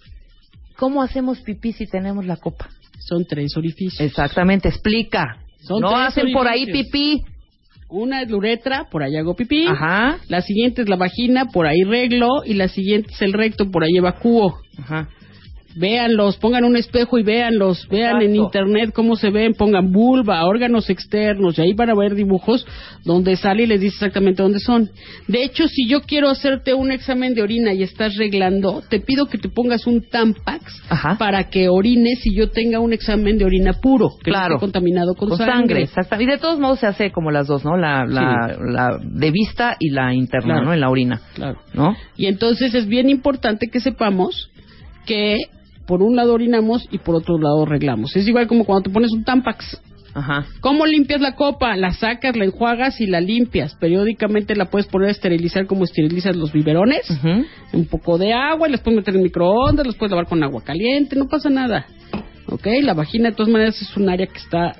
[0.76, 2.66] ¿Cómo hacemos pipí si tenemos la copa?
[2.98, 4.00] Son tres orificios.
[4.00, 5.45] Exactamente, explica.
[5.66, 7.22] Son no hacen por ahí pipí.
[7.88, 9.66] Una es la uretra, por ahí hago pipí.
[9.66, 10.18] Ajá.
[10.28, 12.44] La siguiente es la vagina, por ahí reglo.
[12.44, 14.58] Y la siguiente es el recto, por ahí evacúo.
[14.78, 15.08] Ajá.
[15.76, 17.86] Véanlos, pongan un espejo y véanlos.
[17.88, 19.52] Vean en internet cómo se ven.
[19.54, 21.58] Pongan vulva, órganos externos.
[21.58, 22.66] Y ahí van a ver dibujos
[23.04, 24.90] donde sale y les dice exactamente dónde son.
[25.28, 29.26] De hecho, si yo quiero hacerte un examen de orina y estás reglando, te pido
[29.26, 31.16] que te pongas un Tampax Ajá.
[31.18, 34.54] para que orines y yo tenga un examen de orina puro, que no Claro.
[34.54, 35.88] esté contaminado con, Con sangre.
[36.18, 37.76] Y de todos modos se hace como las dos, ¿no?
[37.76, 40.64] La, la, la de vista y la interna, Claro.
[40.66, 40.72] ¿no?
[40.74, 41.58] En la orina, Claro.
[41.74, 41.94] ¿no?
[42.16, 44.50] Y entonces es bien importante que sepamos
[45.04, 45.36] que
[45.86, 48.14] por un lado orinamos y por otro lado reglamos.
[48.16, 49.80] Es igual como cuando te pones un Tampax.
[50.14, 50.46] Ajá.
[50.60, 51.76] ¿Cómo limpias la copa?
[51.76, 53.74] La sacas, la enjuagas y la limpias.
[53.74, 57.10] Periódicamente la puedes poner a esterilizar como esterilizas los biberones.
[57.10, 57.44] Ujú.
[57.74, 60.42] Un poco de agua y las puedes meter en el microondas, las puedes lavar con
[60.42, 61.86] agua caliente, no pasa nada.
[62.46, 62.66] ¿Ok?
[62.82, 64.74] La vagina de todas maneras es un área que está,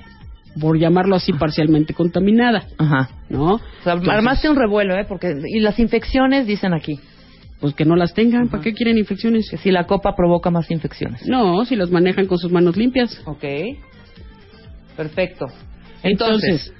[0.59, 2.63] por llamarlo así, parcialmente contaminada.
[2.79, 3.09] Ajá.
[3.29, 3.53] ¿No?
[3.53, 5.05] O sea, Entonces, armaste un revuelo, ¿eh?
[5.07, 6.99] Porque, y las infecciones dicen aquí,
[7.59, 9.49] Pues que no las tengan, ¿para qué quieren infecciones?
[9.49, 11.25] que si la copa provoca más infecciones.
[11.27, 13.19] No, si las manejan con sus manos limpias.
[13.25, 13.43] Ok.
[14.95, 15.47] Perfecto.
[16.03, 16.73] Entonces, Entonces,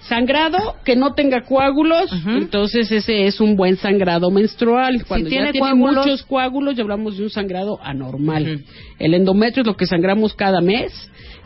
[0.00, 5.04] Sangrado que no tenga coágulos, entonces ese es un buen sangrado menstrual.
[5.04, 8.62] Cuando tiene ya tiene coágulos- muchos coágulos, ya hablamos de un sangrado anormal.
[9.00, 10.92] El endometrio es lo que sangramos cada mes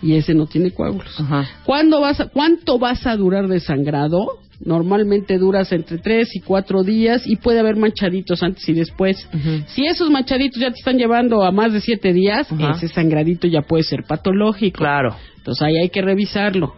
[0.02, 1.16] y ese no tiene coágulos.
[1.64, 4.38] ¿Cuándo vas a- ¿Cuánto vas a durar de sangrado?
[4.62, 9.26] Normalmente duras entre 3 y 4 días y puede haber manchaditos antes y después.
[9.68, 12.72] Si esos manchaditos ya te están llevando a más de 7 días, Ajá.
[12.72, 14.78] ese sangradito ya puede ser patológico.
[14.78, 15.16] Claro.
[15.38, 16.74] Entonces ahí hay que revisarlo.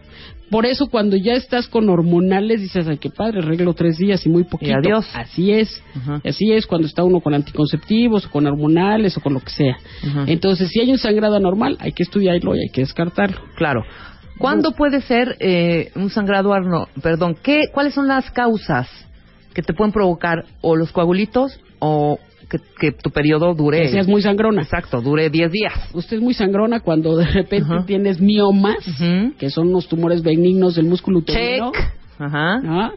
[0.49, 4.29] Por eso cuando ya estás con hormonales dices, ay, qué padre, arreglo tres días y
[4.29, 4.75] muy poquito.
[4.77, 5.07] adiós.
[5.13, 5.81] Así es.
[6.23, 9.77] Así es cuando está uno con anticonceptivos, o con hormonales o con lo que sea.
[10.07, 10.25] Ajá.
[10.27, 13.39] Entonces, si hay un sangrado anormal, hay que estudiarlo y hay que descartarlo.
[13.55, 13.83] Claro.
[14.37, 16.87] ¿Cuándo puede ser eh, un sangrado arno?
[17.01, 18.89] Perdón, ¿qué, ¿cuáles son las causas
[19.53, 22.19] que te pueden provocar o los coagulitos o
[22.53, 23.81] que, que tu periodo dure?
[23.81, 24.61] Que seas muy sangrona.
[24.61, 25.73] Exacto, dure 10 días.
[25.93, 28.85] Usted es muy sangrona cuando de repente tienes miomas,
[29.37, 31.71] que son unos tumores benignos del músculo uterino.
[31.71, 31.93] Check.
[32.19, 32.59] Ajá.
[32.59, 32.91] ¿no?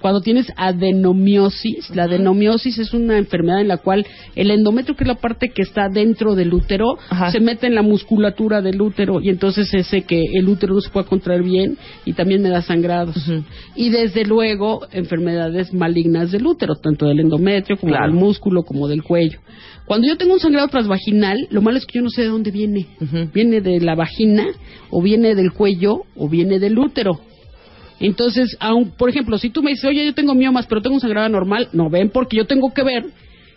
[0.00, 5.08] Cuando tienes adenomiosis, la adenomiosis es una enfermedad en la cual el endometrio, que es
[5.08, 6.98] la parte que está dentro del útero,
[7.32, 10.90] se mete en la musculatura del útero y entonces ese que el útero no se
[10.90, 13.16] puede contraer bien y también me da sangrados.
[13.74, 18.06] Y desde luego enfermedades malignas del útero, tanto del endometrio como Claro.
[18.12, 19.38] del músculo como del cuello.
[19.86, 22.50] Cuando yo tengo un sangrado transvaginal, lo malo es que yo no sé de dónde
[22.50, 22.86] viene.
[23.32, 24.44] Viene de la vagina,
[24.90, 27.20] o viene del cuello, o viene del útero.
[28.00, 31.00] Entonces, aun, por ejemplo, si tú me dices, oye, yo tengo miomas, pero tengo un
[31.00, 33.06] sangrado normal, no ven, porque yo tengo que ver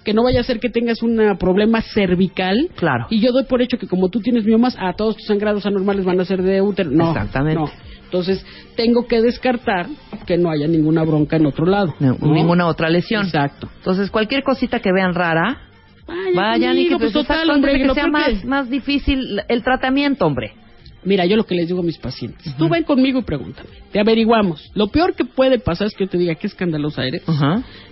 [0.04, 2.70] que no vaya a ser que tengas un problema cervical.
[2.76, 3.08] Claro.
[3.10, 6.06] Y yo doy por hecho que como tú tienes miomas, a todos tus sangrados anormales
[6.06, 6.90] van a ser de útero.
[6.90, 7.10] No.
[7.10, 7.60] Exactamente.
[7.60, 7.70] no.
[8.06, 8.44] Entonces,
[8.76, 9.86] tengo que descartar
[10.26, 11.94] que no haya ninguna bronca en otro lado.
[12.00, 12.34] No, ¿no?
[12.34, 13.26] Ninguna otra lesión.
[13.26, 13.70] Exacto.
[13.78, 15.60] Entonces, cualquier cosita que vean rara,
[16.34, 20.26] vayan y que pues, pues, total, hombre, que sea más, que- más difícil el tratamiento,
[20.26, 20.54] hombre.
[21.04, 24.00] Mira, yo lo que les digo a mis pacientes, tú ven conmigo y pregúntame, te
[24.02, 24.70] averiguamos.
[24.76, 27.24] Lo peor que puede pasar es que yo te diga qué escandalosa eres.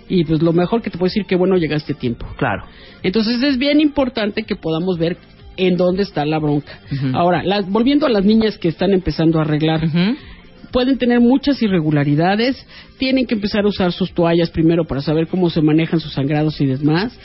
[0.08, 2.26] Y pues lo mejor que te puedo decir que bueno llegaste a tiempo.
[2.36, 2.64] Claro.
[3.02, 5.16] Entonces es bien importante que podamos ver
[5.56, 6.78] en dónde está la bronca.
[7.14, 9.80] Ahora, las- volviendo a las niñas que están empezando a arreglar,
[10.70, 12.64] pueden tener muchas irregularidades,
[12.98, 16.60] tienen que empezar a usar sus toallas primero para saber cómo se manejan sus sangrados
[16.60, 17.18] y demás,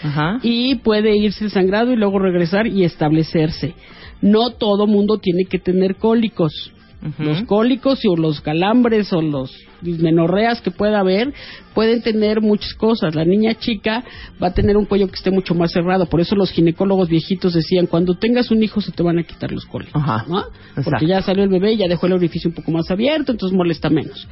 [0.44, 3.76] y puede irse el sangrado y luego regresar y establecerse.
[4.24, 6.72] No todo mundo tiene que tener cólicos.
[7.20, 9.52] Los cólicos o los calambres o los
[9.82, 11.34] dismenorreas que pueda haber
[11.74, 13.14] pueden tener muchas cosas.
[13.14, 14.06] La niña chica
[14.42, 16.06] va a tener un cuello que esté mucho más cerrado.
[16.06, 19.52] Por eso los ginecólogos viejitos decían, cuando tengas un hijo se te van a quitar
[19.52, 20.02] los cólicos.
[20.30, 20.46] ¿no?
[20.82, 23.58] Porque ya salió el bebé y ya dejó el orificio un poco más abierto, entonces
[23.58, 24.26] molesta menos.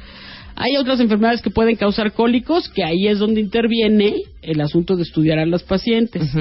[0.56, 5.02] Hay otras enfermedades que pueden causar cólicos, que ahí es donde interviene el asunto de
[5.02, 6.34] estudiar a las pacientes.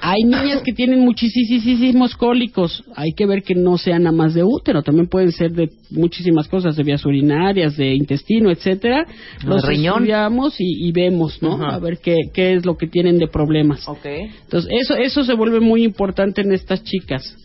[0.00, 2.84] Hay niñas que tienen muchísimos cólicos.
[2.94, 4.82] Hay que ver que no sean nada más de útero.
[4.82, 9.06] También pueden ser de muchísimas cosas, de vías urinarias, de intestino, etcétera.
[9.44, 9.94] Los riñón.
[9.96, 11.62] estudiamos y, y vemos, ¿no?
[11.64, 13.86] A ver qué, qué es lo que tienen de problemas.
[13.88, 17.36] Entonces, eso, eso se vuelve muy importante en estas chicas.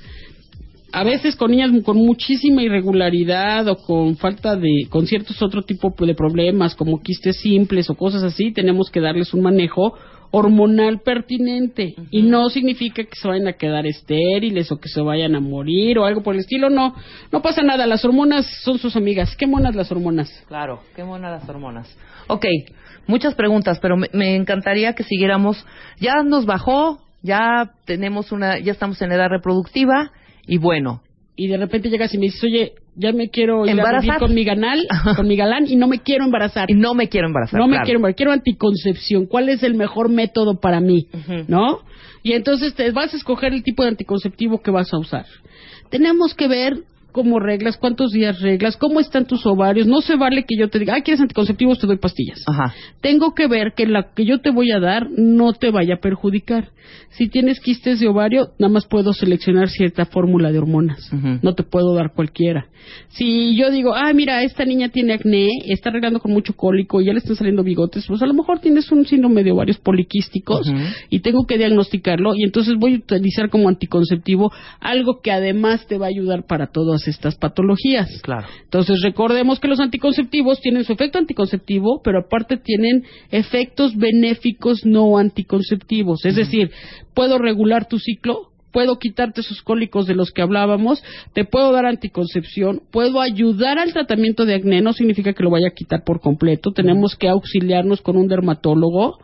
[0.91, 5.91] A veces con niñas con muchísima irregularidad o con falta de, con ciertos otro tipo
[5.97, 9.95] de problemas como quistes simples o cosas así, tenemos que darles un manejo
[10.35, 15.35] hormonal pertinente y no significa que se vayan a quedar estériles o que se vayan
[15.35, 16.95] a morir o algo por el estilo, no,
[17.31, 20.31] no pasa nada, las hormonas son sus amigas, qué monas las hormonas.
[20.47, 21.95] Claro, qué buenas las hormonas.
[22.25, 22.47] Ok,
[23.05, 25.63] muchas preguntas, pero me, me encantaría que siguiéramos.
[25.99, 30.13] Ya nos bajó, ya tenemos una, ya estamos en edad reproductiva
[30.47, 31.03] y bueno.
[31.35, 34.33] Y de repente llegas y me dices, oye, ya me quiero ir a vivir con
[34.35, 36.69] mi ganal, con mi galán y no me quiero embarazar.
[36.69, 37.59] Y no me quiero embarazar.
[37.59, 39.25] No me quiero embarazar, quiero anticoncepción.
[39.25, 41.07] ¿Cuál es el mejor método para mí?
[41.47, 41.79] ¿No?
[42.21, 45.25] Y entonces te vas a escoger el tipo de anticonceptivo que vas a usar.
[45.89, 46.83] Tenemos que ver
[47.13, 49.87] cómo reglas, cuántos días reglas, cómo están tus ovarios.
[49.87, 51.79] No se vale que yo te diga, ah, ¿quieres anticonceptivos?
[51.79, 52.43] Te doy pastillas.
[52.45, 52.73] Ajá.
[52.99, 56.01] Tengo que ver que la que yo te voy a dar no te vaya a
[56.01, 56.71] perjudicar.
[57.11, 61.11] Si tienes quistes de ovario, nada más puedo seleccionar cierta fórmula de hormonas.
[61.41, 62.67] No te puedo dar cualquiera.
[63.09, 67.05] Si yo digo, ah, mira, esta niña tiene acné, está arreglando con mucho cólico y
[67.05, 70.71] ya le están saliendo bigotes, pues a lo mejor tienes un síndrome de ovarios poliquísticos
[71.09, 75.97] y tengo que diagnosticarlo y entonces voy a utilizar como anticonceptivo algo que además te
[75.97, 76.67] va a ayudar para
[77.03, 78.21] todas estas patologías.
[78.21, 78.47] Claro.
[78.63, 85.17] Entonces recordemos que los anticonceptivos tienen su efecto anticonceptivo, pero aparte tienen efectos benéficos no
[85.17, 86.25] anticonceptivos.
[86.25, 86.71] Es decir,
[87.13, 91.03] puedo regular tu ciclo, puedo quitarte esos cólicos de los que hablábamos,
[91.33, 95.67] te puedo dar anticoncepción, puedo ayudar al tratamiento de acné, no significa que lo vaya
[95.67, 99.19] a quitar por completo, tenemos que auxiliarnos con un dermatólogo.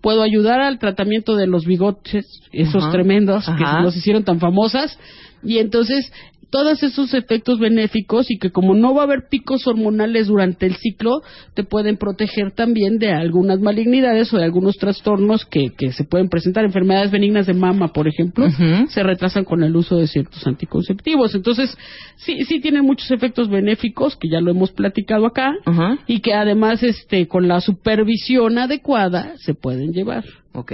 [0.00, 4.98] Puedo ayudar al tratamiento de los bigotes, esos tremendos que nos hicieron tan famosas.
[5.44, 6.10] Y entonces
[6.52, 10.76] todos esos efectos benéficos y que como no va a haber picos hormonales durante el
[10.76, 11.22] ciclo,
[11.54, 16.28] te pueden proteger también de algunas malignidades o de algunos trastornos que, que se pueden
[16.28, 16.64] presentar.
[16.64, 18.46] Enfermedades benignas de mama, por ejemplo,
[18.88, 21.34] se retrasan con el uso de ciertos anticonceptivos.
[21.34, 21.74] Entonces,
[22.16, 25.98] sí, sí tiene muchos efectos benéficos, que ya lo hemos platicado acá, Ajá.
[26.06, 30.24] y que además, este, con la supervisión adecuada, se pueden llevar.
[30.52, 30.72] Ok.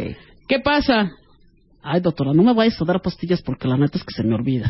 [0.49, 1.13] ¿Qué pasa?
[1.91, 4.35] Ay, doctora, no me vayas a dar pastillas porque la neta es que se me
[4.35, 4.69] olvida.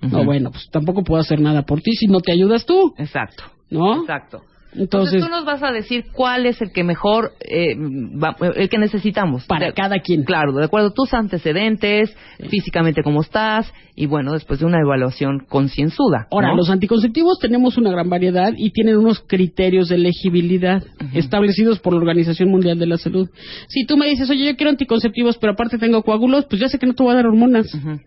[0.00, 3.44] No, bueno, pues tampoco puedo hacer nada por ti si no te ayudas tú, Exacto.
[3.70, 4.00] ¿no?
[4.00, 4.42] Exacto.
[4.74, 8.68] Entonces, Entonces, tú nos vas a decir cuál es el que mejor, eh, va- el
[8.68, 9.46] que necesitamos.
[9.46, 10.24] para De- cada quien.
[10.24, 12.14] Claro, de acuerdo a tus antecedentes,
[12.50, 16.26] físicamente cómo estás, y bueno, después de una evaluación concienzuda.
[16.30, 16.56] Ahora, ¿no?
[16.56, 20.82] los anticonceptivos tenemos una gran variedad y tienen unos criterios de elegibilidad
[21.14, 23.28] establecidos por la Organización Mundial de la Salud.
[23.68, 26.78] Si tú me dices, oye, yo quiero anticonceptivos, pero aparte tengo coágulos, pues ya sé
[26.78, 27.74] que no te voy a dar hormonas.
[27.74, 28.00] Ujú.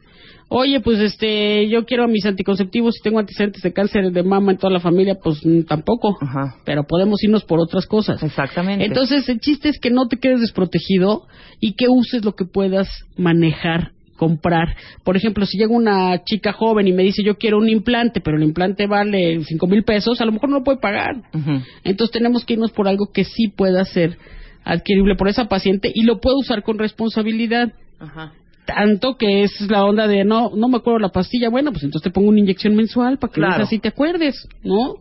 [0.53, 4.57] Oye, pues este, yo quiero mis anticonceptivos y tengo antecedentes de cáncer de mama en
[4.57, 6.18] toda la familia, pues mm, tampoco.
[6.19, 6.57] Ajá.
[6.65, 8.22] Pero podemos irnos por otras cosas.
[8.22, 8.84] Exactamente.
[8.84, 11.26] Entonces, el chiste es que no te quedes desprotegido
[11.61, 14.76] y que uses lo que puedas manejar, comprar.
[15.06, 18.36] Por ejemplo, si llega una chica joven y me dice, yo quiero un implante, pero
[18.36, 21.15] el implante vale cinco mil pesos, a lo mejor no lo puede pagar.
[21.34, 21.61] Ujú.
[21.86, 24.18] Entonces, tenemos que irnos por algo que sí pueda ser
[24.65, 27.72] adquirible por esa paciente y lo puede usar con responsabilidad.
[28.02, 28.34] Ajá.
[28.76, 32.03] Tanto que es la onda de no, no me acuerdo la pastilla, bueno, pues entonces
[32.03, 33.64] te pongo una inyección mensual para que Claro.
[33.64, 34.95] así te acuerdes, ¿no?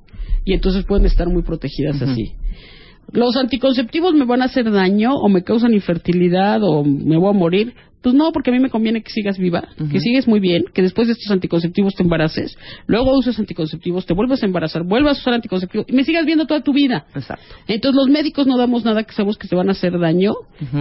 [0.44, 2.32] Y entonces pueden estar muy protegidas así.
[3.12, 7.32] ¿Los anticonceptivos me van a hacer daño o me causan infertilidad o me voy a
[7.32, 7.74] morir?
[8.02, 10.81] Pues no, porque a mí me conviene que sigas viva, que sigues muy bien, que
[10.81, 12.56] después de estos anticonceptivos te embaraces,
[12.86, 16.47] luego uses anticonceptivos, te vuelves a embarazar, vuelvas a usar anticonceptivos y me sigas viendo
[16.47, 17.05] toda tu vida.
[17.14, 17.44] Exacto.
[17.68, 20.32] Entonces los médicos no damos nada que sabemos que te van a hacer daño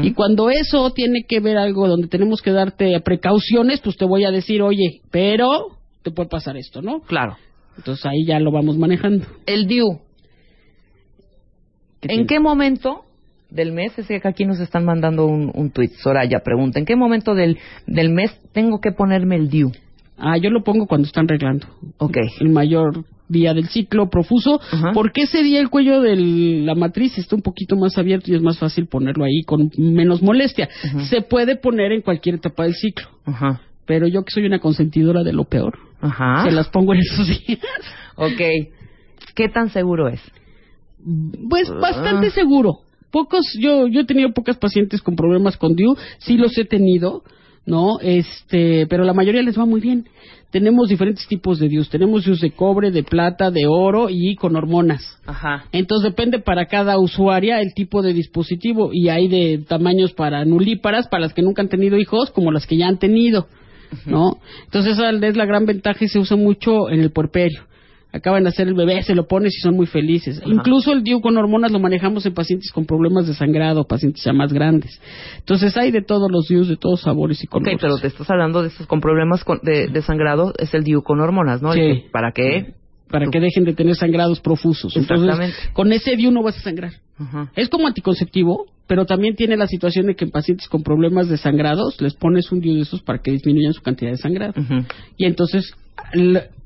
[0.01, 4.23] y cuando eso tiene que ver algo donde tenemos que darte precauciones, pues te voy
[4.23, 7.01] a decir, oye, pero te puede pasar esto, ¿no?
[7.01, 7.35] Claro.
[7.75, 9.25] Entonces ahí ya lo vamos manejando.
[9.45, 9.99] El DIU.
[11.99, 12.25] ¿Qué ¿En tiene?
[12.27, 13.03] qué momento
[13.49, 13.97] del mes?
[13.97, 15.91] Es que aquí nos están mandando un, un tuit.
[15.93, 17.57] Soraya pregunta, ¿en qué momento del,
[17.87, 19.71] del mes tengo que ponerme el DIU?
[20.17, 21.67] Ah, yo lo pongo cuando están arreglando.
[21.97, 22.17] Ok.
[22.41, 24.91] El mayor día del ciclo profuso, Ajá.
[24.93, 28.41] porque ese día el cuello de la matriz está un poquito más abierto y es
[28.41, 30.67] más fácil ponerlo ahí con menos molestia.
[31.09, 33.61] Se puede poner en cualquier etapa del ciclo, Ajá.
[33.85, 36.43] pero yo que soy una consentidora de lo peor, Ajá.
[36.43, 37.59] se las pongo en esos días.
[38.15, 38.41] Ok.
[39.35, 40.19] ¿Qué tan seguro es?
[41.49, 42.79] Pues bastante seguro.
[43.11, 47.23] Pocos, yo, yo he tenido pocas pacientes con problemas con DIU, sí los he tenido,
[47.65, 47.99] ¿no?
[48.01, 50.07] Este, pero la mayoría les va muy bien.
[50.51, 51.89] Tenemos diferentes tipos de DIUs.
[51.89, 55.19] Tenemos DIUs de cobre, de plata, de oro y con hormonas.
[55.25, 55.65] Ajá.
[55.71, 61.07] Entonces depende para cada usuaria el tipo de dispositivo y hay de tamaños para nulíparas,
[61.07, 63.47] para las que nunca han tenido hijos, como las que ya han tenido,
[64.07, 64.39] ¿no?
[64.65, 67.68] Entonces esa es la gran ventaja y se usa mucho en el puerperio.
[68.11, 70.39] Acaban de hacer el bebé, se lo pones y son muy felices.
[70.39, 70.49] Ajá.
[70.49, 74.33] Incluso el DIU con hormonas lo manejamos en pacientes con problemas de sangrado, pacientes ya
[74.33, 74.99] más grandes.
[75.37, 77.77] Entonces hay de todos los DIUs, de todos sabores y Ok, colores.
[77.79, 81.03] pero te estás hablando de estos con problemas con- de, de sangrado, es el DIU
[81.03, 81.71] con hormonas, ¿no?
[81.73, 82.05] Sí.
[82.11, 82.73] ¿Para qué?
[83.11, 84.95] Para que dejen de tener sangrados profusos.
[84.95, 85.57] Entonces, Exactamente.
[85.73, 86.93] con ese DIU no vas a sangrar.
[87.17, 87.51] Ajá.
[87.55, 91.37] Es como anticonceptivo, pero también tiene la situación de que en pacientes con problemas de
[91.37, 94.53] sangrados les pones un DIU de esos para que disminuyan su cantidad de sangrado.
[95.17, 95.73] Y entonces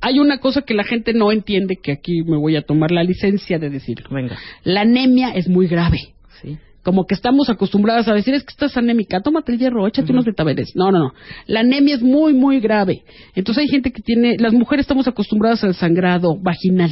[0.01, 3.03] hay una cosa que la gente no entiende, que aquí me voy a tomar la
[3.03, 4.09] licencia de decirlo.
[4.11, 4.37] Venga.
[4.63, 5.99] La anemia es muy grave.
[6.41, 6.57] Sí.
[6.83, 10.25] Como que estamos acostumbradas a decir, es que estás anémica, tómate el hierro, échate unos
[10.25, 10.75] betabeles.
[10.75, 11.13] No, no, no.
[11.47, 13.03] La anemia es muy, muy grave.
[13.35, 16.91] Entonces hay gente que tiene, las mujeres estamos acostumbradas al sangrado vaginal.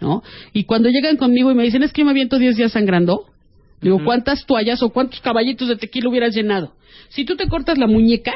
[0.00, 0.22] ¿no?
[0.52, 3.24] Y cuando llegan conmigo y me dicen, es que yo me aviento 10 días sangrando,
[3.80, 6.74] digo, ¿cuántas toallas o cuántos caballitos de tequila hubieras llenado?
[7.08, 8.32] Si tú te cortas la muñeca,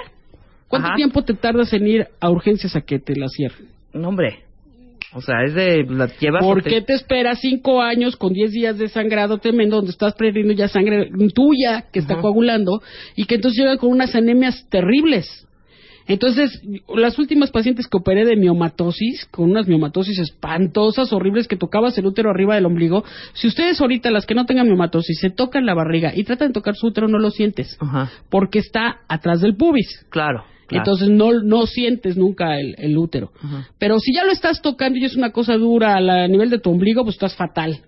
[0.69, 0.97] ¿cuánto Ajá.
[0.97, 3.69] tiempo te tardas en ir a urgencias a que te la cierren?
[3.93, 4.45] No, hombre.
[5.15, 5.85] O sea, es de...
[5.89, 6.45] La llevas...
[6.45, 10.15] ¿Por te- qué te esperas 5 años con 10 días de sangrado tremendo donde estás
[10.15, 12.23] perdiendo ya sangre tuya que está Ajá.
[12.23, 12.83] coagulando
[13.17, 15.47] y que entonces llegan con unas anemias terribles?
[16.07, 16.63] Entonces,
[16.95, 22.07] las últimas pacientes que operé de miomatosis, con unas miomatosis espantosas, horribles, que tocabas el
[22.07, 23.05] útero arriba del ombligo,
[23.35, 26.55] si ustedes ahorita, las que no tengan miomatosis, se tocan la barriga y tratan de
[26.55, 28.11] tocar su útero, no lo sientes, Ajá.
[28.31, 30.07] porque está atrás del pubis.
[30.09, 30.45] Claro.
[30.69, 30.83] Claro.
[30.83, 33.33] Entonces no, no sientes nunca el, el útero.
[33.43, 33.69] Ajá.
[33.79, 36.71] Pero si ya lo estás tocando y es una cosa dura a, nivel de tu
[36.71, 37.81] ombligo, pues estás fatal.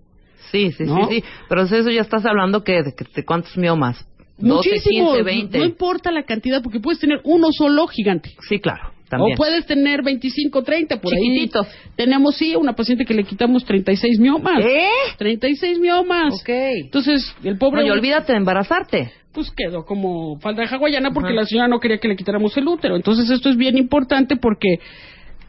[0.50, 1.08] Sí, sí, ¿no?
[1.08, 1.24] sí, sí.
[1.48, 4.04] Pero eso ya estás hablando que de, de cuántos miomas.
[4.38, 5.12] 12, Muchísimo.
[5.12, 5.58] 15, 20.
[5.58, 8.34] No importa la cantidad, porque puedes tener uno solo gigante.
[8.48, 8.92] Sí, claro.
[9.10, 9.34] También.
[9.34, 11.66] O puedes tener 25, 30 por Chiquititos.
[11.66, 11.90] ahí.
[11.96, 14.64] Tenemos, sí, una paciente que le quitamos 36 miomas.
[14.64, 14.88] ¿Eh?
[15.18, 16.32] 36 miomas.
[16.40, 16.48] Ok.
[16.48, 17.80] Entonces, el pobre...
[17.82, 19.12] No, y olvídate de embarazarte.
[19.32, 22.68] Pues quedó como falda de hawaiana porque la señora no quería que le quitáramos el
[22.68, 22.94] útero.
[22.94, 24.76] Entonces, esto es bien importante porque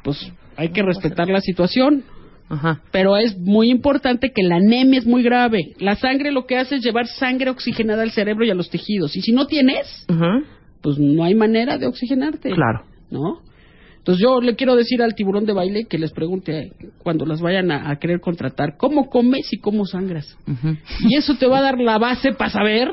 [0.03, 2.03] pues hay que respetar la situación.
[2.49, 2.81] Ajá.
[2.91, 5.73] Pero es muy importante que la anemia es muy grave.
[5.79, 9.15] La sangre lo que hace es llevar sangre oxigenada al cerebro y a los tejidos.
[9.15, 10.05] Y si no tienes,
[10.81, 12.49] pues no hay manera de oxigenarte.
[12.49, 12.85] Claro.
[13.11, 13.50] ¿No?
[14.01, 16.71] Entonces yo le quiero decir al tiburón de baile que les pregunte
[17.03, 20.35] cuando las vayan a, a querer contratar, ¿cómo comes y cómo sangras?
[20.47, 20.75] Ujú.
[21.07, 22.89] Y eso te va a dar la base para saber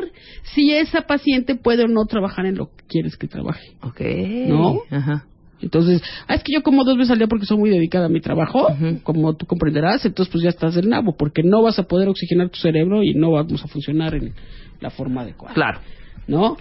[0.54, 3.70] si esa paciente puede o no trabajar en lo que quieres que trabaje.
[3.80, 4.02] Ok.
[4.48, 4.82] ¿No?
[4.90, 5.24] Ajá.
[5.62, 8.10] Entonces, ah, es que yo como dos veces al día porque soy muy dedicada a
[8.10, 8.68] mi trabajo,
[9.02, 12.50] como tú comprenderás, entonces pues ya estás del nabo, porque no vas a poder oxigenar
[12.50, 14.34] tu cerebro y no vamos a funcionar en
[14.80, 15.54] la forma adecuada.
[15.54, 15.80] Claro.
[16.28, 16.56] ¿no?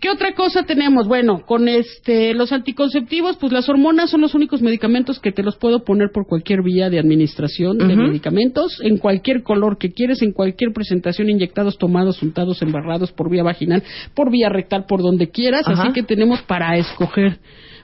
[0.00, 1.08] ¿Qué otra cosa tenemos?
[1.08, 5.56] Bueno, con este los anticonceptivos, pues las hormonas son los únicos medicamentos que te los
[5.56, 10.32] puedo poner por cualquier vía de administración de medicamentos, en cualquier color que quieres, en
[10.32, 13.82] cualquier presentación, inyectados, tomados, untados, embarrados por vía vaginal,
[14.14, 15.82] por vía rectal, por donde quieras, Ajá.
[15.82, 17.38] así que tenemos para escoger.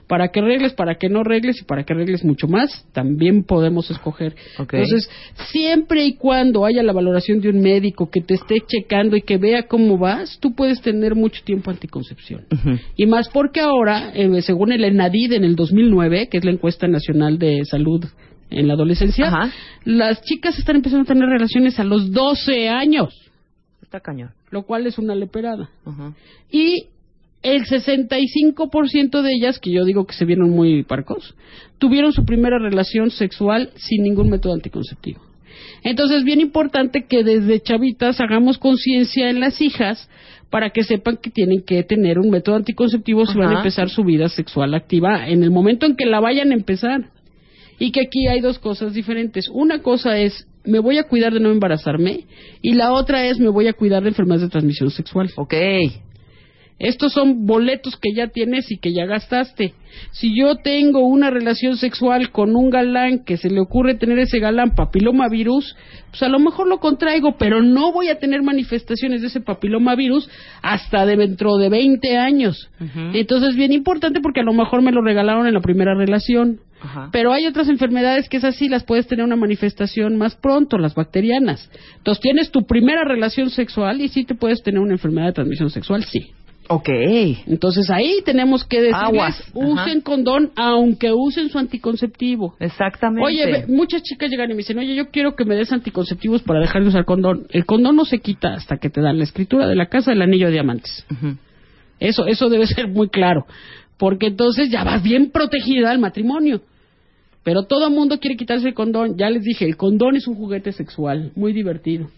[0.07, 3.89] Para que regles, para que no regles y para que regles mucho más, también podemos
[3.89, 4.35] escoger.
[4.59, 5.09] Entonces,
[5.51, 9.37] siempre y cuando haya la valoración de un médico que te esté checando y que
[9.37, 12.45] vea cómo vas, tú puedes tener mucho tiempo anticoncepción.
[12.95, 16.87] Y más porque ahora, eh, según el ENADID en el 2009, que es la encuesta
[16.87, 18.03] nacional de salud
[18.49, 19.51] en la adolescencia, Ajá.
[19.85, 23.13] las chicas están empezando a tener relaciones a los 12 años,
[23.81, 24.31] Está cañón.
[24.51, 25.69] lo cual es una leperada.
[25.85, 26.13] Ajá.
[26.51, 26.87] Y
[27.43, 31.35] el 65% de ellas, que yo digo que se vieron muy parcos,
[31.77, 35.21] tuvieron su primera relación sexual sin ningún método anticonceptivo.
[35.83, 40.09] Entonces, es bien importante que desde chavitas hagamos conciencia en las hijas
[40.49, 44.03] para que sepan que tienen que tener un método anticonceptivo si van a empezar su
[44.03, 47.09] vida sexual activa en el momento en que la vayan a empezar.
[47.79, 49.49] Y que aquí hay dos cosas diferentes.
[49.49, 52.27] Una cosa es, me voy a cuidar de no embarazarme,
[52.61, 55.31] y la otra es, me voy a cuidar de enfermedades de transmisión sexual.
[55.35, 55.55] Ok.
[56.83, 59.73] Estos son boletos que ya tienes y que ya gastaste.
[60.11, 64.39] Si yo tengo una relación sexual con un galán que se le ocurre tener ese
[64.39, 65.77] galán papilomavirus,
[66.09, 70.29] pues a lo mejor lo contraigo, pero no voy a tener manifestaciones de ese papilomavirus
[70.61, 72.69] hasta de dentro de 20 años.
[73.13, 76.59] Entonces es bien importante porque a lo mejor me lo regalaron en la primera relación.
[77.13, 80.95] Pero hay otras enfermedades que es así, las puedes tener una manifestación más pronto, las
[80.95, 81.71] bacterianas.
[81.95, 85.69] Entonces tienes tu primera relación sexual y sí te puedes tener una enfermedad de transmisión
[85.69, 86.33] sexual, sí.
[86.69, 86.89] Ok.
[87.47, 89.51] Entonces ahí tenemos que decirles, Aguas.
[89.53, 90.01] usen Ajá.
[90.03, 92.55] condón aunque usen su anticonceptivo.
[92.59, 93.25] Exactamente.
[93.25, 96.59] Oye, muchas chicas llegan y me dicen, oye, yo quiero que me des anticonceptivos para
[96.59, 97.47] dejar de usar condón.
[97.49, 100.21] El condón no se quita hasta que te dan la escritura de la casa del
[100.21, 101.05] anillo de diamantes.
[101.99, 103.45] Eso, eso debe ser muy claro.
[103.97, 106.61] Porque entonces ya vas bien protegida al matrimonio.
[107.43, 109.17] Pero todo el mundo quiere quitarse el condón.
[109.17, 112.09] Ya les dije, el condón es un juguete sexual, muy divertido.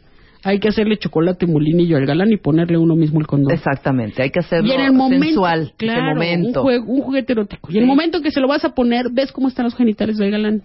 [0.47, 3.51] Hay que hacerle chocolate molinillo al galán y ponerle uno mismo el condón.
[3.51, 4.21] Exactamente.
[4.21, 5.73] Hay que hacerlo Y en el momento, sensual.
[5.75, 6.61] claro, momento.
[6.63, 7.69] Un, jue- un juguete erótico.
[7.71, 10.17] Y en el momento que se lo vas a poner, ves cómo están los genitales
[10.17, 10.61] del galán.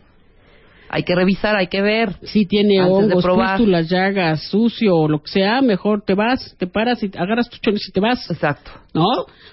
[0.92, 2.16] Hay que revisar, hay que ver.
[2.24, 7.00] Si tiene hongos, pústulas, llagas, sucio o lo que sea, mejor te vas, te paras
[7.04, 8.28] y agarras tu chones y te vas.
[8.30, 8.72] Exacto.
[8.92, 9.04] ¿no?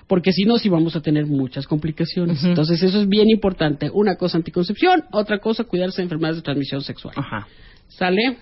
[0.07, 2.43] Porque si no, sí vamos a tener muchas complicaciones.
[2.43, 3.89] Entonces, eso es bien importante.
[3.93, 7.13] Una cosa, anticoncepción, otra cosa, cuidarse de enfermedades de transmisión sexual.
[7.15, 7.47] Ajá.
[7.87, 8.37] ¿Sale?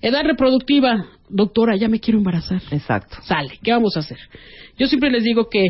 [0.00, 1.06] Edad reproductiva.
[1.28, 2.62] Doctora, ya me quiero embarazar.
[2.70, 3.16] Exacto.
[3.22, 3.58] Sale.
[3.62, 4.18] ¿Qué vamos a hacer?
[4.78, 5.66] Yo siempre les digo que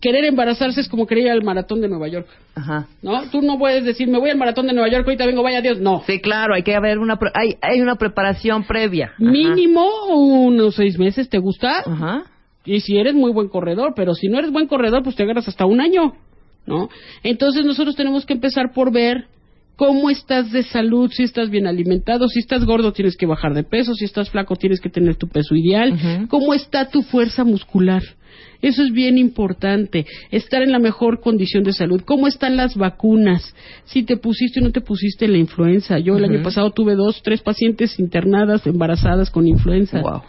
[0.00, 2.26] querer embarazarse es como querer ir al maratón de Nueva York.
[2.56, 2.88] Ajá.
[3.02, 3.22] ¿No?
[3.30, 5.78] Tú no puedes decir, me voy al maratón de Nueva York, ahorita vengo, vaya Dios.
[5.78, 6.02] No.
[6.06, 9.12] Sí, claro, hay que haber una pre- hay, hay una preparación previa.
[9.14, 9.22] Ajá.
[9.30, 11.82] Mínimo unos seis meses, ¿te gusta?
[11.86, 12.24] Ajá.
[12.64, 15.46] Y si eres muy buen corredor, pero si no eres buen corredor, pues te agarras
[15.46, 16.14] hasta un año,
[16.66, 16.88] ¿no?
[17.22, 19.26] Entonces nosotros tenemos que empezar por ver
[19.76, 23.64] cómo estás de salud, si estás bien alimentado, si estás gordo tienes que bajar de
[23.64, 28.02] peso, si estás flaco tienes que tener tu peso ideal, cómo está tu fuerza muscular.
[28.62, 32.02] Eso es bien importante, estar en la mejor condición de salud.
[32.04, 33.54] ¿Cómo están las vacunas?
[33.84, 35.98] Si te pusiste o no te pusiste la influenza.
[35.98, 40.00] Yo el año pasado tuve dos, tres pacientes internadas, embarazadas con influenza.
[40.00, 40.22] Wow.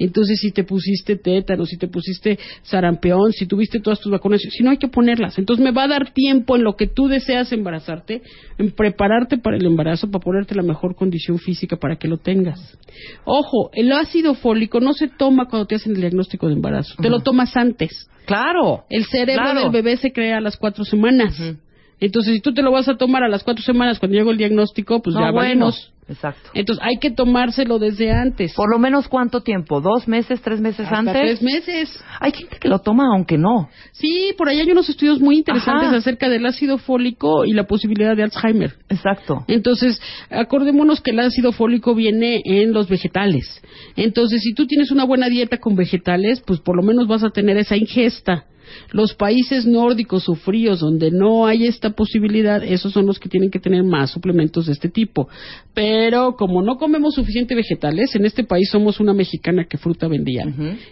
[0.00, 4.62] Entonces, si te pusiste tétano, si te pusiste sarampión, si tuviste todas tus vacunas, si
[4.64, 5.38] no hay que ponerlas.
[5.38, 8.22] Entonces, me va a dar tiempo en lo que tú deseas embarazarte,
[8.58, 12.76] en prepararte para el embarazo, para ponerte la mejor condición física para que lo tengas.
[13.24, 17.10] Ojo, el ácido fólico no se toma cuando te hacen el diagnóstico de embarazo, te
[17.10, 18.08] lo tomas antes.
[18.26, 18.84] Claro.
[18.88, 19.60] El cerebro Claro.
[19.62, 21.38] del bebé se crea a las cuatro semanas.
[21.38, 21.58] Ujú.
[22.00, 24.38] Entonces, si tú te lo vas a tomar a las cuatro semanas cuando llegó el
[24.38, 25.66] diagnóstico, pues No, ya bueno.
[25.66, 25.92] valimos.
[26.08, 26.50] Exacto.
[26.54, 28.52] Entonces, hay que tomárselo desde antes.
[28.54, 31.14] Por lo menos cuánto tiempo, dos meses, tres meses Hasta antes.
[31.14, 32.02] tres meses.
[32.18, 33.68] Hay gente que lo toma aunque no.
[33.92, 35.96] Sí, por ahí hay unos estudios muy interesantes Ajá.
[35.98, 38.72] acerca del ácido fólico y la posibilidad de Alzheimer.
[38.88, 39.44] Exacto.
[39.46, 43.62] Entonces, acordémonos que el ácido fólico viene en los vegetales.
[43.94, 47.30] Entonces, si tú tienes una buena dieta con vegetales, pues por lo menos vas a
[47.30, 48.46] tener esa ingesta.
[48.92, 53.50] Los países nórdicos o fríos donde no hay esta posibilidad, esos son los que tienen
[53.50, 55.28] que tener más suplementos de este tipo.
[55.74, 60.44] Pero como no comemos suficiente vegetales, en este país somos una mexicana que fruta vendía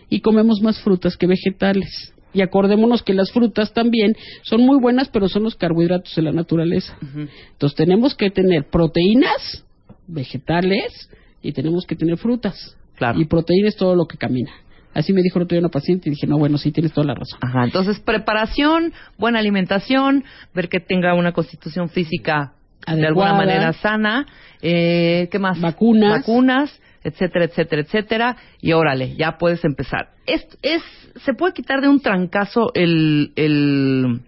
[0.09, 2.15] y comemos más frutas que vegetales.
[2.35, 6.33] Y acordémonos que las frutas también son muy buenas, pero son los carbohidratos de la
[6.33, 6.97] naturaleza.
[7.01, 9.65] Entonces tenemos que tener proteínas,
[10.07, 11.09] vegetales,
[11.43, 12.77] y tenemos que tener frutas.
[12.97, 13.21] Claro.
[13.21, 14.51] Y proteína es todo lo que camina.
[14.95, 17.07] Así me dijo el otro día una paciente y dije, no, bueno, sí, tienes toda
[17.07, 17.39] la razón.
[17.43, 20.25] Ajá, entonces preparación, buena alimentación,
[20.55, 22.53] ver que tenga una constitución física
[22.87, 24.27] de alguna manera sana,
[24.63, 25.61] eh, ¿qué más?
[25.61, 26.21] Vacunas.
[26.21, 30.09] Vacunas, etcétera, etcétera, etcétera, y órale, ya puedes empezar.
[30.27, 30.83] Es, es,
[31.25, 34.21] se puede quitar de un trancazo el, el,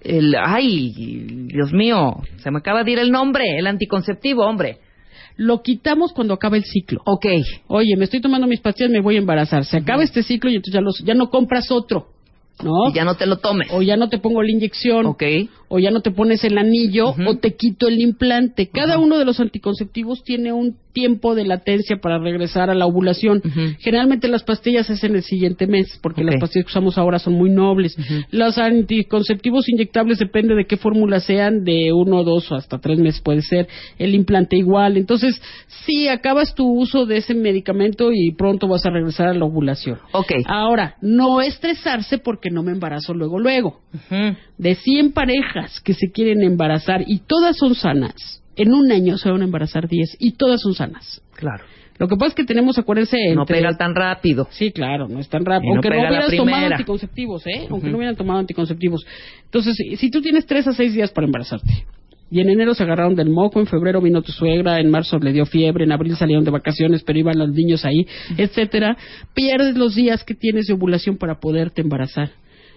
[0.00, 4.78] el, ay, Dios mío, se me acaba de ir el nombre, el anticonceptivo, hombre.
[5.38, 7.00] Lo quitamos cuando acaba el ciclo.
[7.06, 7.26] Ok,
[7.68, 9.64] Oye, me estoy tomando mis pastillas, me voy a embarazar.
[9.64, 12.08] Se acaba este ciclo y entonces ya, los, ya no compras otro.
[12.60, 12.90] ¿No?
[12.90, 13.68] y ya no te lo tomes.
[13.70, 15.06] O ya no te pongo la inyección.
[15.06, 15.22] Ok.
[15.68, 18.68] o ya no te pones el anillo o te quito el implante.
[18.68, 23.40] Cada uno de los anticonceptivos tiene un tiempo de latencia para regresar a la ovulación.
[23.78, 27.34] Generalmente las pastillas es en el siguiente mes, porque las pastillas que usamos ahora son
[27.34, 27.96] muy nobles.
[28.32, 33.20] Los anticonceptivos inyectables depende de qué fórmula sean, de uno, dos o hasta tres meses
[33.20, 33.68] puede ser.
[33.96, 34.96] El implante igual.
[34.96, 35.40] Entonces,
[35.86, 39.98] sí, acabas tu uso de ese medicamento y pronto vas a regresar a la ovulación.
[40.10, 40.32] Ok.
[40.46, 44.36] Ahora, no estresarse porque no me embarazo luego, luego Ujú.
[44.58, 49.30] de 100 parejas que se quieren embarazar y todas son sanas, en un año se
[49.30, 51.22] van a embarazar 10 y todas son sanas.
[51.34, 51.64] Claro.
[51.98, 54.46] Lo que pasa es que tenemos, acuérdense, No entre- pega tan rápido.
[54.50, 55.70] Sí, claro, no es tan rápido.
[55.74, 57.66] No Aunque no hubieras tomado anticonceptivos, ¿eh?
[57.70, 59.04] Aunque no hubieran tomado anticonceptivos.
[59.46, 61.86] Entonces, si- si tú tienes 3 a 6 días para embarazarte,
[62.30, 65.32] y en enero se agarraron del moco, en febrero vino tu suegra, en marzo le
[65.32, 68.06] dio fiebre, en abril salieron de vacaciones, pero iban los niños ahí,
[68.36, 68.96] etcétera,
[69.34, 72.30] pierdes los días que tienes de ovulación para poderte embarazar.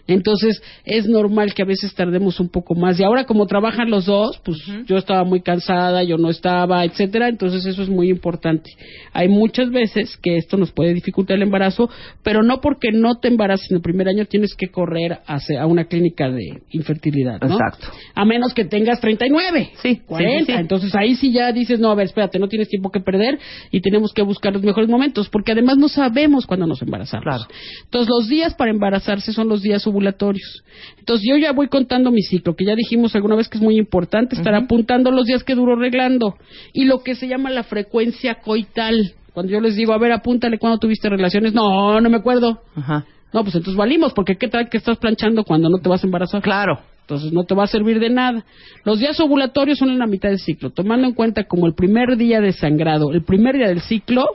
[0.08, 3.00] Entonces, es normal que a veces tardemos un poco más.
[3.00, 7.30] Y ahora, como trabajan los dos, pues yo estaba muy cansada, yo no estaba, etcétera.
[7.30, 8.72] Entonces, eso es muy importante.
[9.14, 11.90] Hay muchas veces que esto nos puede dificultar el embarazo,
[12.24, 15.66] pero no porque no te embaraces en el primer año tienes que correr hacia, a
[15.68, 17.54] una clínica de infertilidad, ¿no?
[17.54, 17.88] Exacto.
[18.16, 19.72] A menos que tengas 39.
[19.82, 20.40] Sí, sí, 40.
[20.40, 20.52] sí, sí.
[20.52, 23.40] Entonces ahí sí ya dices, no, a ver, espérate, no tienes tiempo que perder
[23.72, 27.24] y tenemos que buscar los mejores momentos, porque además no sabemos cuándo nos embarazamos.
[27.24, 27.44] Claro.
[27.84, 30.64] Entonces los días para embarazarse son los días ovulatorios.
[30.98, 33.78] Entonces yo ya voy contando mi ciclo, que ya dijimos alguna vez que es muy
[33.78, 36.36] importante estar apuntando los días que duro reglando
[36.74, 39.14] y lo que se llama la frecuencia coital.
[39.34, 42.62] Cuando yo les digo, a ver, apúntale cuando tuviste relaciones, no, no me acuerdo.
[42.76, 43.06] Ajá.
[43.34, 46.08] No, pues entonces valimos, porque qué tal que estás planchando cuando no te vas a
[46.08, 46.42] embarazar.
[46.42, 46.80] Claro.
[47.02, 48.46] Entonces no te va a servir de nada.
[48.86, 52.16] Los días ovulatorios son en la mitad del ciclo, tomando en cuenta como el primer
[52.16, 54.26] día de sangrado, el primer día del ciclo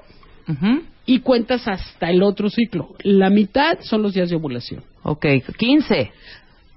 [1.07, 2.95] y cuentas hasta el otro ciclo.
[3.03, 4.83] La mitad son los días de ovulación.
[5.09, 5.25] Ok,
[5.57, 6.11] 15.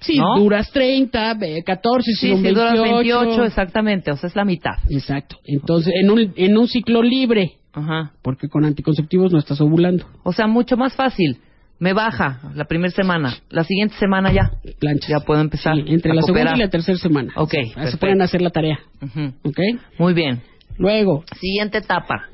[0.02, 0.38] Sí, ¿No?
[0.40, 3.20] duras 30, ve- 14, Sí, si duras 28.
[3.20, 4.76] 28, exactamente, o sea, es la mitad.
[4.90, 5.36] Exacto.
[5.44, 8.14] Entonces, en un, en un ciclo libre, Ajá.
[8.22, 10.06] porque con anticonceptivos no estás ovulando.
[10.24, 11.40] O sea, mucho más fácil.
[11.80, 13.34] Me baja la primera semana.
[13.50, 14.52] La siguiente semana ya.
[14.80, 15.10] Planchas.
[15.10, 15.76] Ya puedo empezar.
[15.76, 16.58] Sí, entre a la segunda cooperar.
[16.58, 17.32] y la tercera semana.
[17.36, 17.54] Ok,
[17.90, 18.80] se pueden hacer la tarea.
[19.02, 19.34] Ujú.
[19.44, 19.60] ¿Ok?
[19.98, 20.42] Muy bien.
[20.78, 22.28] Luego, Siguiente etapa.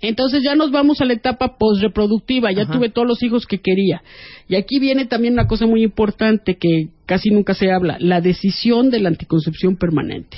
[0.00, 2.72] Entonces ya nos vamos a la etapa postreproductiva, ya Ajá.
[2.72, 4.02] tuve todos los hijos que quería.
[4.48, 8.90] Y aquí viene también una cosa muy importante que casi nunca se habla, la decisión
[8.90, 10.36] de la anticoncepción permanente.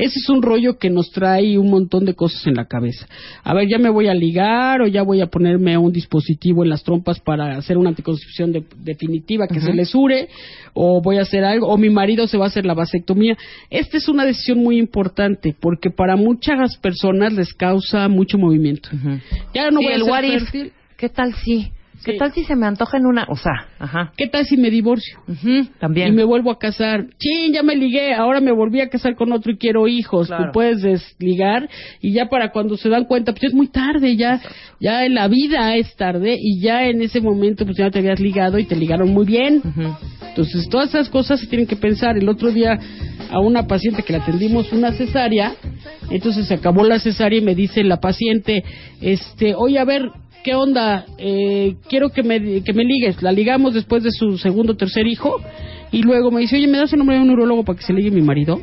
[0.00, 3.06] Ese es un rollo que nos trae un montón de cosas en la cabeza.
[3.44, 6.70] A ver, ya me voy a ligar o ya voy a ponerme un dispositivo en
[6.70, 10.28] las trompas para hacer una anticoncepción de- definitiva que se les ure
[10.72, 13.36] o voy a hacer algo o mi marido se va a hacer la vasectomía.
[13.68, 18.88] Esta es una decisión muy importante porque para muchas personas les causa mucho movimiento.
[19.54, 20.72] Ya no Sí, voy a el ser.
[20.96, 21.70] ¿Qué tal si?
[22.04, 23.26] ¿Qué tal si se me antoja en una?
[23.28, 24.12] O sea, ajá.
[24.16, 25.18] ¿Qué tal si me divorcio?
[25.78, 26.08] También.
[26.08, 27.06] Y me vuelvo a casar.
[27.18, 30.28] Chin, ya me ligué, ahora me volví a casar con otro y quiero hijos.
[30.28, 30.46] Claro.
[30.46, 31.68] Tú puedes desligar
[32.00, 34.40] y ya para cuando se dan cuenta, pues ya es muy tarde, ya,
[34.80, 38.20] ya en la vida es tarde y ya en ese momento pues ya te habías
[38.20, 39.62] ligado y te ligaron muy bien.
[40.28, 42.16] Entonces todas esas cosas se tienen que pensar.
[42.16, 42.78] El otro día
[43.30, 45.54] a una paciente que le atendimos una cesárea,
[46.10, 48.64] entonces se acabó la cesárea y me dice la paciente,
[49.00, 50.10] este, oye a ver,
[50.42, 51.06] ¿qué onda?
[51.18, 53.22] Eh, quiero que me, que me ligues.
[53.22, 55.40] La ligamos después de su segundo o tercer hijo
[55.92, 57.92] y luego me dice, oye, ¿me das el nombre de un neurólogo para que se
[57.92, 58.60] ligue mi marido?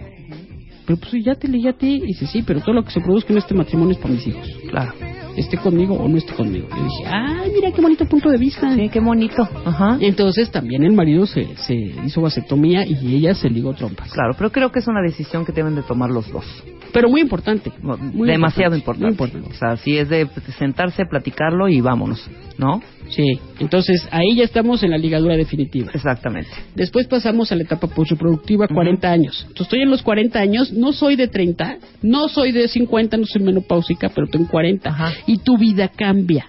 [0.85, 2.01] Pero pues ya te ligué a ti.
[2.03, 4.25] Y dice, sí, pero todo lo que se produzca en este matrimonio es para mis
[4.25, 4.47] hijos.
[4.69, 4.93] Claro.
[5.37, 6.67] Esté conmigo o no esté conmigo.
[6.69, 8.73] Yo dije, ay, mira qué bonito punto de vista.
[8.75, 9.47] Sí, qué bonito.
[9.65, 9.97] Ajá.
[10.01, 14.11] Entonces también el marido se, se hizo vasectomía y ella se ligó trompas.
[14.11, 16.45] Claro, pero creo que es una decisión que deben de tomar los dos.
[16.91, 17.71] Pero muy importante.
[17.81, 19.05] muy Demasiado importante.
[19.05, 19.49] Muy importante.
[19.49, 20.27] O sea, sí es de
[20.57, 22.81] sentarse, platicarlo y vámonos, ¿no?
[23.09, 25.91] Sí, entonces ahí ya estamos en la ligadura definitiva.
[25.93, 26.49] Exactamente.
[26.75, 29.39] Después pasamos a la etapa postreproductiva, 40 años.
[29.41, 33.25] Entonces estoy en los 40 años, no soy de 30, no soy de 50, no
[33.25, 34.89] soy menopáusica, pero tengo 40.
[34.89, 35.13] Ajá.
[35.25, 36.47] Y tu vida cambia.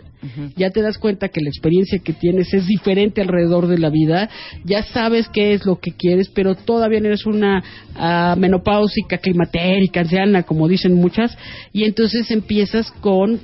[0.57, 4.29] Ya te das cuenta que la experiencia que tienes es diferente alrededor de la vida,
[4.65, 7.63] ya sabes qué es lo que quieres, pero todavía no eres una
[7.95, 11.37] ah, menopáusica, climatérica, anciana, como dicen muchas,
[11.73, 13.41] y entonces empiezas con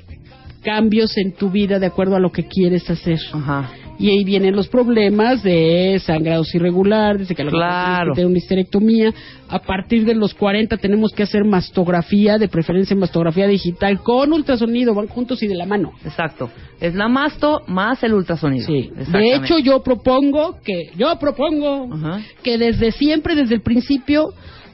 [0.65, 3.21] cambios en tu vida de acuerdo a lo que quieres hacer.
[3.33, 3.71] Ajá.
[3.97, 8.13] Y ahí vienen los problemas de sangrados irregulares, de que a lo mejor Claro.
[8.15, 9.15] tener una histerectomía.
[9.49, 14.95] A partir de los 40 tenemos que hacer mastografía, de preferencia mastografía digital, con ultrasonido,
[14.95, 15.93] van juntos y de la mano.
[16.05, 16.51] Exacto.
[16.81, 18.67] Es la masto más el ultrasonido.
[18.67, 18.91] Sí.
[19.13, 22.21] De hecho, yo propongo que, yo propongo Ajá.
[22.43, 24.31] que desde siempre, desde el principio,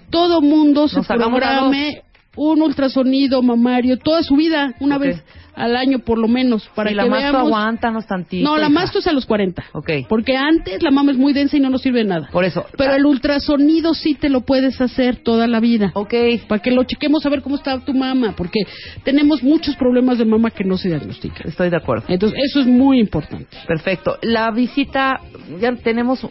[0.09, 2.03] todo mundo se Nos programe
[2.37, 5.23] un ultrasonido mamario toda su vida, una vez
[5.55, 7.47] al año por lo menos, para y la que masto veamos.
[7.49, 8.49] aguántanos tantito.
[8.49, 8.71] No, la hija.
[8.71, 9.65] masto es a los 40.
[9.73, 9.91] Ok.
[10.09, 12.29] Porque antes la mama es muy densa y no nos sirve de nada.
[12.33, 12.65] Por eso.
[12.77, 15.93] Pero el ultrasonido sí te lo puedes hacer toda la vida.
[15.95, 16.15] Ok.
[16.49, 18.35] Para que lo chequemos a ver cómo está tu mama.
[18.37, 18.61] Porque
[19.05, 21.49] tenemos muchos problemas de mama que no se diagnostican.
[21.49, 22.05] Estoy de acuerdo.
[22.09, 23.49] Entonces, eso es muy importante.
[23.67, 24.19] Perfecto.
[24.23, 25.21] La visita,
[25.61, 26.27] ya tenemos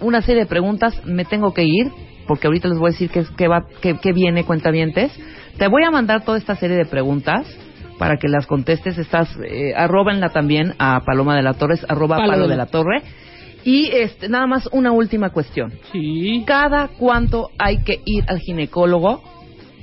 [0.00, 0.94] una serie de preguntas.
[1.04, 1.90] Me tengo que ir,
[2.26, 5.12] porque ahorita les voy a decir qué, qué va, qué, qué viene, cuentavientes.
[5.58, 7.46] Te voy a mandar toda esta serie de preguntas
[8.00, 8.96] para que las contestes.
[8.96, 13.02] Estás, eh, arrobenla también a Paloma de la Torres, arroba Palo Palo, de la- Torre.
[13.62, 15.74] Y este, nada más una última cuestión.
[15.92, 16.42] Sí.
[16.46, 19.22] ¿Cada cuánto hay que ir al ginecólogo?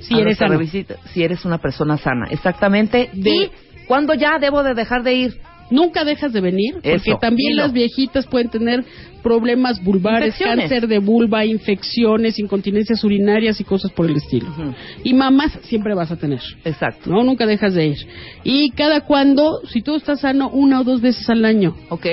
[0.00, 0.96] Si eres revisita?
[1.12, 3.08] si eres una persona sana, exactamente.
[3.12, 3.50] De- ¿Y
[3.86, 5.40] cuándo ya debo de dejar de ir?
[5.70, 7.62] Nunca dejas de venir, porque también dilo.
[7.62, 8.84] las viejitas pueden tener
[9.28, 14.48] problemas vulvares, cáncer de vulva, infecciones, incontinencias urinarias y cosas por el estilo.
[15.04, 16.40] Y mamás siempre vas a tener.
[16.64, 17.10] Exacto.
[17.10, 17.98] No, nunca dejas de ir.
[18.42, 21.76] Y cada cuando, si tú estás sano, una o dos veces al año.
[21.90, 22.06] Ok.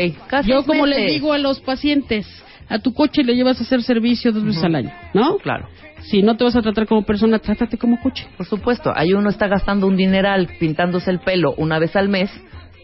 [0.45, 1.03] Yo como meses.
[1.03, 2.27] les digo a los pacientes,
[2.67, 5.37] a tu coche le llevas a hacer servicio dos veces al año, ¿no?
[5.37, 5.69] Claro.
[6.01, 8.27] Si no te vas a tratar como persona, trátate como coche.
[8.35, 12.29] Por supuesto, ahí uno está gastando un dineral pintándose el pelo una vez al mes.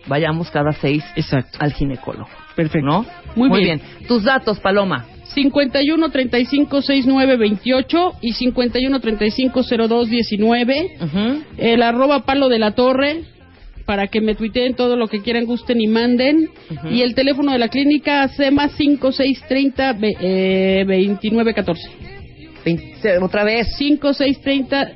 [0.07, 1.57] Vayamos cada seis Exacto.
[1.59, 2.29] al ginecólogo.
[2.55, 2.85] Perfecto.
[2.87, 3.05] ¿No?
[3.35, 3.81] Muy bien.
[4.07, 5.05] Tus datos, Paloma.
[5.33, 10.97] 51 35 69 28 y 51 35 02 19.
[11.01, 11.43] Ujú.
[11.57, 13.21] El arroba palo de la torre
[13.85, 16.49] para que me tuiteen todo lo que quieran, gusten y manden.
[16.91, 21.89] Y el teléfono de la clínica SEMA 5630 ve- eh, 2914.
[22.65, 23.67] Veinte- otra vez.
[23.77, 24.91] 5630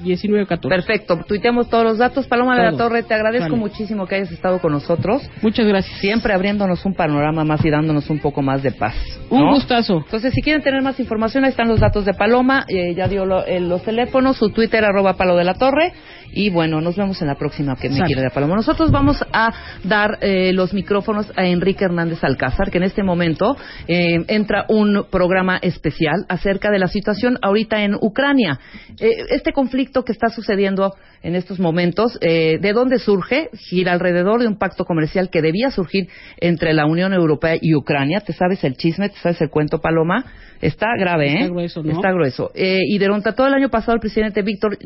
[0.00, 0.68] 1914.
[0.68, 1.18] Perfecto.
[1.26, 2.26] Tuiteamos todos los datos.
[2.26, 2.76] Paloma de la.
[2.76, 3.60] Torre, te agradezco Vale.
[3.60, 5.22] muchísimo que hayas estado con nosotros.
[5.42, 5.98] Muchas gracias.
[6.00, 8.94] Siempre abriéndonos un panorama más y dándonos un poco más de paz.
[9.30, 9.98] Un gustazo.
[9.98, 12.64] Entonces, si quieren tener más información, ahí están los datos de Paloma.
[12.68, 15.92] eh, ya dio lo- eh, los teléfonos, su Twitter, arroba Palo de la Torre.
[16.34, 18.56] Y bueno, nos vemos en la próxima que me quiere de Paloma.
[18.56, 19.52] Nosotros vamos a
[19.84, 23.56] dar eh, los micrófonos a Enrique Hernández Alcázar, que en este momento
[23.86, 28.58] eh, entra un programa especial acerca de la situación ahorita en Ucrania.
[28.98, 30.94] Eh, este conflicto que está sucediendo
[31.24, 33.48] en estos momentos, eh, ¿de dónde surge?
[33.54, 36.08] Gira alrededor de un pacto comercial que debía surgir
[36.38, 38.20] entre la Unión Europea y Ucrania.
[38.20, 39.08] ¿Te sabes el chisme?
[39.08, 40.26] ¿Te sabes el cuento, Paloma?
[40.60, 41.34] Está grave, ¿eh?
[41.34, 41.92] Está grueso, ¿no?
[41.92, 42.50] Está grueso.
[42.54, 44.78] Eh, y durante todo el año pasado, el presidente Víctor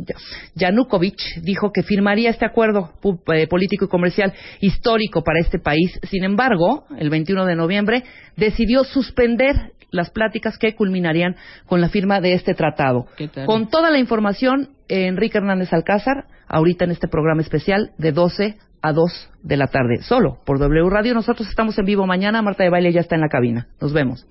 [0.55, 2.93] Yanukovych dijo que firmaría este acuerdo
[3.35, 5.99] eh, político y comercial histórico para este país.
[6.05, 8.05] Sin embargo, el 21 de noviembre
[8.37, 11.37] decidió suspender las pláticas que culminarían
[11.67, 13.07] con la firma de este tratado.
[13.47, 18.93] Con toda la información, Enrique Hernández Alcázar, ahorita en este programa especial de 12 a
[18.93, 21.15] 2 de la tarde, solo por W Radio.
[21.15, 22.43] Nosotros estamos en vivo mañana.
[22.43, 23.69] Marta de Baile ya está en la cabina.
[23.81, 24.27] Nos vemos.